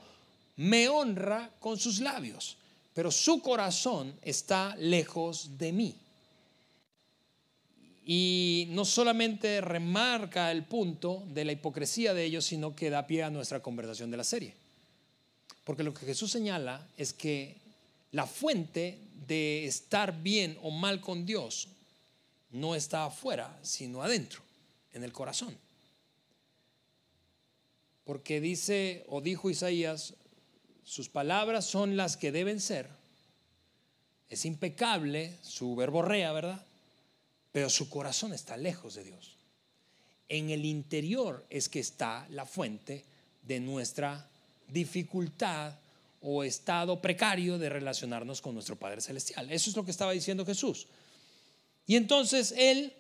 me 0.58 0.90
honra 0.90 1.50
con 1.62 1.80
sus 1.80 2.02
labios, 2.02 2.58
pero 2.94 3.10
su 3.10 3.42
corazón 3.42 4.14
está 4.22 4.76
lejos 4.76 5.58
de 5.58 5.72
mí. 5.72 5.96
Y 8.06 8.68
no 8.72 8.84
solamente 8.84 9.62
remarca 9.62 10.52
el 10.52 10.64
punto 10.64 11.24
de 11.28 11.46
la 11.46 11.54
hipocresía 11.54 12.14
de 12.14 12.26
ellos, 12.26 12.46
sino 12.46 12.76
que 12.76 12.90
da 12.90 13.08
pie 13.08 13.24
a 13.24 13.30
nuestra 13.30 13.62
conversación 13.62 14.12
de 14.12 14.18
la 14.18 14.26
serie. 14.26 14.54
Porque 15.64 15.84
lo 15.84 15.94
que 15.94 16.06
Jesús 16.06 16.32
señala 16.32 16.86
es 16.98 17.14
que 17.14 17.56
la 18.12 18.28
fuente 18.28 18.98
de 19.26 19.66
estar 19.66 20.22
bien 20.22 20.58
o 20.62 20.72
mal 20.72 21.00
con 21.00 21.26
Dios 21.26 21.70
no 22.52 22.76
está 22.76 23.06
afuera, 23.06 23.58
sino 23.62 24.04
adentro, 24.04 24.42
en 24.94 25.04
el 25.04 25.14
corazón. 25.14 25.58
Porque 28.04 28.42
dice 28.42 29.06
o 29.08 29.22
dijo 29.22 29.50
Isaías, 29.50 30.16
sus 30.84 31.10
palabras 31.10 31.66
son 31.66 31.96
las 31.96 32.18
que 32.18 32.32
deben 32.32 32.60
ser. 32.60 32.90
Es 34.30 34.46
impecable 34.46 35.38
su 35.42 35.76
verborrea, 35.76 36.32
¿verdad? 36.32 36.66
Pero 37.52 37.70
su 37.70 37.90
corazón 37.90 38.34
está 38.34 38.58
lejos 38.58 38.96
de 38.96 39.04
Dios. 39.04 39.36
En 40.30 40.50
el 40.50 40.66
interior 40.66 41.46
es 41.50 41.70
que 41.70 41.80
está 41.80 42.26
la 42.30 42.46
fuente 42.46 43.06
de 43.44 43.60
nuestra 43.60 44.30
dificultad 44.70 45.76
o 46.22 46.44
estado 46.44 47.02
precario 47.02 47.58
de 47.58 47.70
relacionarnos 47.70 48.42
con 48.42 48.54
nuestro 48.54 48.76
Padre 48.78 49.02
Celestial. 49.02 49.52
Eso 49.52 49.70
es 49.70 49.76
lo 49.76 49.84
que 49.84 49.92
estaba 49.92 50.12
diciendo 50.12 50.46
Jesús. 50.46 50.88
Y 51.92 51.98
entonces 51.98 52.54
él 52.56 52.94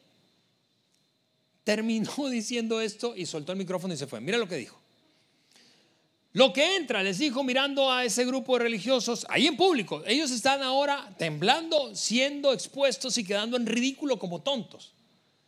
terminó 1.64 2.12
diciendo 2.30 2.82
esto 2.82 3.16
y 3.16 3.26
soltó 3.26 3.54
el 3.54 3.58
micrófono 3.58 3.94
y 3.94 3.98
se 3.98 4.06
fue. 4.06 4.20
Mira 4.20 4.38
lo 4.38 4.50
que 4.50 4.58
dijo. 4.58 4.78
Lo 6.34 6.52
que 6.52 6.76
entra, 6.76 7.02
les 7.02 7.18
dijo 7.18 7.42
mirando 7.42 7.90
a 7.90 8.04
ese 8.04 8.26
grupo 8.26 8.58
de 8.58 8.66
religiosos 8.66 9.26
ahí 9.30 9.48
en 9.48 9.56
público, 9.56 10.04
ellos 10.06 10.30
están 10.30 10.62
ahora 10.62 11.16
temblando, 11.18 11.96
siendo 11.96 12.52
expuestos 12.52 13.18
y 13.18 13.24
quedando 13.24 13.56
en 13.56 13.66
ridículo 13.66 14.20
como 14.20 14.42
tontos 14.42 14.92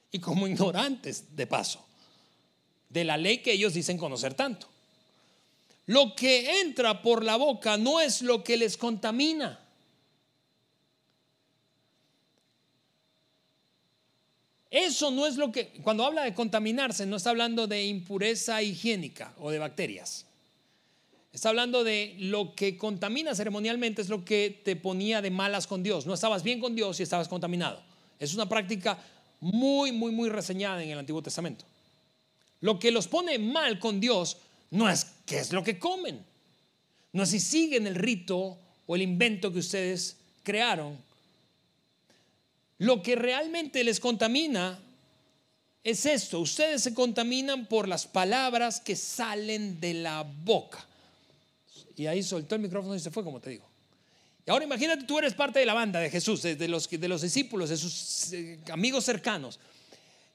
y 0.10 0.20
como 0.20 0.48
ignorantes 0.48 1.36
de 1.36 1.46
paso 1.46 1.86
de 2.88 3.04
la 3.04 3.18
ley 3.18 3.40
que 3.40 3.52
ellos 3.52 3.74
dicen 3.74 3.98
conocer 3.98 4.36
tanto. 4.36 4.70
Lo 5.88 6.16
que 6.16 6.62
entra 6.62 7.02
por 7.02 7.26
la 7.26 7.36
boca 7.36 7.76
no 7.76 8.00
es 8.00 8.22
lo 8.22 8.42
que 8.42 8.56
les 8.56 8.78
contamina. 8.78 9.63
Eso 14.74 15.12
no 15.12 15.28
es 15.28 15.38
lo 15.38 15.52
que, 15.52 15.68
cuando 15.84 16.04
habla 16.04 16.24
de 16.24 16.34
contaminarse, 16.34 17.06
no 17.06 17.18
está 17.18 17.30
hablando 17.30 17.68
de 17.68 17.86
impureza 17.86 18.64
higiénica 18.64 19.32
o 19.40 19.52
de 19.52 19.60
bacterias. 19.60 20.26
Está 21.32 21.50
hablando 21.50 21.84
de 21.84 22.16
lo 22.18 22.56
que 22.56 22.76
contamina 22.76 23.36
ceremonialmente 23.36 24.02
es 24.02 24.10
lo 24.10 24.26
que 24.26 24.62
te 24.66 24.76
ponía 24.76 25.22
de 25.22 25.30
malas 25.30 25.68
con 25.68 25.84
Dios. 25.84 26.08
No 26.08 26.16
estabas 26.16 26.42
bien 26.42 26.60
con 26.60 26.74
Dios 26.74 27.00
y 27.00 27.04
estabas 27.04 27.28
contaminado. 27.28 27.84
Es 28.18 28.34
una 28.34 28.50
práctica 28.50 28.98
muy, 29.42 29.92
muy, 29.92 30.12
muy 30.12 30.30
reseñada 30.30 30.84
en 30.84 30.90
el 30.90 30.98
Antiguo 30.98 31.22
Testamento. 31.22 31.66
Lo 32.62 32.80
que 32.80 32.90
los 32.90 33.08
pone 33.08 33.38
mal 33.38 33.78
con 33.78 34.00
Dios 34.00 34.38
no 34.72 34.90
es 34.90 35.06
qué 35.28 35.38
es 35.38 35.54
lo 35.54 35.64
que 35.64 35.78
comen. 35.78 36.26
No 37.12 37.22
es 37.22 37.30
si 37.30 37.40
siguen 37.40 37.86
el 37.86 37.94
rito 37.94 38.58
o 38.88 38.96
el 38.96 39.04
invento 39.04 39.54
que 39.54 39.60
ustedes 39.60 40.18
crearon. 40.42 40.98
Lo 42.80 43.02
que 43.02 43.16
realmente 43.16 43.84
les 43.84 44.00
contamina 44.00 44.80
es 45.84 46.06
esto. 46.06 46.40
Ustedes 46.40 46.84
se 46.84 46.94
contaminan 46.94 47.66
por 47.68 47.88
las 47.88 48.08
palabras 48.08 48.80
que 48.80 48.96
salen 48.96 49.80
de 49.80 49.94
la 49.96 50.24
boca. 50.24 50.86
Y 51.96 52.08
ahí 52.08 52.24
soltó 52.24 52.56
el 52.56 52.62
micrófono 52.62 52.96
y 52.96 53.00
se 53.00 53.12
fue, 53.12 53.24
como 53.24 53.40
te 53.40 53.52
digo. 53.52 53.66
Y 54.46 54.52
ahora 54.52 54.66
imagínate, 54.66 55.04
tú 55.04 55.20
eres 55.20 55.34
parte 55.34 55.60
de 55.60 55.66
la 55.66 55.74
banda 55.74 56.00
de 56.00 56.10
Jesús, 56.10 56.42
de 56.42 56.68
los, 56.68 56.90
de 56.90 57.08
los 57.08 57.22
discípulos, 57.22 57.70
de 57.70 57.78
sus 57.78 58.34
eh, 58.34 58.60
amigos 58.72 59.06
cercanos. 59.06 59.60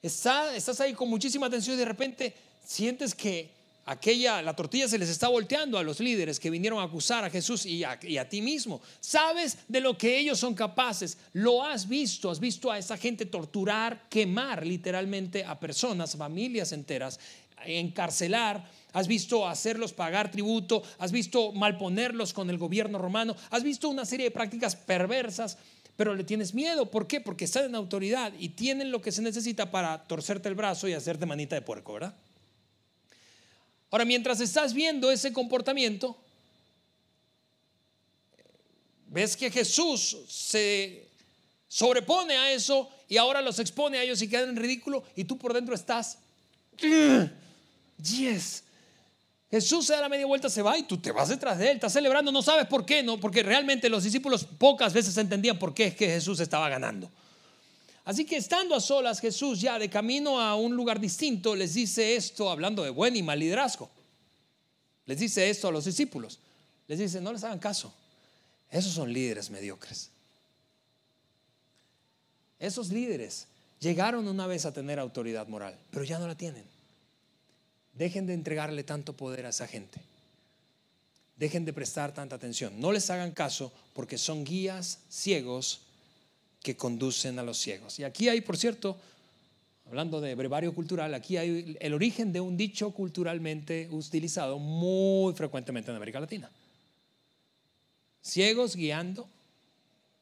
estás 0.01 0.79
ahí 0.79 0.93
con 0.93 1.09
muchísima 1.09 1.47
atención 1.47 1.75
y 1.75 1.79
de 1.79 1.85
repente 1.85 2.35
sientes 2.65 3.13
que 3.13 3.58
aquella, 3.89 4.41
la 4.43 4.55
tortilla 4.55 4.87
se 4.87 4.99
les 4.99 5.09
está 5.09 5.27
volteando 5.27 5.77
a 5.77 5.83
los 5.83 5.99
líderes 5.99 6.39
que 6.39 6.51
vinieron 6.51 6.79
a 6.79 6.83
acusar 6.83 7.23
a 7.23 7.29
Jesús 7.29 7.65
y 7.65 7.83
a, 7.83 8.29
ti 8.29 8.41
mismo. 8.41 8.81
Sabes 8.99 9.57
de 9.67 9.81
lo 9.81 9.97
que 9.97 10.19
ellos 10.19 10.39
son 10.39 10.53
capaces. 10.53 11.17
Lo 11.33 11.63
has 11.63 11.87
visto. 11.87 12.29
Has 12.29 12.39
visto 12.39 12.71
a 12.71 12.77
esa 12.77 12.97
gente 12.97 13.25
torturar, 13.25 14.07
quemar 14.07 14.65
literalmente 14.65 15.43
a 15.43 15.59
personas, 15.59 16.15
familias 16.15 16.71
enteras, 16.71 17.19
encarcelar 17.65 18.79
has 18.91 19.07
visto 19.07 19.47
hacerlos 19.47 19.93
pagar 19.93 20.31
tributo, 20.31 20.81
has 20.97 21.11
visto 21.11 21.51
malponerlos 21.51 22.33
con 22.33 22.49
el 22.49 22.57
gobierno 22.57 22.97
romano, 22.97 23.35
has 23.51 23.61
visto 23.61 23.87
una 23.87 24.03
serie 24.03 24.25
de 24.25 24.31
prácticas 24.31 24.75
perversas, 24.75 25.59
pero 25.95 26.15
le 26.15 26.23
tienes 26.23 26.55
miedo. 26.55 26.89
¿Por 26.89 27.05
qué? 27.05 27.21
Porque 27.21 27.45
están 27.45 27.65
en 27.65 27.75
autoridad 27.75 28.33
y 28.39 28.49
tienen 28.49 28.89
lo 28.89 28.99
que 28.99 29.11
se 29.11 29.21
necesita 29.21 29.69
para 29.69 30.03
torcerte 30.05 30.49
el 30.49 30.55
brazo 30.55 30.87
y 30.87 30.93
hacerte 30.93 31.27
manita 31.27 31.55
de 31.55 31.61
puerco, 31.61 31.93
¿verdad? 31.93 32.15
Ahora, 33.91 34.05
mientras 34.05 34.39
estás 34.39 34.73
viendo 34.73 35.11
ese 35.11 35.33
comportamiento, 35.33 36.15
ves 39.07 39.35
que 39.35 39.49
Jesús 39.49 40.17
se 40.27 41.07
sobrepone 41.67 42.37
a 42.37 42.51
eso 42.51 42.89
y 43.07 43.17
ahora 43.17 43.41
los 43.41 43.59
expone 43.59 43.97
a 43.97 44.03
ellos 44.03 44.21
y 44.21 44.29
quedan 44.29 44.49
en 44.49 44.55
ridículo 44.55 45.03
y 45.15 45.23
tú 45.23 45.37
por 45.37 45.53
dentro 45.53 45.73
estás, 45.73 46.19
yes, 48.01 48.63
Jesús 49.49 49.87
se 49.87 49.93
da 49.93 50.01
la 50.01 50.09
media 50.09 50.27
vuelta, 50.27 50.49
se 50.49 50.61
va 50.61 50.77
y 50.77 50.83
tú 50.83 50.97
te 50.97 51.11
vas 51.11 51.29
detrás 51.29 51.57
de 51.57 51.71
él, 51.71 51.75
estás 51.75 51.93
celebrando, 51.93 52.31
no 52.31 52.43
sabes 52.43 52.67
por 52.67 52.85
qué, 52.85 53.01
no, 53.01 53.19
porque 53.19 53.41
realmente 53.41 53.89
los 53.89 54.03
discípulos 54.03 54.45
pocas 54.45 54.93
veces 54.93 55.17
entendían 55.17 55.57
por 55.57 55.73
qué 55.73 55.85
es 55.85 55.95
que 55.95 56.07
Jesús 56.07 56.39
estaba 56.39 56.69
ganando. 56.69 57.09
Así 58.09 58.25
que 58.25 58.37
estando 58.37 58.73
a 58.73 58.81
solas, 58.81 59.19
Jesús 59.19 59.61
ya 59.61 59.77
de 59.77 59.87
camino 59.87 60.41
a 60.41 60.55
un 60.55 60.75
lugar 60.75 60.99
distinto 60.99 61.55
les 61.55 61.75
dice 61.75 62.15
esto, 62.15 62.49
hablando 62.49 62.81
de 62.81 62.89
buen 62.89 63.15
y 63.15 63.21
mal 63.21 63.37
liderazgo. 63.37 63.87
Les 65.05 65.19
dice 65.19 65.47
esto 65.47 65.67
a 65.67 65.71
los 65.71 65.85
discípulos. 65.85 66.39
Les 66.87 66.97
dice, 66.97 67.21
no 67.21 67.31
les 67.31 67.43
hagan 67.43 67.59
caso. 67.59 67.93
Esos 68.71 68.93
son 68.93 69.13
líderes 69.13 69.51
mediocres. 69.51 70.09
Esos 72.57 72.89
líderes 72.89 73.45
llegaron 73.79 74.27
una 74.27 74.47
vez 74.47 74.65
a 74.65 74.73
tener 74.73 74.97
autoridad 74.97 75.47
moral, 75.47 75.77
pero 75.91 76.03
ya 76.03 76.17
no 76.17 76.25
la 76.25 76.33
tienen. 76.33 76.65
Dejen 77.93 78.25
de 78.25 78.33
entregarle 78.33 78.83
tanto 78.83 79.13
poder 79.13 79.45
a 79.45 79.49
esa 79.49 79.67
gente. 79.67 80.01
Dejen 81.37 81.63
de 81.63 81.73
prestar 81.73 82.11
tanta 82.15 82.37
atención. 82.37 82.81
No 82.81 82.91
les 82.91 83.07
hagan 83.11 83.33
caso 83.33 83.71
porque 83.93 84.17
son 84.17 84.45
guías 84.45 84.97
ciegos 85.11 85.81
que 86.61 86.75
conducen 86.75 87.39
a 87.39 87.43
los 87.43 87.57
ciegos. 87.57 87.99
Y 87.99 88.03
aquí 88.03 88.29
hay, 88.29 88.41
por 88.41 88.57
cierto, 88.57 88.97
hablando 89.87 90.21
de 90.21 90.35
brevario 90.35 90.73
cultural, 90.73 91.13
aquí 91.13 91.37
hay 91.37 91.77
el 91.79 91.93
origen 91.93 92.33
de 92.33 92.41
un 92.41 92.57
dicho 92.57 92.91
culturalmente 92.91 93.87
utilizado 93.91 94.59
muy 94.59 95.33
frecuentemente 95.33 95.91
en 95.91 95.97
América 95.97 96.19
Latina. 96.19 96.49
Ciegos 98.21 98.75
guiando 98.75 99.27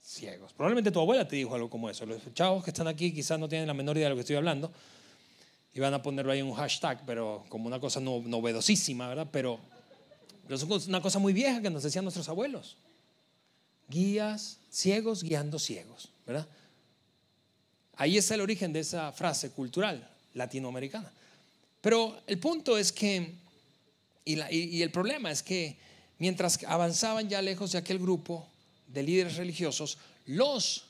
ciegos. 0.03 0.53
Probablemente 0.53 0.91
tu 0.91 0.99
abuela 0.99 1.27
te 1.27 1.35
dijo 1.35 1.55
algo 1.55 1.69
como 1.69 1.89
eso. 1.89 2.05
Los 2.05 2.21
chavos 2.33 2.63
que 2.63 2.69
están 2.69 2.87
aquí 2.87 3.11
quizás 3.11 3.39
no 3.39 3.49
tienen 3.49 3.67
la 3.67 3.73
menor 3.73 3.97
idea 3.97 4.05
de 4.05 4.09
lo 4.11 4.15
que 4.15 4.21
estoy 4.21 4.35
hablando 4.35 4.71
van 5.79 5.93
a 5.93 6.01
ponerlo 6.01 6.31
ahí 6.31 6.39
en 6.39 6.45
un 6.45 6.53
hashtag, 6.53 7.03
pero 7.05 7.45
como 7.49 7.67
una 7.67 7.79
cosa 7.79 7.99
novedosísima, 7.99 9.07
¿verdad? 9.07 9.27
Pero, 9.31 9.59
pero 10.43 10.55
es 10.55 10.87
una 10.87 11.01
cosa 11.01 11.19
muy 11.19 11.33
vieja 11.33 11.61
que 11.61 11.69
nos 11.69 11.83
decían 11.83 12.05
nuestros 12.05 12.29
abuelos. 12.29 12.77
guías, 13.89 14.57
ciegos 14.71 15.23
guiando 15.23 15.59
ciegos, 15.59 16.09
Ahí 17.95 18.17
está 18.17 18.35
el 18.35 18.41
origen 18.41 18.73
de 18.73 18.81
esa 18.81 19.11
frase 19.11 19.51
cultural 19.51 20.07
latinoamericana. 20.33 21.11
Pero 21.81 22.21
el 22.27 22.37
punto 22.39 22.77
es 22.77 22.91
que, 22.91 23.33
y, 24.25 24.81
el 24.81 24.91
problema 24.91 25.31
es 25.31 25.41
que 25.41 25.77
mientras 26.19 26.63
avanzaban 26.65 27.29
ya 27.29 27.41
lejos 27.41 27.71
de 27.71 27.79
aquel 27.79 27.99
grupo 27.99 28.47
de 28.87 29.03
líderes 29.03 29.37
religiosos, 29.37 29.97
los 30.25 30.85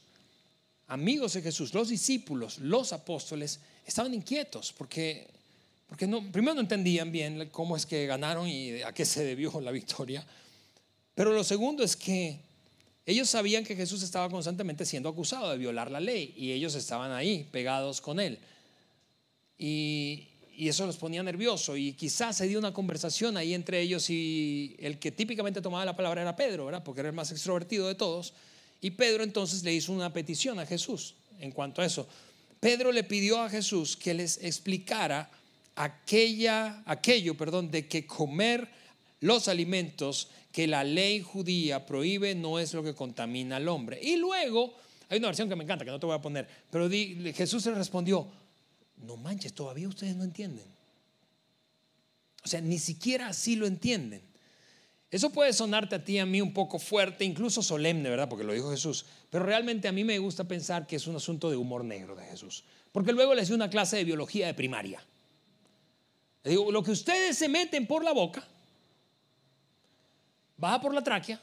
amigos 0.87 1.33
de 1.33 1.41
Jesús, 1.41 1.73
los 1.73 1.89
discípulos, 1.89 2.59
los 2.59 2.93
apóstoles, 2.93 3.59
estaban 3.85 4.13
inquietos 4.13 4.73
porque, 4.77 5.27
porque 5.87 6.07
no, 6.07 6.31
primero 6.31 6.55
no 6.55 6.61
entendían 6.61 7.11
bien 7.11 7.49
cómo 7.51 7.77
es 7.77 7.85
que 7.85 8.05
ganaron 8.05 8.47
y 8.47 8.81
a 8.81 8.93
qué 8.93 9.05
se 9.05 9.23
debió 9.23 9.61
la 9.61 9.71
victoria. 9.71 10.25
Pero 11.13 11.31
lo 11.31 11.43
segundo 11.43 11.83
es 11.83 11.95
que 11.95 12.39
ellos 13.07 13.29
sabían 13.29 13.63
que 13.63 13.73
Jesús 13.73 14.03
estaba 14.03 14.29
constantemente 14.29 14.85
siendo 14.85 15.07
acusado 15.07 15.49
de 15.49 15.57
violar 15.57 15.89
la 15.89 16.01
ley 16.01 16.33
y 16.35 16.51
ellos 16.51 16.75
estaban 16.75 17.13
ahí 17.13 17.47
pegados 17.51 18.01
con 18.01 18.19
él. 18.19 18.37
Y, 19.57 20.27
eso 20.57 20.87
los 20.87 20.97
ponía 20.97 21.21
nerviosos 21.21 21.77
y 21.77 21.93
quizás 21.93 22.35
se 22.35 22.47
dio 22.47 22.57
una 22.57 22.73
conversación 22.73 23.37
ahí 23.37 23.53
entre 23.53 23.79
ellos 23.79 24.09
y 24.09 24.75
el 24.79 24.97
que 24.97 25.11
típicamente 25.11 25.61
tomaba 25.61 25.85
la 25.85 25.95
palabra 25.95 26.23
era 26.23 26.35
Pedro, 26.35 26.65
¿verdad? 26.65 26.83
Porque 26.83 27.01
era 27.01 27.09
el 27.09 27.15
más 27.15 27.31
extrovertido 27.31 27.87
de 27.87 27.93
todos. 27.93 28.33
Y 28.81 28.89
Pedro 28.91 29.23
entonces 29.23 29.63
le 29.63 29.73
hizo 29.73 29.93
una 29.93 30.11
petición 30.11 30.57
a 30.57 30.65
Jesús 30.65 31.13
en 31.39 31.51
cuanto 31.51 31.83
a 31.83 31.85
eso. 31.85 32.07
Pedro 32.59 32.91
le 32.91 33.03
pidió 33.03 33.39
a 33.39 33.51
Jesús 33.51 33.95
que 33.95 34.15
les 34.15 34.43
explicara 34.43 35.29
aquella, 35.75 36.81
aquello, 36.87 37.37
perdón, 37.37 37.69
de 37.69 37.87
que 37.87 38.07
comer 38.07 38.67
los 39.21 39.47
alimentos 39.47 40.29
que 40.57 40.65
la 40.65 40.83
ley 40.83 41.21
judía 41.21 41.85
prohíbe 41.85 42.33
no 42.33 42.57
es 42.57 42.73
lo 42.73 42.81
que 42.81 42.95
contamina 42.95 43.57
al 43.57 43.67
hombre. 43.67 43.99
Y 44.01 44.15
luego, 44.15 44.73
hay 45.07 45.19
una 45.19 45.27
versión 45.27 45.47
que 45.47 45.55
me 45.55 45.63
encanta, 45.63 45.85
que 45.85 45.91
no 45.91 45.99
te 45.99 46.07
voy 46.07 46.15
a 46.15 46.19
poner, 46.19 46.47
pero 46.71 46.89
Jesús 46.89 47.63
le 47.67 47.75
respondió, 47.75 48.27
no 49.03 49.17
manches, 49.17 49.53
todavía 49.53 49.87
ustedes 49.87 50.15
no 50.15 50.23
entienden. 50.23 50.65
O 52.43 52.47
sea, 52.47 52.59
ni 52.59 52.79
siquiera 52.79 53.27
así 53.27 53.55
lo 53.55 53.67
entienden. 53.67 54.23
Eso 55.11 55.29
puede 55.29 55.53
sonarte 55.53 55.93
a 55.93 56.03
ti 56.03 56.13
y 56.13 56.17
a 56.17 56.25
mí 56.25 56.41
un 56.41 56.55
poco 56.55 56.79
fuerte, 56.79 57.23
incluso 57.23 57.61
solemne, 57.61 58.09
¿verdad? 58.09 58.27
Porque 58.27 58.43
lo 58.43 58.53
dijo 58.53 58.71
Jesús. 58.71 59.05
Pero 59.29 59.45
realmente 59.45 59.87
a 59.87 59.91
mí 59.91 60.03
me 60.03 60.17
gusta 60.17 60.45
pensar 60.45 60.87
que 60.87 60.95
es 60.95 61.05
un 61.05 61.17
asunto 61.17 61.51
de 61.51 61.55
humor 61.55 61.85
negro 61.85 62.15
de 62.15 62.25
Jesús. 62.25 62.63
Porque 62.91 63.13
luego 63.13 63.35
les 63.35 63.45
dio 63.45 63.55
una 63.55 63.69
clase 63.69 63.97
de 63.97 64.05
biología 64.05 64.47
de 64.47 64.55
primaria. 64.55 65.05
Le 66.43 66.49
digo, 66.49 66.71
lo 66.71 66.81
que 66.81 66.89
ustedes 66.89 67.37
se 67.37 67.47
meten 67.47 67.85
por 67.85 68.03
la 68.03 68.11
boca, 68.11 68.43
baja 70.57 70.81
por 70.81 70.93
la 70.93 71.03
tráquea, 71.03 71.39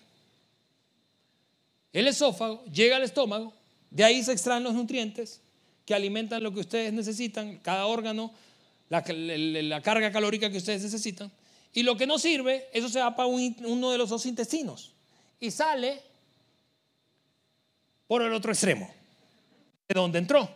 el 1.92 2.08
esófago, 2.08 2.64
llega 2.64 2.96
al 2.96 3.04
estómago, 3.04 3.52
de 3.90 4.04
ahí 4.04 4.22
se 4.22 4.32
extraen 4.32 4.64
los 4.64 4.74
nutrientes, 4.74 5.40
que 5.86 5.94
alimentan 5.94 6.42
lo 6.42 6.52
que 6.52 6.60
ustedes 6.60 6.92
necesitan, 6.92 7.58
cada 7.58 7.86
órgano, 7.86 8.32
la, 8.88 9.80
carga 9.82 10.10
calórica 10.10 10.50
que 10.50 10.58
ustedes 10.58 10.82
necesitan. 10.82 11.30
Y 11.72 11.82
lo 11.82 11.96
que 11.96 12.06
no 12.06 12.18
sirve, 12.18 12.68
eso 12.72 12.88
se 12.88 13.00
va 13.00 13.14
para 13.14 13.28
uno 13.28 13.90
de 13.90 13.98
los 13.98 14.08
dos 14.08 14.26
intestinos 14.26 14.92
y 15.40 15.50
sale 15.50 16.00
por 18.06 18.22
el 18.22 18.32
otro 18.32 18.52
extremo, 18.52 18.90
de 19.88 19.94
donde 19.94 20.18
entró. 20.18 20.48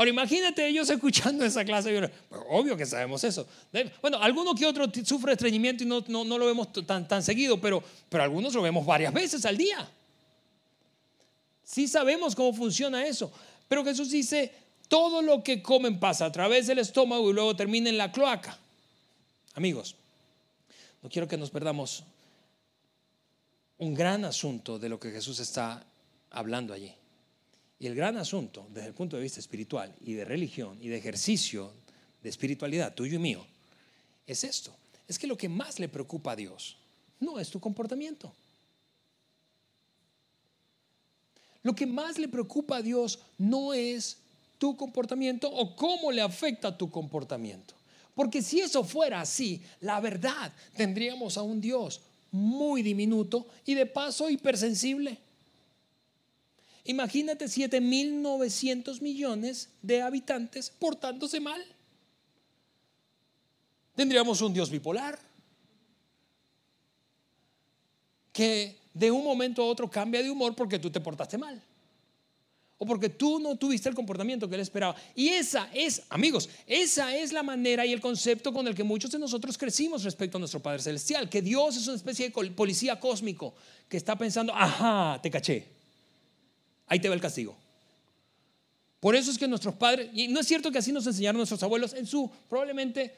Ahora 0.00 0.08
imagínate 0.08 0.66
ellos 0.66 0.88
escuchando 0.96 1.44
esa 1.44 1.62
clase 1.62 2.10
Obvio 2.48 2.74
que 2.74 2.86
sabemos 2.86 3.22
eso. 3.22 3.46
Bueno, 4.00 4.16
alguno 4.16 4.54
que 4.54 4.64
otro 4.64 4.86
sufre 5.04 5.32
estreñimiento 5.32 5.84
y 5.84 5.86
no, 5.86 6.02
no, 6.08 6.38
lo 6.38 6.46
vemos 6.46 6.72
tan, 6.72 7.06
tan 7.06 7.22
seguido, 7.22 7.60
pero, 7.60 7.84
pero 8.08 8.24
algunos 8.24 8.54
lo 8.54 8.62
vemos 8.62 8.86
varias 8.86 9.12
veces 9.12 9.44
al 9.44 9.58
día. 9.58 9.86
Sí 11.62 11.86
sabemos 11.86 12.34
cómo 12.34 12.54
funciona 12.54 13.06
eso. 13.06 13.30
Pero 13.68 13.84
Jesús 13.84 14.10
dice, 14.10 14.50
todo 14.88 15.20
lo 15.20 15.44
que 15.44 15.60
comen 15.60 16.00
pasa 16.00 16.24
a 16.24 16.32
través 16.32 16.66
del 16.66 16.78
estómago 16.78 17.28
y 17.28 17.34
luego 17.34 17.54
termina 17.54 17.90
en 17.90 17.98
la 17.98 18.10
cloaca. 18.10 18.56
Amigos, 19.52 19.96
no 21.02 21.10
quiero 21.10 21.28
que 21.28 21.36
nos 21.36 21.50
perdamos 21.50 22.04
un 23.76 23.92
gran 23.92 24.24
asunto 24.24 24.78
de 24.78 24.88
lo 24.88 24.98
que 24.98 25.10
Jesús 25.10 25.40
está 25.40 25.84
hablando 26.30 26.72
allí. 26.72 26.90
Y 27.80 27.86
el 27.86 27.94
gran 27.94 28.18
asunto 28.18 28.68
desde 28.72 28.88
el 28.88 28.94
punto 28.94 29.16
de 29.16 29.22
vista 29.22 29.40
espiritual 29.40 29.92
y 30.04 30.12
de 30.12 30.26
religión 30.26 30.78
y 30.82 30.88
de 30.88 30.98
ejercicio 30.98 31.72
de 32.22 32.28
espiritualidad 32.28 32.94
tuyo 32.94 33.16
y 33.16 33.18
mío 33.18 33.44
es 34.26 34.44
esto. 34.44 34.72
Es 35.08 35.18
que 35.18 35.26
lo 35.26 35.36
que 35.36 35.48
más 35.48 35.80
le 35.80 35.88
preocupa 35.88 36.32
a 36.32 36.36
Dios 36.36 36.76
no 37.18 37.40
es 37.40 37.50
tu 37.50 37.58
comportamiento. 37.58 38.32
Lo 41.62 41.74
que 41.74 41.86
más 41.86 42.18
le 42.18 42.28
preocupa 42.28 42.76
a 42.76 42.82
Dios 42.82 43.18
no 43.38 43.72
es 43.72 44.18
tu 44.58 44.76
comportamiento 44.76 45.50
o 45.50 45.74
cómo 45.74 46.12
le 46.12 46.20
afecta 46.20 46.76
tu 46.76 46.90
comportamiento. 46.90 47.74
Porque 48.14 48.42
si 48.42 48.60
eso 48.60 48.84
fuera 48.84 49.22
así, 49.22 49.62
la 49.80 50.00
verdad, 50.00 50.52
tendríamos 50.76 51.38
a 51.38 51.42
un 51.42 51.60
Dios 51.60 52.02
muy 52.30 52.82
diminuto 52.82 53.46
y 53.64 53.74
de 53.74 53.86
paso 53.86 54.28
hipersensible. 54.28 55.18
Imagínate 56.90 57.44
7.900 57.44 59.00
millones 59.00 59.68
de 59.80 60.02
habitantes 60.02 60.70
portándose 60.70 61.38
mal. 61.38 61.64
Tendríamos 63.94 64.40
un 64.40 64.52
Dios 64.52 64.68
bipolar 64.70 65.16
que 68.32 68.76
de 68.92 69.08
un 69.08 69.22
momento 69.22 69.62
a 69.62 69.66
otro 69.66 69.88
cambia 69.88 70.20
de 70.20 70.30
humor 70.32 70.56
porque 70.56 70.80
tú 70.80 70.90
te 70.90 71.00
portaste 71.00 71.38
mal. 71.38 71.62
O 72.78 72.84
porque 72.84 73.08
tú 73.08 73.38
no 73.38 73.54
tuviste 73.54 73.88
el 73.88 73.94
comportamiento 73.94 74.48
que 74.48 74.56
él 74.56 74.62
esperaba. 74.62 74.96
Y 75.14 75.28
esa 75.28 75.70
es, 75.72 76.02
amigos, 76.08 76.48
esa 76.66 77.14
es 77.14 77.32
la 77.32 77.44
manera 77.44 77.86
y 77.86 77.92
el 77.92 78.00
concepto 78.00 78.52
con 78.52 78.66
el 78.66 78.74
que 78.74 78.82
muchos 78.82 79.12
de 79.12 79.18
nosotros 79.20 79.56
crecimos 79.56 80.02
respecto 80.02 80.38
a 80.38 80.40
nuestro 80.40 80.58
Padre 80.60 80.82
Celestial. 80.82 81.28
Que 81.28 81.40
Dios 81.40 81.76
es 81.76 81.86
una 81.86 81.96
especie 81.96 82.30
de 82.30 82.50
policía 82.50 82.98
cósmico 82.98 83.54
que 83.88 83.96
está 83.96 84.16
pensando, 84.16 84.52
ajá, 84.52 85.20
te 85.22 85.30
caché. 85.30 85.79
Ahí 86.90 87.00
te 87.00 87.08
va 87.08 87.14
el 87.14 87.20
castigo. 87.22 87.56
Por 89.00 89.16
eso 89.16 89.30
es 89.30 89.38
que 89.38 89.48
nuestros 89.48 89.74
padres, 89.76 90.10
y 90.12 90.28
no 90.28 90.40
es 90.40 90.46
cierto 90.46 90.70
que 90.70 90.76
así 90.76 90.92
nos 90.92 91.06
enseñaron 91.06 91.38
nuestros 91.38 91.62
abuelos 91.62 91.94
en 91.94 92.06
su 92.06 92.30
probablemente 92.50 93.02
eh, 93.02 93.12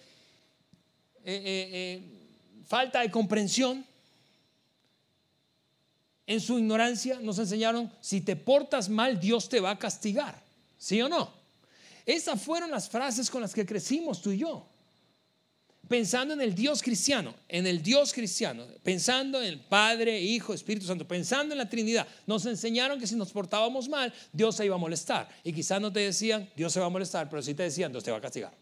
eh, 1.24 1.68
eh, 1.72 2.02
falta 2.68 3.00
de 3.00 3.10
comprensión 3.10 3.84
en 6.26 6.40
su 6.40 6.58
ignorancia 6.58 7.18
nos 7.20 7.38
enseñaron, 7.38 7.92
si 8.00 8.20
te 8.20 8.36
portas 8.36 8.88
mal, 8.88 9.18
Dios 9.18 9.48
te 9.48 9.60
va 9.60 9.70
a 9.70 9.78
castigar. 9.78 10.40
¿Sí 10.78 11.00
o 11.02 11.08
no? 11.08 11.32
Esas 12.06 12.40
fueron 12.40 12.70
las 12.70 12.88
frases 12.88 13.30
con 13.30 13.42
las 13.42 13.52
que 13.52 13.66
crecimos 13.66 14.22
tú 14.22 14.30
y 14.30 14.38
yo. 14.38 14.66
Pensando 15.88 16.32
en 16.32 16.40
el 16.40 16.54
Dios 16.54 16.82
cristiano, 16.82 17.34
en 17.48 17.66
el 17.66 17.82
Dios 17.82 18.12
cristiano, 18.12 18.64
pensando 18.82 19.42
en 19.42 19.48
el 19.48 19.60
Padre, 19.60 20.20
Hijo, 20.20 20.54
Espíritu 20.54 20.86
Santo, 20.86 21.06
pensando 21.06 21.52
en 21.52 21.58
la 21.58 21.68
Trinidad, 21.68 22.06
nos 22.26 22.46
enseñaron 22.46 22.98
que 22.98 23.06
si 23.06 23.14
nos 23.14 23.32
portábamos 23.32 23.88
mal, 23.88 24.12
Dios 24.32 24.56
se 24.56 24.64
iba 24.64 24.76
a 24.76 24.78
molestar. 24.78 25.28
Y 25.44 25.52
quizás 25.52 25.80
no 25.80 25.92
te 25.92 26.00
decían, 26.00 26.48
Dios 26.56 26.72
se 26.72 26.80
va 26.80 26.86
a 26.86 26.90
molestar, 26.90 27.28
pero 27.28 27.42
sí 27.42 27.52
te 27.52 27.64
decían, 27.64 27.92
Dios 27.92 28.04
te 28.04 28.10
va 28.10 28.18
a 28.18 28.20
castigar. 28.20 28.61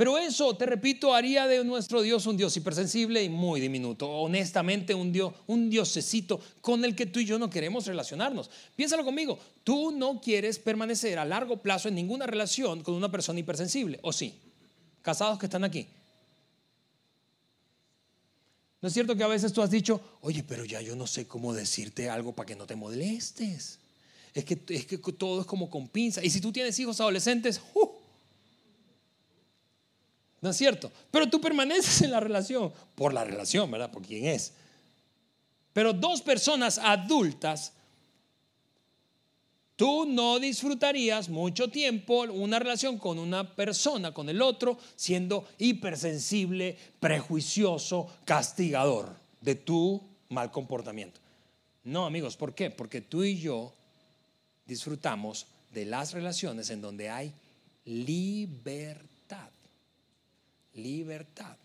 Pero 0.00 0.16
eso, 0.16 0.56
te 0.56 0.64
repito, 0.64 1.12
haría 1.12 1.46
de 1.46 1.62
nuestro 1.62 2.00
Dios 2.00 2.24
un 2.24 2.38
Dios 2.38 2.56
hipersensible 2.56 3.22
y 3.22 3.28
muy 3.28 3.60
diminuto. 3.60 4.08
Honestamente, 4.08 4.94
un 4.94 5.12
Dios, 5.12 5.34
un 5.46 5.68
diosecito 5.68 6.40
con 6.62 6.86
el 6.86 6.96
que 6.96 7.04
tú 7.04 7.20
y 7.20 7.26
yo 7.26 7.38
no 7.38 7.50
queremos 7.50 7.84
relacionarnos. 7.86 8.48
Piénsalo 8.74 9.04
conmigo, 9.04 9.38
tú 9.62 9.92
no 9.92 10.18
quieres 10.18 10.58
permanecer 10.58 11.18
a 11.18 11.26
largo 11.26 11.58
plazo 11.58 11.88
en 11.88 11.96
ninguna 11.96 12.26
relación 12.26 12.82
con 12.82 12.94
una 12.94 13.10
persona 13.10 13.40
hipersensible, 13.40 13.98
¿o 14.00 14.10
sí? 14.10 14.32
Casados 15.02 15.38
que 15.38 15.44
están 15.44 15.64
aquí. 15.64 15.86
¿No 18.80 18.88
es 18.88 18.94
cierto 18.94 19.14
que 19.14 19.22
a 19.22 19.28
veces 19.28 19.52
tú 19.52 19.60
has 19.60 19.70
dicho, 19.70 20.00
oye, 20.22 20.42
pero 20.42 20.64
ya 20.64 20.80
yo 20.80 20.96
no 20.96 21.06
sé 21.06 21.26
cómo 21.26 21.52
decirte 21.52 22.08
algo 22.08 22.32
para 22.32 22.46
que 22.46 22.56
no 22.56 22.66
te 22.66 22.74
molestes? 22.74 23.78
Es 24.32 24.46
que, 24.46 24.58
es 24.70 24.86
que 24.86 24.96
todo 24.96 25.42
es 25.42 25.46
como 25.46 25.68
con 25.68 25.88
pinza. 25.88 26.24
Y 26.24 26.30
si 26.30 26.40
tú 26.40 26.52
tienes 26.52 26.78
hijos 26.78 26.98
adolescentes, 27.02 27.60
¡uh! 27.74 27.99
¿No 30.40 30.50
es 30.50 30.56
cierto? 30.56 30.90
Pero 31.10 31.28
tú 31.28 31.40
permaneces 31.40 32.02
en 32.02 32.12
la 32.12 32.20
relación, 32.20 32.72
por 32.94 33.12
la 33.12 33.24
relación, 33.24 33.70
¿verdad? 33.70 33.90
Por 33.90 34.02
quién 34.02 34.26
es. 34.26 34.54
Pero 35.72 35.92
dos 35.92 36.22
personas 36.22 36.78
adultas, 36.78 37.74
tú 39.76 40.06
no 40.06 40.38
disfrutarías 40.38 41.28
mucho 41.28 41.68
tiempo 41.68 42.22
una 42.22 42.58
relación 42.58 42.98
con 42.98 43.18
una 43.18 43.54
persona, 43.54 44.12
con 44.14 44.28
el 44.30 44.40
otro, 44.40 44.78
siendo 44.96 45.46
hipersensible, 45.58 46.76
prejuicioso, 46.98 48.08
castigador 48.24 49.14
de 49.42 49.54
tu 49.56 50.02
mal 50.30 50.50
comportamiento. 50.50 51.20
No, 51.84 52.06
amigos, 52.06 52.36
¿por 52.36 52.54
qué? 52.54 52.70
Porque 52.70 53.02
tú 53.02 53.24
y 53.24 53.38
yo 53.38 53.74
disfrutamos 54.66 55.46
de 55.72 55.84
las 55.84 56.12
relaciones 56.12 56.70
en 56.70 56.80
donde 56.80 57.10
hay 57.10 57.32
libertad 57.84 59.09
libertad. 60.82 61.56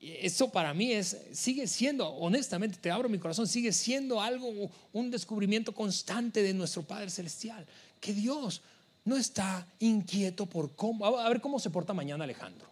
eso 0.00 0.50
para 0.50 0.72
mí 0.74 0.92
es, 0.92 1.16
sigue 1.32 1.66
siendo, 1.66 2.08
honestamente, 2.08 2.78
te 2.80 2.90
abro 2.90 3.08
mi 3.08 3.18
corazón, 3.18 3.48
sigue 3.48 3.72
siendo 3.72 4.20
algo, 4.20 4.70
un 4.92 5.10
descubrimiento 5.10 5.72
constante 5.72 6.42
de 6.42 6.54
nuestro 6.54 6.82
Padre 6.82 7.10
Celestial. 7.10 7.66
Que 8.00 8.12
Dios 8.12 8.62
no 9.04 9.16
está 9.16 9.66
inquieto 9.80 10.46
por 10.46 10.76
cómo, 10.76 11.04
a 11.04 11.28
ver 11.28 11.40
cómo 11.40 11.58
se 11.58 11.70
porta 11.70 11.94
mañana 11.94 12.24
Alejandro. 12.24 12.68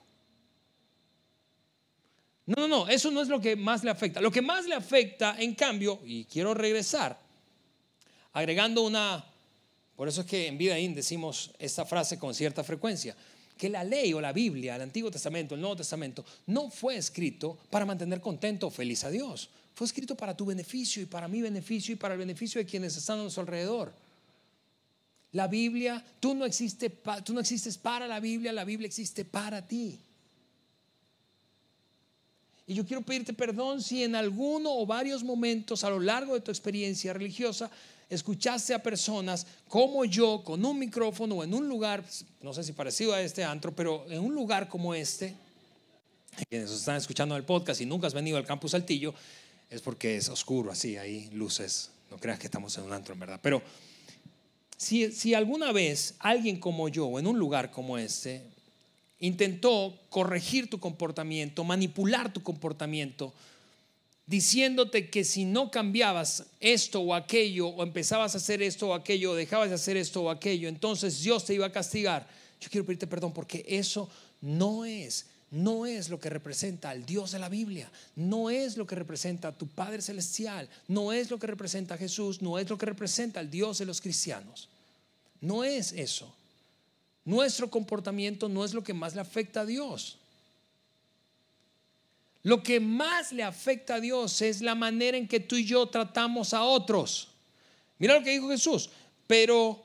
No, 2.47 2.55
no, 2.61 2.69
no, 2.69 2.89
eso 2.89 3.11
no 3.11 3.21
es 3.21 3.29
lo 3.29 3.41
que 3.41 3.57
más 3.57 3.83
le 3.83 3.91
afecta. 3.91 4.21
Lo 4.21 4.31
que 4.31 4.41
más 4.41 4.67
le 4.67 4.75
afecta, 4.77 5.35
en 5.37 5.55
cambio, 5.57 5.99
y 6.05 6.25
quiero 6.27 6.55
regresar, 6.55 7.19
agregando 8.33 8.83
una, 8.83 9.25
por 9.97 10.07
eso 10.07 10.21
es 10.21 10.27
que 10.29 10.47
en 10.47 10.57
Vida 10.57 10.79
In 10.79 10.95
decimos 10.95 11.51
esta 11.59 11.85
frase 11.85 12.21
con 12.21 12.35
cierta 12.35 12.63
frecuencia 12.63 13.17
que 13.57 13.71
la 13.71 13.85
ley 13.85 14.13
o 14.13 14.21
la 14.21 14.33
Biblia, 14.33 14.77
el 14.77 14.83
Antiguo 14.83 15.11
Testamento, 15.11 15.55
el 15.55 15.61
Nuevo 15.61 15.77
Testamento, 15.77 16.25
no 16.47 16.71
fue 16.71 16.97
escrito 16.97 17.59
para 17.71 17.87
mantener 17.87 18.21
contento 18.21 18.67
o 18.67 18.71
feliz 18.71 19.05
a 19.05 19.11
Dios. 19.11 19.49
Fue 19.75 19.87
escrito 19.87 20.15
para 20.15 20.37
tu 20.37 20.47
beneficio 20.47 21.03
y 21.03 21.07
para 21.07 21.29
mi 21.29 21.43
beneficio 21.43 21.93
y 21.93 21.97
para 21.97 22.15
el 22.15 22.21
beneficio 22.21 22.59
de 22.59 22.67
quienes 22.67 22.97
están 22.97 23.19
a 23.19 23.23
nuestro 23.23 23.43
alrededor. 23.43 23.93
La 25.33 25.49
Biblia, 25.49 26.03
tú 26.19 26.35
no, 26.35 26.47
existes, 26.47 27.79
para 27.79 28.07
la 28.07 28.21
Biblia, 28.21 28.53
la 28.53 28.65
Biblia 28.65 28.87
existe 28.87 29.25
para 29.25 29.67
ti. 29.67 29.99
Y 32.67 32.75
yo 32.75 32.87
quiero 32.87 33.03
pedirte 33.03 33.33
perdón 33.33 33.83
si 33.83 34.03
en 34.03 34.17
alguno 34.17 34.75
o 34.75 34.87
varios 34.87 35.23
momentos 35.23 35.85
a 35.85 35.91
lo 35.91 36.01
largo 36.01 36.35
de 36.35 36.41
tu 36.41 36.51
experiencia 36.51 37.13
religiosa 37.13 37.71
escuchaste 38.09 38.75
a 38.75 38.83
personas 38.83 39.47
como 39.69 40.05
yo 40.05 40.43
con 40.45 40.65
un 40.65 40.79
micrófono 40.79 41.43
en 41.43 41.53
un 41.55 41.69
lugar, 41.69 42.05
no 42.41 42.53
sé 42.53 42.63
si 42.63 42.73
parecido 42.73 43.13
a 43.15 43.21
este 43.21 43.45
antro, 43.45 43.75
pero 43.75 44.07
en 44.09 44.21
un 44.21 44.35
lugar 44.35 44.69
como 44.69 44.95
este, 44.95 45.35
quienes 46.49 46.71
están 46.71 46.97
escuchando 46.97 47.37
el 47.37 47.45
podcast 47.45 47.81
y 47.81 47.87
nunca 47.87 48.07
has 48.07 48.15
venido 48.15 48.37
al 48.37 48.45
campus 48.45 48.73
Saltillo, 48.73 49.15
es 49.69 49.81
porque 49.81 50.17
es 50.17 50.29
oscuro 50.29 50.71
así, 50.71 50.97
hay 50.97 51.29
luces, 51.31 51.91
no 52.11 52.19
creas 52.19 52.39
que 52.39 52.47
estamos 52.47 52.77
en 52.79 52.85
un 52.85 52.93
antro 52.93 53.15
en 53.15 53.21
verdad, 53.21 53.41
pero 53.43 53.63
si, 54.77 55.11
si 55.11 55.35
alguna 55.35 55.73
vez 55.73 56.15
alguien 56.19 56.61
como 56.61 56.89
yo 56.89 57.19
en 57.19 57.27
un 57.27 57.39
lugar 57.39 57.71
como 57.71 57.99
este 57.99 58.43
intentó 59.19 59.99
corregir 60.11 60.69
tu 60.69 60.79
comportamiento, 60.79 61.65
manipular 61.65 62.33
tu 62.33 62.43
comportamiento, 62.43 63.33
diciéndote 64.27 65.09
que 65.09 65.25
si 65.25 65.45
no 65.45 65.71
cambiabas 65.71 66.45
esto 66.61 67.01
o 67.01 67.15
aquello, 67.15 67.69
o 67.69 67.83
empezabas 67.83 68.35
a 68.35 68.39
hacer 68.39 68.61
esto 68.61 68.89
o 68.89 68.95
aquello, 68.95 69.33
o 69.33 69.35
dejabas 69.35 69.69
de 69.69 69.77
hacer 69.77 69.97
esto 69.97 70.23
o 70.23 70.31
aquello, 70.31 70.69
entonces 70.69 71.23
Dios 71.23 71.45
te 71.45 71.55
iba 71.55 71.67
a 71.67 71.73
castigar. 71.73 72.29
Yo 72.61 72.69
quiero 72.69 72.85
pedirte 72.85 73.07
perdón 73.07 73.33
porque 73.33 73.65
eso 73.69 74.09
no 74.41 74.85
es, 74.85 75.27
no 75.51 75.87
es 75.87 76.09
lo 76.09 76.19
que 76.19 76.29
representa 76.29 76.91
al 76.91 77.07
Dios 77.07 77.31
de 77.31 77.39
la 77.39 77.49
Biblia, 77.49 77.91
no 78.17 78.51
es 78.51 78.77
lo 78.77 78.87
que 78.87 78.97
representa 78.97 79.49
a 79.49 79.57
tu 79.57 79.69
Padre 79.69 80.03
Celestial, 80.03 80.69
no 80.89 81.13
es 81.13 81.31
lo 81.31 81.39
que 81.39 81.47
representa 81.47 81.95
a 81.95 81.99
Jesús, 81.99 82.43
no 82.43 82.59
es 82.59 82.69
lo 82.69 82.77
que 82.77 82.87
representa 82.87 83.39
al 83.39 83.51
Dios 83.51 83.79
de 83.79 83.87
los 83.87 84.01
cristianos. 84.01 84.69
No 85.41 85.63
es 85.63 85.93
eso. 85.93 86.35
Nuestro 87.25 87.71
comportamiento 87.71 88.49
no 88.49 88.65
es 88.65 88.75
lo 88.75 88.83
que 88.83 88.95
más 88.95 89.15
le 89.15 89.21
afecta 89.21 89.61
a 89.61 89.67
Dios. 89.67 90.19
Lo 92.47 92.63
que 92.63 92.79
más 92.79 93.33
le 93.33 93.43
afecta 93.43 93.97
a 93.97 94.01
Dios 94.01 94.41
es 94.41 94.61
la 94.61 94.77
manera 94.77 95.19
en 95.19 95.27
que 95.27 95.41
tú 95.41 95.57
y 95.57 95.65
yo 95.65 95.89
tratamos 95.89 96.55
a 96.55 96.63
otros. 96.63 97.27
Mira 97.99 98.15
lo 98.15 98.23
que 98.23 98.31
dijo 98.31 98.49
Jesús. 98.49 98.89
Pero 99.27 99.83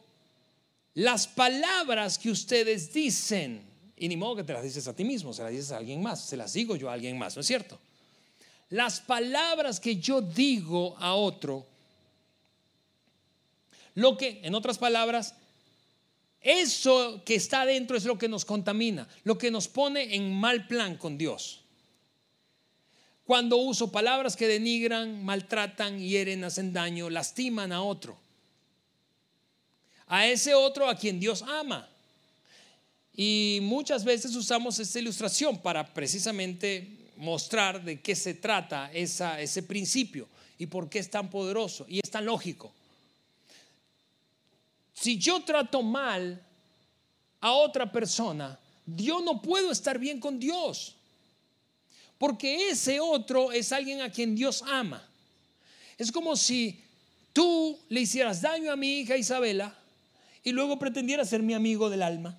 las 0.93 1.25
palabras 1.25 2.19
que 2.19 2.29
ustedes 2.29 2.93
dicen, 2.93 3.63
y 3.97 4.07
ni 4.07 4.15
modo 4.15 4.35
que 4.35 4.43
te 4.43 4.53
las 4.53 4.61
dices 4.61 4.87
a 4.87 4.95
ti 4.95 5.03
mismo, 5.03 5.33
se 5.33 5.41
las 5.41 5.49
dices 5.49 5.71
a 5.71 5.77
alguien 5.77 6.03
más, 6.03 6.23
se 6.23 6.37
las 6.37 6.53
digo 6.53 6.75
yo 6.75 6.87
a 6.91 6.93
alguien 6.93 7.17
más, 7.17 7.35
¿no 7.35 7.39
es 7.39 7.47
cierto? 7.47 7.79
Las 8.69 8.99
palabras 8.99 9.79
que 9.79 9.95
yo 9.95 10.21
digo 10.21 10.95
a 10.99 11.15
otro, 11.15 11.65
lo 13.95 14.15
que, 14.15 14.39
en 14.43 14.53
otras 14.53 14.77
palabras, 14.77 15.33
eso 16.39 17.23
que 17.25 17.33
está 17.33 17.61
adentro 17.61 17.97
es 17.97 18.05
lo 18.05 18.19
que 18.19 18.29
nos 18.29 18.45
contamina, 18.45 19.07
lo 19.23 19.39
que 19.39 19.49
nos 19.49 19.67
pone 19.67 20.13
en 20.13 20.31
mal 20.31 20.67
plan 20.67 20.95
con 20.95 21.17
Dios 21.17 21.61
cuando 23.31 23.55
uso 23.55 23.89
palabras 23.89 24.35
que 24.35 24.45
denigran, 24.45 25.23
maltratan, 25.23 25.97
hieren, 25.99 26.43
hacen 26.43 26.73
daño, 26.73 27.09
lastiman 27.09 27.71
a 27.71 27.81
otro. 27.81 28.17
A 30.07 30.27
ese 30.27 30.53
otro 30.53 30.89
a 30.89 30.97
quien 30.97 31.17
Dios 31.17 31.41
ama. 31.41 31.87
Y 33.15 33.59
muchas 33.61 34.03
veces 34.03 34.35
usamos 34.35 34.79
esta 34.79 34.99
ilustración 34.99 35.57
para 35.59 35.93
precisamente 35.93 37.13
mostrar 37.15 37.81
de 37.81 38.01
qué 38.01 38.17
se 38.17 38.33
trata 38.33 38.91
ese 38.91 39.63
principio 39.63 40.27
y 40.57 40.65
por 40.65 40.89
qué 40.89 40.99
es 40.99 41.09
tan 41.09 41.29
poderoso 41.29 41.85
y 41.87 41.99
es 42.03 42.11
tan 42.11 42.25
lógico. 42.25 42.73
Si 44.93 45.17
yo 45.17 45.41
trato 45.45 45.81
mal 45.81 46.45
a 47.39 47.53
otra 47.53 47.89
persona, 47.89 48.59
yo 48.85 49.21
no 49.21 49.41
puedo 49.41 49.71
estar 49.71 49.97
bien 49.97 50.19
con 50.19 50.37
Dios 50.37 50.97
porque 52.21 52.69
ese 52.69 52.99
otro 52.99 53.51
es 53.51 53.71
alguien 53.71 54.01
a 54.01 54.11
quien 54.11 54.35
Dios 54.35 54.63
ama. 54.67 55.03
Es 55.97 56.11
como 56.11 56.35
si 56.35 56.79
tú 57.33 57.79
le 57.89 58.01
hicieras 58.01 58.43
daño 58.43 58.71
a 58.71 58.75
mi 58.75 58.99
hija 58.99 59.17
Isabela 59.17 59.75
y 60.43 60.51
luego 60.51 60.77
pretendieras 60.77 61.29
ser 61.29 61.41
mi 61.41 61.55
amigo 61.55 61.89
del 61.89 62.03
alma. 62.03 62.37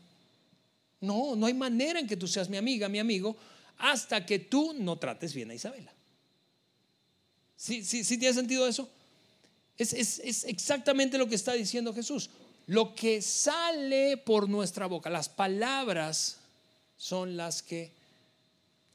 No, 1.00 1.34
no 1.34 1.46
hay 1.46 1.54
manera 1.54 1.98
en 1.98 2.06
que 2.06 2.16
tú 2.16 2.28
seas 2.28 2.48
mi 2.48 2.58
amiga, 2.58 2.88
mi 2.88 3.00
amigo, 3.00 3.36
hasta 3.78 4.24
que 4.24 4.38
tú 4.38 4.72
no 4.78 4.98
trates 5.00 5.34
bien 5.34 5.50
a 5.50 5.54
Isabela. 5.54 5.92
¿Sí, 7.56 7.82
sí, 7.82 8.04
sí 8.04 8.18
tiene 8.18 8.34
sentido 8.34 8.68
eso? 8.68 8.88
Es, 9.76 9.94
es 9.94 10.44
exactamente 10.44 11.18
lo 11.18 11.26
que 11.26 11.34
está 11.34 11.54
diciendo 11.54 11.92
Jesús. 11.92 12.30
Lo 12.68 12.94
que 12.94 13.20
sale 13.20 14.16
por 14.16 14.48
nuestra 14.48 14.86
boca, 14.86 15.10
las 15.10 15.28
palabras 15.28 16.38
son 16.96 17.36
las 17.36 17.64
que 17.64 18.00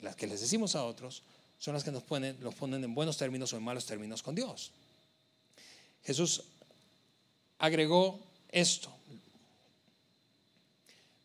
las 0.02 0.16
que 0.16 0.28
les 0.28 0.42
decimos 0.42 0.76
a 0.76 0.84
otros, 0.84 1.24
son 1.60 1.74
las 1.74 1.84
que 1.84 1.92
nos 1.92 2.04
ponen, 2.04 2.38
los 2.42 2.56
ponen 2.56 2.84
en 2.84 2.94
buenos 2.94 3.18
términos 3.18 3.52
o 3.54 3.58
en 3.58 3.64
malos 3.64 3.86
términos 3.86 4.22
con 4.22 4.36
Dios. 4.36 4.72
Jesús 6.04 6.44
agregó 7.60 8.20
esto. 8.50 8.92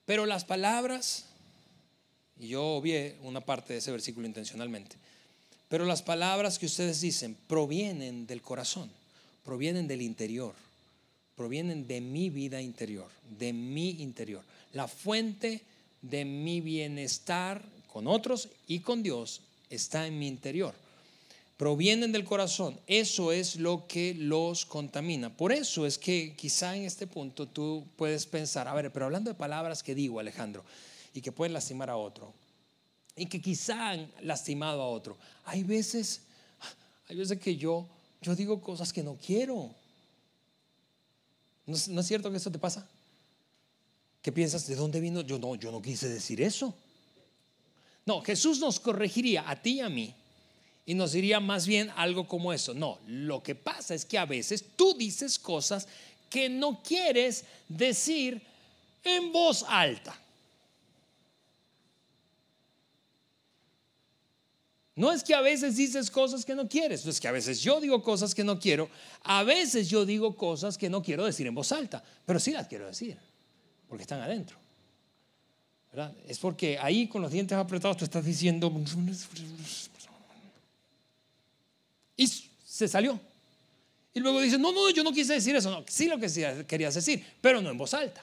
Pero 0.06 0.26
las 0.26 0.44
palabras, 0.44 1.26
y 2.38 2.48
yo 2.48 2.64
obvié 2.64 3.16
una 3.22 3.40
parte 3.40 3.74
de 3.74 3.78
ese 3.78 3.92
versículo 3.92 4.26
intencionalmente, 4.26 4.96
pero 5.68 5.86
las 5.86 6.02
palabras 6.02 6.58
que 6.58 6.66
ustedes 6.66 7.00
dicen 7.00 7.36
provienen 7.46 8.26
del 8.26 8.42
corazón, 8.42 8.90
provienen 9.44 9.86
del 9.86 10.02
interior, 10.02 10.54
provienen 11.36 11.86
de 11.86 12.00
mi 12.00 12.30
vida 12.30 12.60
interior, 12.60 13.08
de 13.38 13.52
mi 13.52 14.02
interior. 14.02 14.44
La 14.72 14.88
fuente 14.88 15.62
de 16.02 16.24
mi 16.24 16.60
bienestar 16.60 17.64
con 17.92 18.06
otros 18.06 18.48
y 18.66 18.80
con 18.80 19.02
Dios 19.02 19.42
está 19.68 20.06
en 20.06 20.18
mi 20.18 20.26
interior. 20.26 20.74
Provienen 21.58 22.10
del 22.10 22.24
corazón. 22.24 22.80
Eso 22.86 23.32
es 23.32 23.56
lo 23.56 23.86
que 23.86 24.14
los 24.14 24.64
contamina. 24.64 25.36
Por 25.36 25.52
eso 25.52 25.86
es 25.86 25.98
que 25.98 26.34
quizá 26.34 26.74
en 26.74 26.84
este 26.84 27.06
punto 27.06 27.46
tú 27.46 27.86
puedes 27.96 28.24
pensar, 28.24 28.66
a 28.66 28.74
ver, 28.74 28.90
pero 28.92 29.04
hablando 29.04 29.30
de 29.30 29.34
palabras 29.34 29.82
que 29.82 29.94
digo, 29.94 30.18
Alejandro, 30.18 30.64
y 31.12 31.20
que 31.20 31.32
pueden 31.32 31.52
lastimar 31.52 31.90
a 31.90 31.96
otro, 31.96 32.32
y 33.14 33.26
que 33.26 33.42
quizá 33.42 33.90
han 33.90 34.10
lastimado 34.22 34.80
a 34.80 34.88
otro. 34.88 35.18
Hay 35.44 35.62
veces, 35.62 36.22
hay 37.08 37.16
veces 37.16 37.38
que 37.38 37.56
yo, 37.56 37.86
yo 38.22 38.34
digo 38.34 38.62
cosas 38.62 38.90
que 38.90 39.02
no 39.02 39.18
quiero. 39.24 39.70
¿No, 41.66 41.76
¿No, 41.88 42.00
es 42.00 42.06
cierto 42.06 42.30
que 42.30 42.38
eso 42.38 42.50
te 42.50 42.58
pasa? 42.58 42.88
¿Qué 44.22 44.32
piensas? 44.32 44.66
¿De 44.66 44.76
dónde 44.76 44.98
vino? 44.98 45.20
Yo 45.20 45.38
no, 45.38 45.54
yo 45.56 45.70
no 45.70 45.82
quise 45.82 46.08
decir 46.08 46.40
eso. 46.40 46.74
No, 48.04 48.20
Jesús 48.22 48.58
nos 48.58 48.80
corregiría 48.80 49.48
a 49.48 49.60
ti 49.60 49.74
y 49.74 49.80
a 49.80 49.88
mí 49.88 50.14
y 50.84 50.94
nos 50.94 51.12
diría 51.12 51.40
más 51.40 51.66
bien 51.66 51.90
algo 51.96 52.26
como 52.26 52.52
eso. 52.52 52.74
No, 52.74 52.98
lo 53.06 53.42
que 53.42 53.54
pasa 53.54 53.94
es 53.94 54.04
que 54.04 54.18
a 54.18 54.26
veces 54.26 54.64
tú 54.76 54.94
dices 54.94 55.38
cosas 55.38 55.86
que 56.28 56.48
no 56.48 56.82
quieres 56.82 57.44
decir 57.68 58.42
en 59.04 59.32
voz 59.32 59.64
alta. 59.68 60.18
No 64.94 65.10
es 65.10 65.24
que 65.24 65.34
a 65.34 65.40
veces 65.40 65.76
dices 65.76 66.10
cosas 66.10 66.44
que 66.44 66.54
no 66.54 66.68
quieres, 66.68 67.04
no 67.04 67.10
es 67.10 67.20
que 67.20 67.28
a 67.28 67.32
veces 67.32 67.60
yo 67.62 67.80
digo 67.80 68.02
cosas 68.02 68.34
que 68.34 68.44
no 68.44 68.60
quiero, 68.60 68.90
a 69.22 69.42
veces 69.42 69.88
yo 69.88 70.04
digo 70.04 70.36
cosas 70.36 70.76
que 70.76 70.90
no 70.90 71.02
quiero 71.02 71.24
decir 71.24 71.46
en 71.46 71.54
voz 71.54 71.72
alta, 71.72 72.04
pero 72.26 72.38
sí 72.38 72.52
las 72.52 72.68
quiero 72.68 72.86
decir, 72.86 73.18
porque 73.88 74.02
están 74.02 74.20
adentro. 74.20 74.61
Es 76.26 76.38
porque 76.38 76.78
ahí 76.78 77.06
con 77.06 77.20
los 77.20 77.30
dientes 77.30 77.56
apretados 77.56 77.98
tú 77.98 78.04
estás 78.04 78.24
diciendo... 78.24 78.72
Y 82.16 82.26
se 82.26 82.88
salió. 82.88 83.20
Y 84.14 84.20
luego 84.20 84.40
dice, 84.40 84.58
no, 84.58 84.72
no, 84.72 84.90
yo 84.90 85.02
no 85.02 85.12
quise 85.12 85.34
decir 85.34 85.56
eso. 85.56 85.70
No, 85.70 85.84
sí 85.88 86.06
lo 86.06 86.18
que 86.18 86.64
querías 86.66 86.94
decir, 86.94 87.24
pero 87.40 87.60
no 87.60 87.70
en 87.70 87.78
voz 87.78 87.94
alta. 87.94 88.22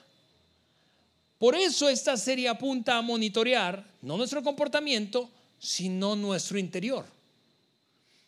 Por 1.37 1.55
eso 1.55 1.87
esta 1.87 2.17
serie 2.17 2.49
apunta 2.49 2.97
a 2.97 3.01
monitorear, 3.01 3.85
no 4.01 4.17
nuestro 4.17 4.43
comportamiento, 4.43 5.29
sino 5.57 6.15
nuestro 6.15 6.59
interior. 6.59 7.05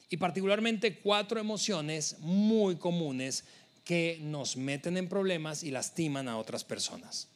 Y 0.09 0.17
particularmente 0.17 0.99
cuatro 0.99 1.39
emociones 1.39 2.17
muy 2.19 2.75
comunes 2.75 3.43
que 3.83 4.19
nos 4.21 4.55
meten 4.55 4.97
en 4.97 5.09
problemas 5.09 5.63
y 5.63 5.71
lastiman 5.71 6.27
a 6.27 6.37
otras 6.37 6.63
personas. 6.63 7.27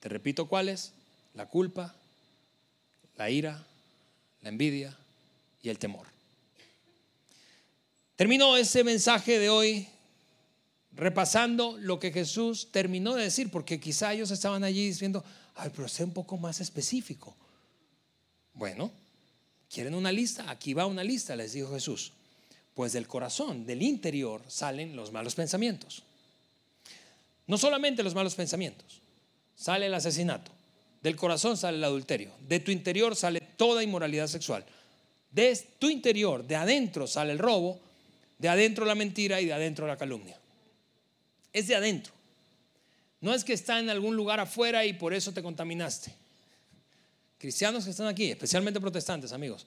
Te 0.00 0.08
repito 0.08 0.48
cuáles. 0.48 0.92
La 1.34 1.46
culpa, 1.46 1.94
la 3.16 3.30
ira, 3.30 3.64
la 4.42 4.48
envidia 4.48 4.96
y 5.62 5.68
el 5.68 5.78
temor. 5.78 6.06
Termino 8.16 8.56
ese 8.56 8.82
mensaje 8.82 9.38
de 9.38 9.48
hoy 9.48 9.88
repasando 10.92 11.78
lo 11.78 11.98
que 12.00 12.12
Jesús 12.12 12.68
terminó 12.72 13.14
de 13.14 13.24
decir, 13.24 13.50
porque 13.50 13.80
quizá 13.80 14.12
ellos 14.12 14.30
estaban 14.30 14.64
allí 14.64 14.86
diciendo, 14.86 15.24
ay, 15.54 15.70
pero 15.74 15.88
sé 15.88 16.04
un 16.04 16.12
poco 16.12 16.36
más 16.36 16.60
específico. 16.60 17.34
Bueno, 18.54 18.90
¿quieren 19.72 19.94
una 19.94 20.12
lista? 20.12 20.50
Aquí 20.50 20.74
va 20.74 20.86
una 20.86 21.04
lista, 21.04 21.36
les 21.36 21.52
dijo 21.52 21.72
Jesús. 21.72 22.12
Pues 22.74 22.92
del 22.92 23.06
corazón, 23.06 23.64
del 23.66 23.82
interior, 23.82 24.42
salen 24.48 24.96
los 24.96 25.12
malos 25.12 25.34
pensamientos. 25.34 26.02
No 27.46 27.56
solamente 27.58 28.02
los 28.02 28.14
malos 28.14 28.34
pensamientos, 28.34 28.99
sale 29.60 29.86
el 29.86 29.94
asesinato, 29.94 30.50
del 31.02 31.16
corazón 31.16 31.54
sale 31.54 31.76
el 31.76 31.84
adulterio, 31.84 32.32
de 32.48 32.60
tu 32.60 32.70
interior 32.70 33.14
sale 33.14 33.40
toda 33.58 33.82
inmoralidad 33.82 34.26
sexual, 34.26 34.64
de 35.30 35.54
tu 35.78 35.90
interior, 35.90 36.46
de 36.46 36.56
adentro 36.56 37.06
sale 37.06 37.32
el 37.32 37.38
robo, 37.38 37.78
de 38.38 38.48
adentro 38.48 38.86
la 38.86 38.94
mentira 38.94 39.38
y 39.38 39.44
de 39.44 39.52
adentro 39.52 39.86
la 39.86 39.98
calumnia. 39.98 40.38
Es 41.52 41.68
de 41.68 41.76
adentro. 41.76 42.14
No 43.20 43.34
es 43.34 43.44
que 43.44 43.52
está 43.52 43.78
en 43.78 43.90
algún 43.90 44.16
lugar 44.16 44.40
afuera 44.40 44.86
y 44.86 44.94
por 44.94 45.12
eso 45.12 45.32
te 45.32 45.42
contaminaste. 45.42 46.10
Cristianos 47.36 47.84
que 47.84 47.90
están 47.90 48.06
aquí, 48.06 48.30
especialmente 48.30 48.80
protestantes, 48.80 49.32
amigos. 49.32 49.66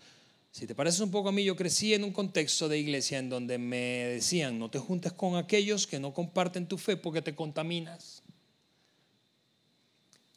Si 0.51 0.65
te 0.65 0.73
pareces 0.73 1.01
un 1.01 1.11
poco 1.11 1.29
a 1.29 1.31
mí, 1.31 1.43
yo 1.43 1.55
crecí 1.55 1.93
en 1.93 2.03
un 2.03 2.11
contexto 2.11 2.67
de 2.67 2.79
iglesia 2.79 3.19
en 3.19 3.29
donde 3.29 3.59
me 3.59 4.05
decían, 4.05 4.57
no 4.57 4.71
te 4.71 4.79
juntes 4.79 5.13
con 5.13 5.35
aquellos 5.35 5.85
que 5.85 5.99
no 5.99 6.15
comparten 6.15 6.67
tu 6.67 6.79
fe 6.79 6.97
porque 6.97 7.21
te 7.21 7.35
contaminas. 7.35 8.22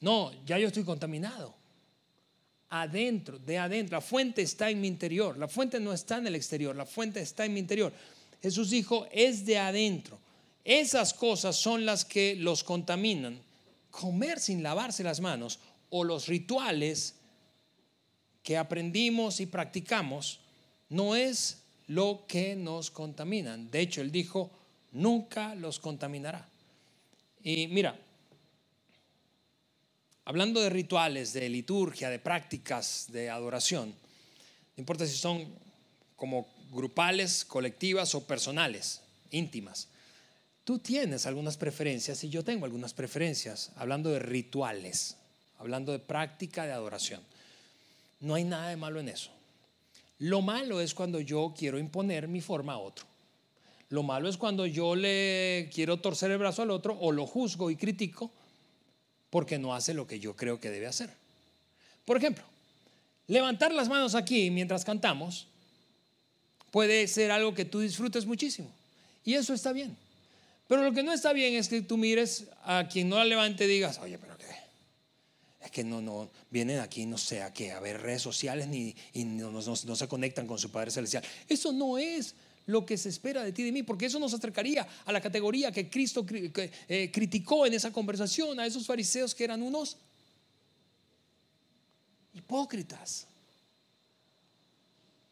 No, 0.01 0.33
ya 0.45 0.59
yo 0.59 0.69
estoy 0.69 0.85
contaminado. 0.85 1.55
Adentro, 2.69 3.39
de 3.39 3.59
adentro. 3.59 3.97
La 3.97 4.01
fuente 4.01 4.43
está 4.43 4.71
en 4.71 4.81
mi 4.81 4.89
interior. 4.89 5.37
La 5.39 5.49
fuente 5.49 5.81
no 5.81 5.93
está 5.93 6.19
en 6.19 6.27
el 6.27 6.35
exterior. 6.35 6.75
La 6.75 6.87
fuente 6.87 7.21
está 7.21 7.45
en 7.45 7.55
mi 7.55 7.61
interior. 7.61 7.93
Jesús 8.43 8.71
dijo, 8.71 9.07
es 9.11 9.47
de 9.47 9.59
adentro. 9.59 10.19
Esas 10.65 11.15
cosas 11.15 11.57
son 11.57 11.87
las 11.87 12.05
que 12.05 12.35
los 12.35 12.65
contaminan. 12.65 13.41
Comer 13.91 14.41
sin 14.41 14.63
lavarse 14.63 15.03
las 15.03 15.21
manos 15.21 15.61
o 15.91 16.05
los 16.05 16.27
rituales 16.27 17.15
que 18.43 18.57
aprendimos 18.57 19.41
y 19.41 19.47
practicamos 19.47 20.41
no 20.89 21.17
es 21.17 21.63
lo 21.87 22.25
que 22.29 22.57
nos 22.57 22.91
contaminan. 22.91 23.71
De 23.71 23.81
hecho, 23.81 24.01
él 24.01 24.11
dijo, 24.11 24.51
nunca 24.93 25.55
los 25.55 25.79
contaminará. 25.79 26.49
Y 27.43 27.69
mira, 27.69 27.99
hablando 30.27 30.61
de 30.61 30.71
rituales, 30.71 31.33
de 31.33 31.49
liturgia, 31.49 32.11
de 32.11 32.19
prácticas, 32.19 33.07
de 33.11 33.31
adoración, 33.31 33.91
no 33.91 34.81
importa 34.81 35.07
si 35.07 35.17
son 35.17 35.47
como 36.17 36.47
grupales, 36.73 37.45
colectivas 37.45 38.15
o 38.15 38.27
personales, 38.27 39.01
íntimas. 39.31 39.89
Tú 40.65 40.81
tienes 40.81 41.27
algunas 41.27 41.57
preferencias 41.57 42.25
y 42.25 42.29
yo 42.29 42.43
tengo 42.43 42.65
algunas 42.65 42.93
preferencias, 42.93 43.71
hablando 43.77 44.11
de 44.11 44.19
rituales, 44.19 45.17
hablando 45.59 45.93
de 45.93 46.01
práctica 46.01 46.67
de 46.67 46.73
adoración. 46.73 47.21
No 48.19 48.35
hay 48.35 48.43
nada 48.43 48.69
de 48.71 48.77
malo 48.77 48.99
en 48.99 49.09
eso. 49.09 49.31
Lo 50.19 50.43
malo 50.43 50.81
es 50.81 50.93
cuando 50.93 51.21
yo 51.21 51.55
quiero 51.57 51.79
imponer 51.79 52.27
mi 52.27 52.41
forma 52.41 52.73
a 52.73 52.79
otro. 52.79 53.07
Lo 53.91 54.03
malo 54.03 54.29
es 54.29 54.37
cuando 54.37 54.67
yo 54.67 54.97
le 54.97 55.71
quiero 55.73 55.99
torcer 55.99 56.33
el 56.33 56.39
brazo 56.39 56.63
al 56.63 56.73
otro 56.73 56.99
o 56.99 57.13
lo 57.13 57.27
juzgo 57.27 57.71
y 57.71 57.77
critico 57.77 58.33
porque 59.37 59.59
no 59.59 59.75
hace 59.75 59.93
lo 59.93 60.07
que 60.07 60.19
yo 60.19 60.35
creo 60.35 60.59
que 60.59 60.71
debe 60.71 60.87
hacer. 60.87 61.11
Por 62.07 62.17
ejemplo, 62.17 62.43
levantar 63.27 63.71
las 63.71 63.87
manos 63.87 64.15
aquí 64.15 64.51
mientras 64.51 64.83
cantamos 64.83 65.47
puede 66.71 67.07
ser 67.07 67.31
algo 67.31 67.53
que 67.53 67.67
tú 67.67 67.81
disfrutes 67.81 68.25
muchísimo. 68.25 68.73
Y 69.27 69.35
eso 69.35 69.53
está 69.53 69.75
bien. 69.75 69.95
Pero 70.69 70.83
lo 70.83 70.91
que 70.93 71.03
no 71.03 71.13
está 71.13 71.35
bien 71.35 71.53
es 71.53 71.69
que 71.69 71.83
tú 71.83 71.99
mires 71.99 72.47
a 72.65 72.89
quien 72.89 73.11
no 73.11 73.19
la 73.19 73.27
levante 73.27 73.67
y 73.67 73.69
digas, 73.69 73.99
oye, 73.99 74.17
pero 74.17 74.39
qué. 74.39 74.47
Es 75.61 75.71
que 75.71 75.85
no, 75.85 76.01
no, 76.01 76.31
vienen 76.51 76.79
aquí, 76.79 77.05
no 77.05 77.19
sé 77.19 77.43
a 77.43 77.53
qué, 77.53 77.73
a 77.73 77.81
ver 77.81 78.01
redes 78.01 78.23
sociales 78.23 78.69
ni, 78.69 78.97
y 79.13 79.27
no, 79.27 79.51
no, 79.51 79.61
no 79.61 79.97
se 79.97 80.09
conectan 80.09 80.47
con 80.47 80.59
su 80.59 80.71
Padre 80.71 80.93
Celestial. 80.93 81.23
Eso 81.47 81.73
no 81.73 81.99
es 81.99 82.35
lo 82.67 82.85
que 82.85 82.99
se 82.99 83.09
espera 83.09 83.43
de 83.43 83.53
ti 83.53 83.63
y 83.63 83.67
de 83.67 83.73
mí, 83.73 83.83
porque 83.83 84.07
eso 84.07 84.19
nos 84.19 84.35
acercaría 84.35 84.87
a 85.05 85.13
la 85.13 85.21
categoría 85.21 85.73
que 85.73 85.89
Cristo 85.89 86.27
eh, 86.29 87.11
criticó 87.13 87.67
en 87.67 87.75
esa 87.75 87.93
conversación 87.93 88.59
a 88.59 88.67
esos 88.67 88.87
fariseos 88.87 89.35
que 89.35 89.45
eran 89.45 89.63
unos 89.63 89.97
hipócritas 92.35 93.27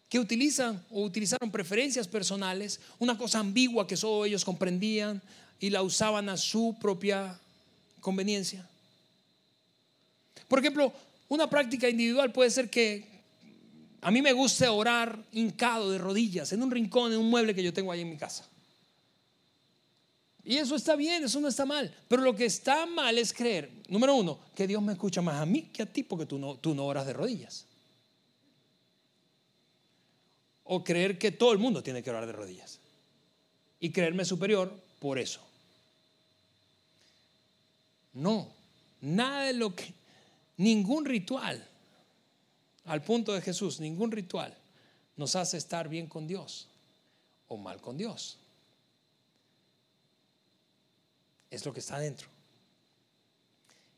que 0.08 0.18
utilizan 0.20 0.80
o 0.90 1.02
utilizaron 1.02 1.50
preferencias 1.50 2.06
personales, 2.06 2.78
una 3.00 3.18
cosa 3.18 3.40
ambigua 3.40 3.84
que 3.84 3.96
solo 3.96 4.24
ellos 4.24 4.44
comprendían 4.44 5.20
y 5.58 5.70
la 5.70 5.82
usaban 5.82 6.28
a 6.28 6.36
su 6.36 6.76
propia 6.80 7.36
conveniencia. 8.00 8.68
Por 10.46 10.60
ejemplo, 10.60 10.92
una 11.28 11.50
práctica 11.50 11.88
individual 11.88 12.30
puede 12.30 12.50
ser 12.50 12.70
que 12.70 13.13
a 14.04 14.10
mí 14.10 14.20
me 14.20 14.34
guste 14.34 14.68
orar 14.68 15.18
hincado 15.32 15.90
de 15.90 15.96
rodillas 15.96 16.52
en 16.52 16.62
un 16.62 16.70
rincón, 16.70 17.12
en 17.12 17.18
un 17.18 17.30
mueble 17.30 17.54
que 17.54 17.62
yo 17.62 17.72
tengo 17.72 17.90
ahí 17.90 18.02
en 18.02 18.10
mi 18.10 18.18
casa. 18.18 18.46
Y 20.44 20.58
eso 20.58 20.76
está 20.76 20.94
bien, 20.94 21.24
eso 21.24 21.40
no 21.40 21.48
está 21.48 21.64
mal. 21.64 21.92
Pero 22.06 22.20
lo 22.20 22.36
que 22.36 22.44
está 22.44 22.84
mal 22.84 23.16
es 23.16 23.32
creer, 23.32 23.70
número 23.88 24.14
uno, 24.14 24.38
que 24.54 24.66
Dios 24.66 24.82
me 24.82 24.92
escucha 24.92 25.22
más 25.22 25.40
a 25.40 25.46
mí 25.46 25.62
que 25.72 25.82
a 25.82 25.86
ti 25.86 26.02
porque 26.02 26.26
tú 26.26 26.38
no, 26.38 26.56
tú 26.56 26.74
no 26.74 26.84
oras 26.84 27.06
de 27.06 27.14
rodillas 27.14 27.64
o 30.64 30.84
creer 30.84 31.18
que 31.18 31.30
todo 31.30 31.52
el 31.52 31.58
mundo 31.58 31.82
tiene 31.82 32.02
que 32.02 32.10
orar 32.10 32.26
de 32.26 32.32
rodillas 32.32 32.80
y 33.80 33.90
creerme 33.90 34.26
superior 34.26 34.70
por 34.98 35.18
eso. 35.18 35.40
No, 38.12 38.52
nada 39.00 39.44
de 39.44 39.54
lo 39.54 39.74
que, 39.74 39.94
ningún 40.58 41.06
ritual, 41.06 41.66
al 42.84 43.02
punto 43.02 43.32
de 43.32 43.40
Jesús, 43.40 43.80
ningún 43.80 44.10
ritual 44.12 44.56
nos 45.16 45.36
hace 45.36 45.56
estar 45.56 45.88
bien 45.88 46.06
con 46.06 46.26
Dios 46.26 46.68
o 47.48 47.56
mal 47.56 47.80
con 47.80 47.96
Dios. 47.96 48.38
Es 51.50 51.64
lo 51.64 51.72
que 51.72 51.80
está 51.80 51.98
dentro. 51.98 52.28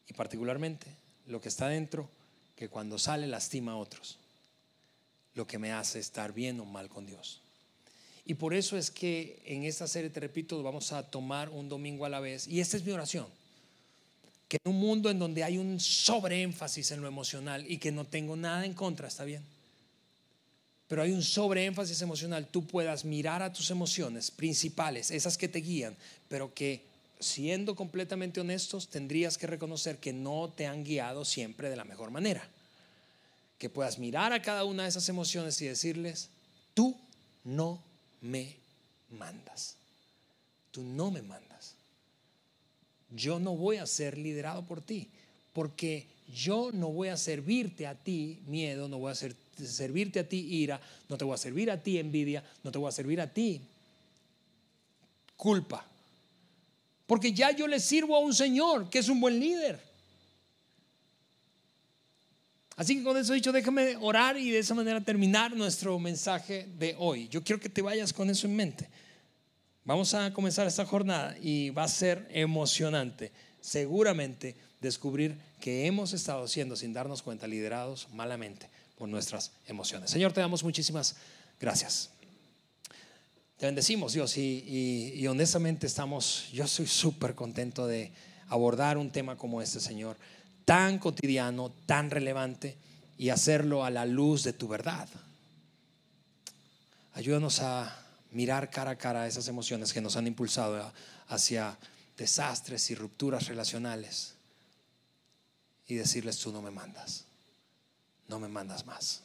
Y 0.08 0.12
particularmente 0.12 0.86
lo 1.26 1.40
que 1.40 1.48
está 1.48 1.68
dentro 1.68 2.08
que 2.54 2.68
cuando 2.68 2.98
sale 2.98 3.26
lastima 3.26 3.72
a 3.72 3.76
otros 3.76 4.18
lo 5.34 5.46
que 5.46 5.58
me 5.58 5.70
hace 5.70 5.98
estar 5.98 6.32
bien 6.32 6.58
o 6.60 6.64
mal 6.64 6.88
con 6.88 7.06
Dios. 7.06 7.40
Y 8.24 8.34
por 8.34 8.54
eso 8.54 8.76
es 8.76 8.90
que 8.90 9.40
en 9.44 9.64
esta 9.64 9.86
serie, 9.86 10.10
te 10.10 10.18
repito, 10.18 10.60
vamos 10.62 10.92
a 10.92 11.08
tomar 11.08 11.50
un 11.50 11.68
domingo 11.68 12.04
a 12.04 12.08
la 12.08 12.18
vez. 12.18 12.48
Y 12.48 12.60
esta 12.60 12.76
es 12.76 12.84
mi 12.84 12.90
oración. 12.90 13.26
Que 14.48 14.58
en 14.64 14.72
un 14.72 14.78
mundo 14.78 15.10
en 15.10 15.18
donde 15.18 15.42
hay 15.42 15.58
un 15.58 15.80
sobreénfasis 15.80 16.92
en 16.92 17.00
lo 17.00 17.08
emocional 17.08 17.64
y 17.68 17.78
que 17.78 17.92
no 17.92 18.04
tengo 18.04 18.36
nada 18.36 18.64
en 18.64 18.74
contra, 18.74 19.08
está 19.08 19.24
bien. 19.24 19.42
Pero 20.88 21.02
hay 21.02 21.10
un 21.10 21.22
sobreénfasis 21.22 22.00
emocional, 22.02 22.46
tú 22.46 22.64
puedas 22.64 23.04
mirar 23.04 23.42
a 23.42 23.52
tus 23.52 23.70
emociones 23.70 24.30
principales, 24.30 25.10
esas 25.10 25.36
que 25.36 25.48
te 25.48 25.58
guían, 25.58 25.96
pero 26.28 26.54
que 26.54 26.82
siendo 27.18 27.74
completamente 27.74 28.40
honestos, 28.40 28.88
tendrías 28.88 29.36
que 29.36 29.48
reconocer 29.48 29.98
que 29.98 30.12
no 30.12 30.52
te 30.56 30.66
han 30.66 30.84
guiado 30.84 31.24
siempre 31.24 31.70
de 31.70 31.76
la 31.76 31.84
mejor 31.84 32.10
manera 32.10 32.48
que 33.58 33.70
puedas 33.70 33.98
mirar 33.98 34.32
a 34.32 34.42
cada 34.42 34.64
una 34.64 34.82
de 34.82 34.90
esas 34.90 35.08
emociones 35.08 35.60
y 35.62 35.66
decirles, 35.66 36.28
tú 36.74 36.96
no 37.44 37.80
me 38.20 38.56
mandas. 39.10 39.76
Tú 40.70 40.82
no 40.82 41.10
me 41.10 41.22
mandas. 41.22 41.45
Yo 43.10 43.38
no 43.38 43.56
voy 43.56 43.76
a 43.76 43.86
ser 43.86 44.18
liderado 44.18 44.62
por 44.64 44.80
ti, 44.80 45.08
porque 45.52 46.06
yo 46.34 46.70
no 46.72 46.88
voy 46.88 47.08
a 47.08 47.16
servirte 47.16 47.86
a 47.86 47.94
ti 47.94 48.40
miedo, 48.46 48.88
no 48.88 48.98
voy 48.98 49.12
a 49.12 49.14
servirte 49.14 50.20
a 50.20 50.28
ti 50.28 50.38
ira, 50.38 50.80
no 51.08 51.16
te 51.16 51.24
voy 51.24 51.34
a 51.34 51.38
servir 51.38 51.70
a 51.70 51.82
ti 51.82 51.98
envidia, 51.98 52.42
no 52.64 52.70
te 52.70 52.78
voy 52.78 52.88
a 52.88 52.92
servir 52.92 53.20
a 53.20 53.32
ti 53.32 53.60
culpa. 55.36 55.84
Porque 57.06 57.32
ya 57.32 57.52
yo 57.52 57.68
le 57.68 57.78
sirvo 57.78 58.16
a 58.16 58.20
un 58.20 58.34
Señor 58.34 58.90
que 58.90 58.98
es 58.98 59.08
un 59.08 59.20
buen 59.20 59.38
líder. 59.38 59.80
Así 62.76 62.96
que 62.96 63.04
con 63.04 63.16
eso 63.16 63.32
dicho, 63.32 63.52
déjame 63.52 63.96
orar 63.96 64.36
y 64.36 64.50
de 64.50 64.58
esa 64.58 64.74
manera 64.74 65.00
terminar 65.00 65.56
nuestro 65.56 65.98
mensaje 65.98 66.68
de 66.78 66.94
hoy. 66.98 67.28
Yo 67.28 67.42
quiero 67.42 67.60
que 67.60 67.70
te 67.70 67.80
vayas 67.80 68.12
con 68.12 68.28
eso 68.28 68.46
en 68.46 68.56
mente. 68.56 68.88
Vamos 69.86 70.14
a 70.14 70.32
comenzar 70.32 70.66
esta 70.66 70.84
jornada 70.84 71.36
y 71.40 71.70
va 71.70 71.84
a 71.84 71.88
ser 71.88 72.26
emocionante, 72.32 73.30
seguramente, 73.60 74.56
descubrir 74.80 75.38
que 75.60 75.86
hemos 75.86 76.12
estado 76.12 76.48
siendo, 76.48 76.74
sin 76.74 76.92
darnos 76.92 77.22
cuenta, 77.22 77.46
liderados 77.46 78.08
malamente 78.12 78.68
por 78.98 79.08
nuestras 79.08 79.52
emociones. 79.64 80.10
Señor, 80.10 80.32
te 80.32 80.40
damos 80.40 80.64
muchísimas 80.64 81.14
gracias. 81.60 82.10
Te 83.58 83.66
bendecimos, 83.66 84.12
Dios, 84.12 84.36
y, 84.36 85.24
honestamente 85.28 85.86
estamos, 85.86 86.48
yo 86.52 86.66
soy 86.66 86.88
súper 86.88 87.36
contento 87.36 87.86
de 87.86 88.10
abordar 88.48 88.98
un 88.98 89.12
tema 89.12 89.36
como 89.36 89.62
este, 89.62 89.78
Señor, 89.78 90.16
tan 90.64 90.98
cotidiano, 90.98 91.70
tan 91.86 92.10
relevante, 92.10 92.76
y 93.18 93.28
hacerlo 93.28 93.84
a 93.84 93.90
la 93.90 94.04
luz 94.04 94.42
de 94.42 94.52
tu 94.52 94.66
verdad. 94.66 95.08
Ayúdanos 97.14 97.60
a 97.60 98.05
mirar 98.36 98.68
cara 98.68 98.92
a 98.92 98.96
cara 98.96 99.26
esas 99.26 99.48
emociones 99.48 99.94
que 99.94 100.02
nos 100.02 100.16
han 100.16 100.26
impulsado 100.26 100.92
hacia 101.28 101.78
desastres 102.18 102.90
y 102.90 102.94
rupturas 102.94 103.46
relacionales 103.46 104.34
y 105.88 105.94
decirles, 105.94 106.38
tú 106.38 106.52
no 106.52 106.60
me 106.60 106.70
mandas, 106.70 107.24
no 108.28 108.38
me 108.38 108.48
mandas 108.48 108.84
más. 108.84 109.22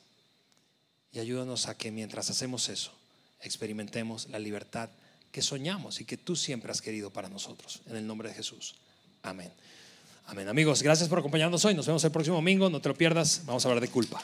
Y 1.11 1.19
ayúdanos 1.19 1.67
a 1.67 1.75
que 1.75 1.91
mientras 1.91 2.29
hacemos 2.29 2.69
eso, 2.69 2.93
experimentemos 3.41 4.29
la 4.29 4.39
libertad 4.39 4.89
que 5.33 5.41
soñamos 5.41 5.99
y 5.99 6.05
que 6.05 6.15
tú 6.15 6.37
siempre 6.37 6.71
has 6.71 6.81
querido 6.81 7.11
para 7.11 7.27
nosotros. 7.27 7.81
En 7.87 7.97
el 7.97 8.07
nombre 8.07 8.29
de 8.29 8.35
Jesús. 8.35 8.75
Amén. 9.23 9.51
Amén. 10.27 10.47
Amigos, 10.47 10.81
gracias 10.81 11.09
por 11.09 11.19
acompañarnos 11.19 11.65
hoy. 11.65 11.73
Nos 11.73 11.85
vemos 11.85 12.03
el 12.05 12.11
próximo 12.11 12.37
domingo. 12.37 12.69
No 12.69 12.79
te 12.79 12.87
lo 12.87 12.95
pierdas. 12.95 13.41
Vamos 13.45 13.65
a 13.65 13.67
hablar 13.67 13.81
de 13.81 13.89
culpa. 13.89 14.23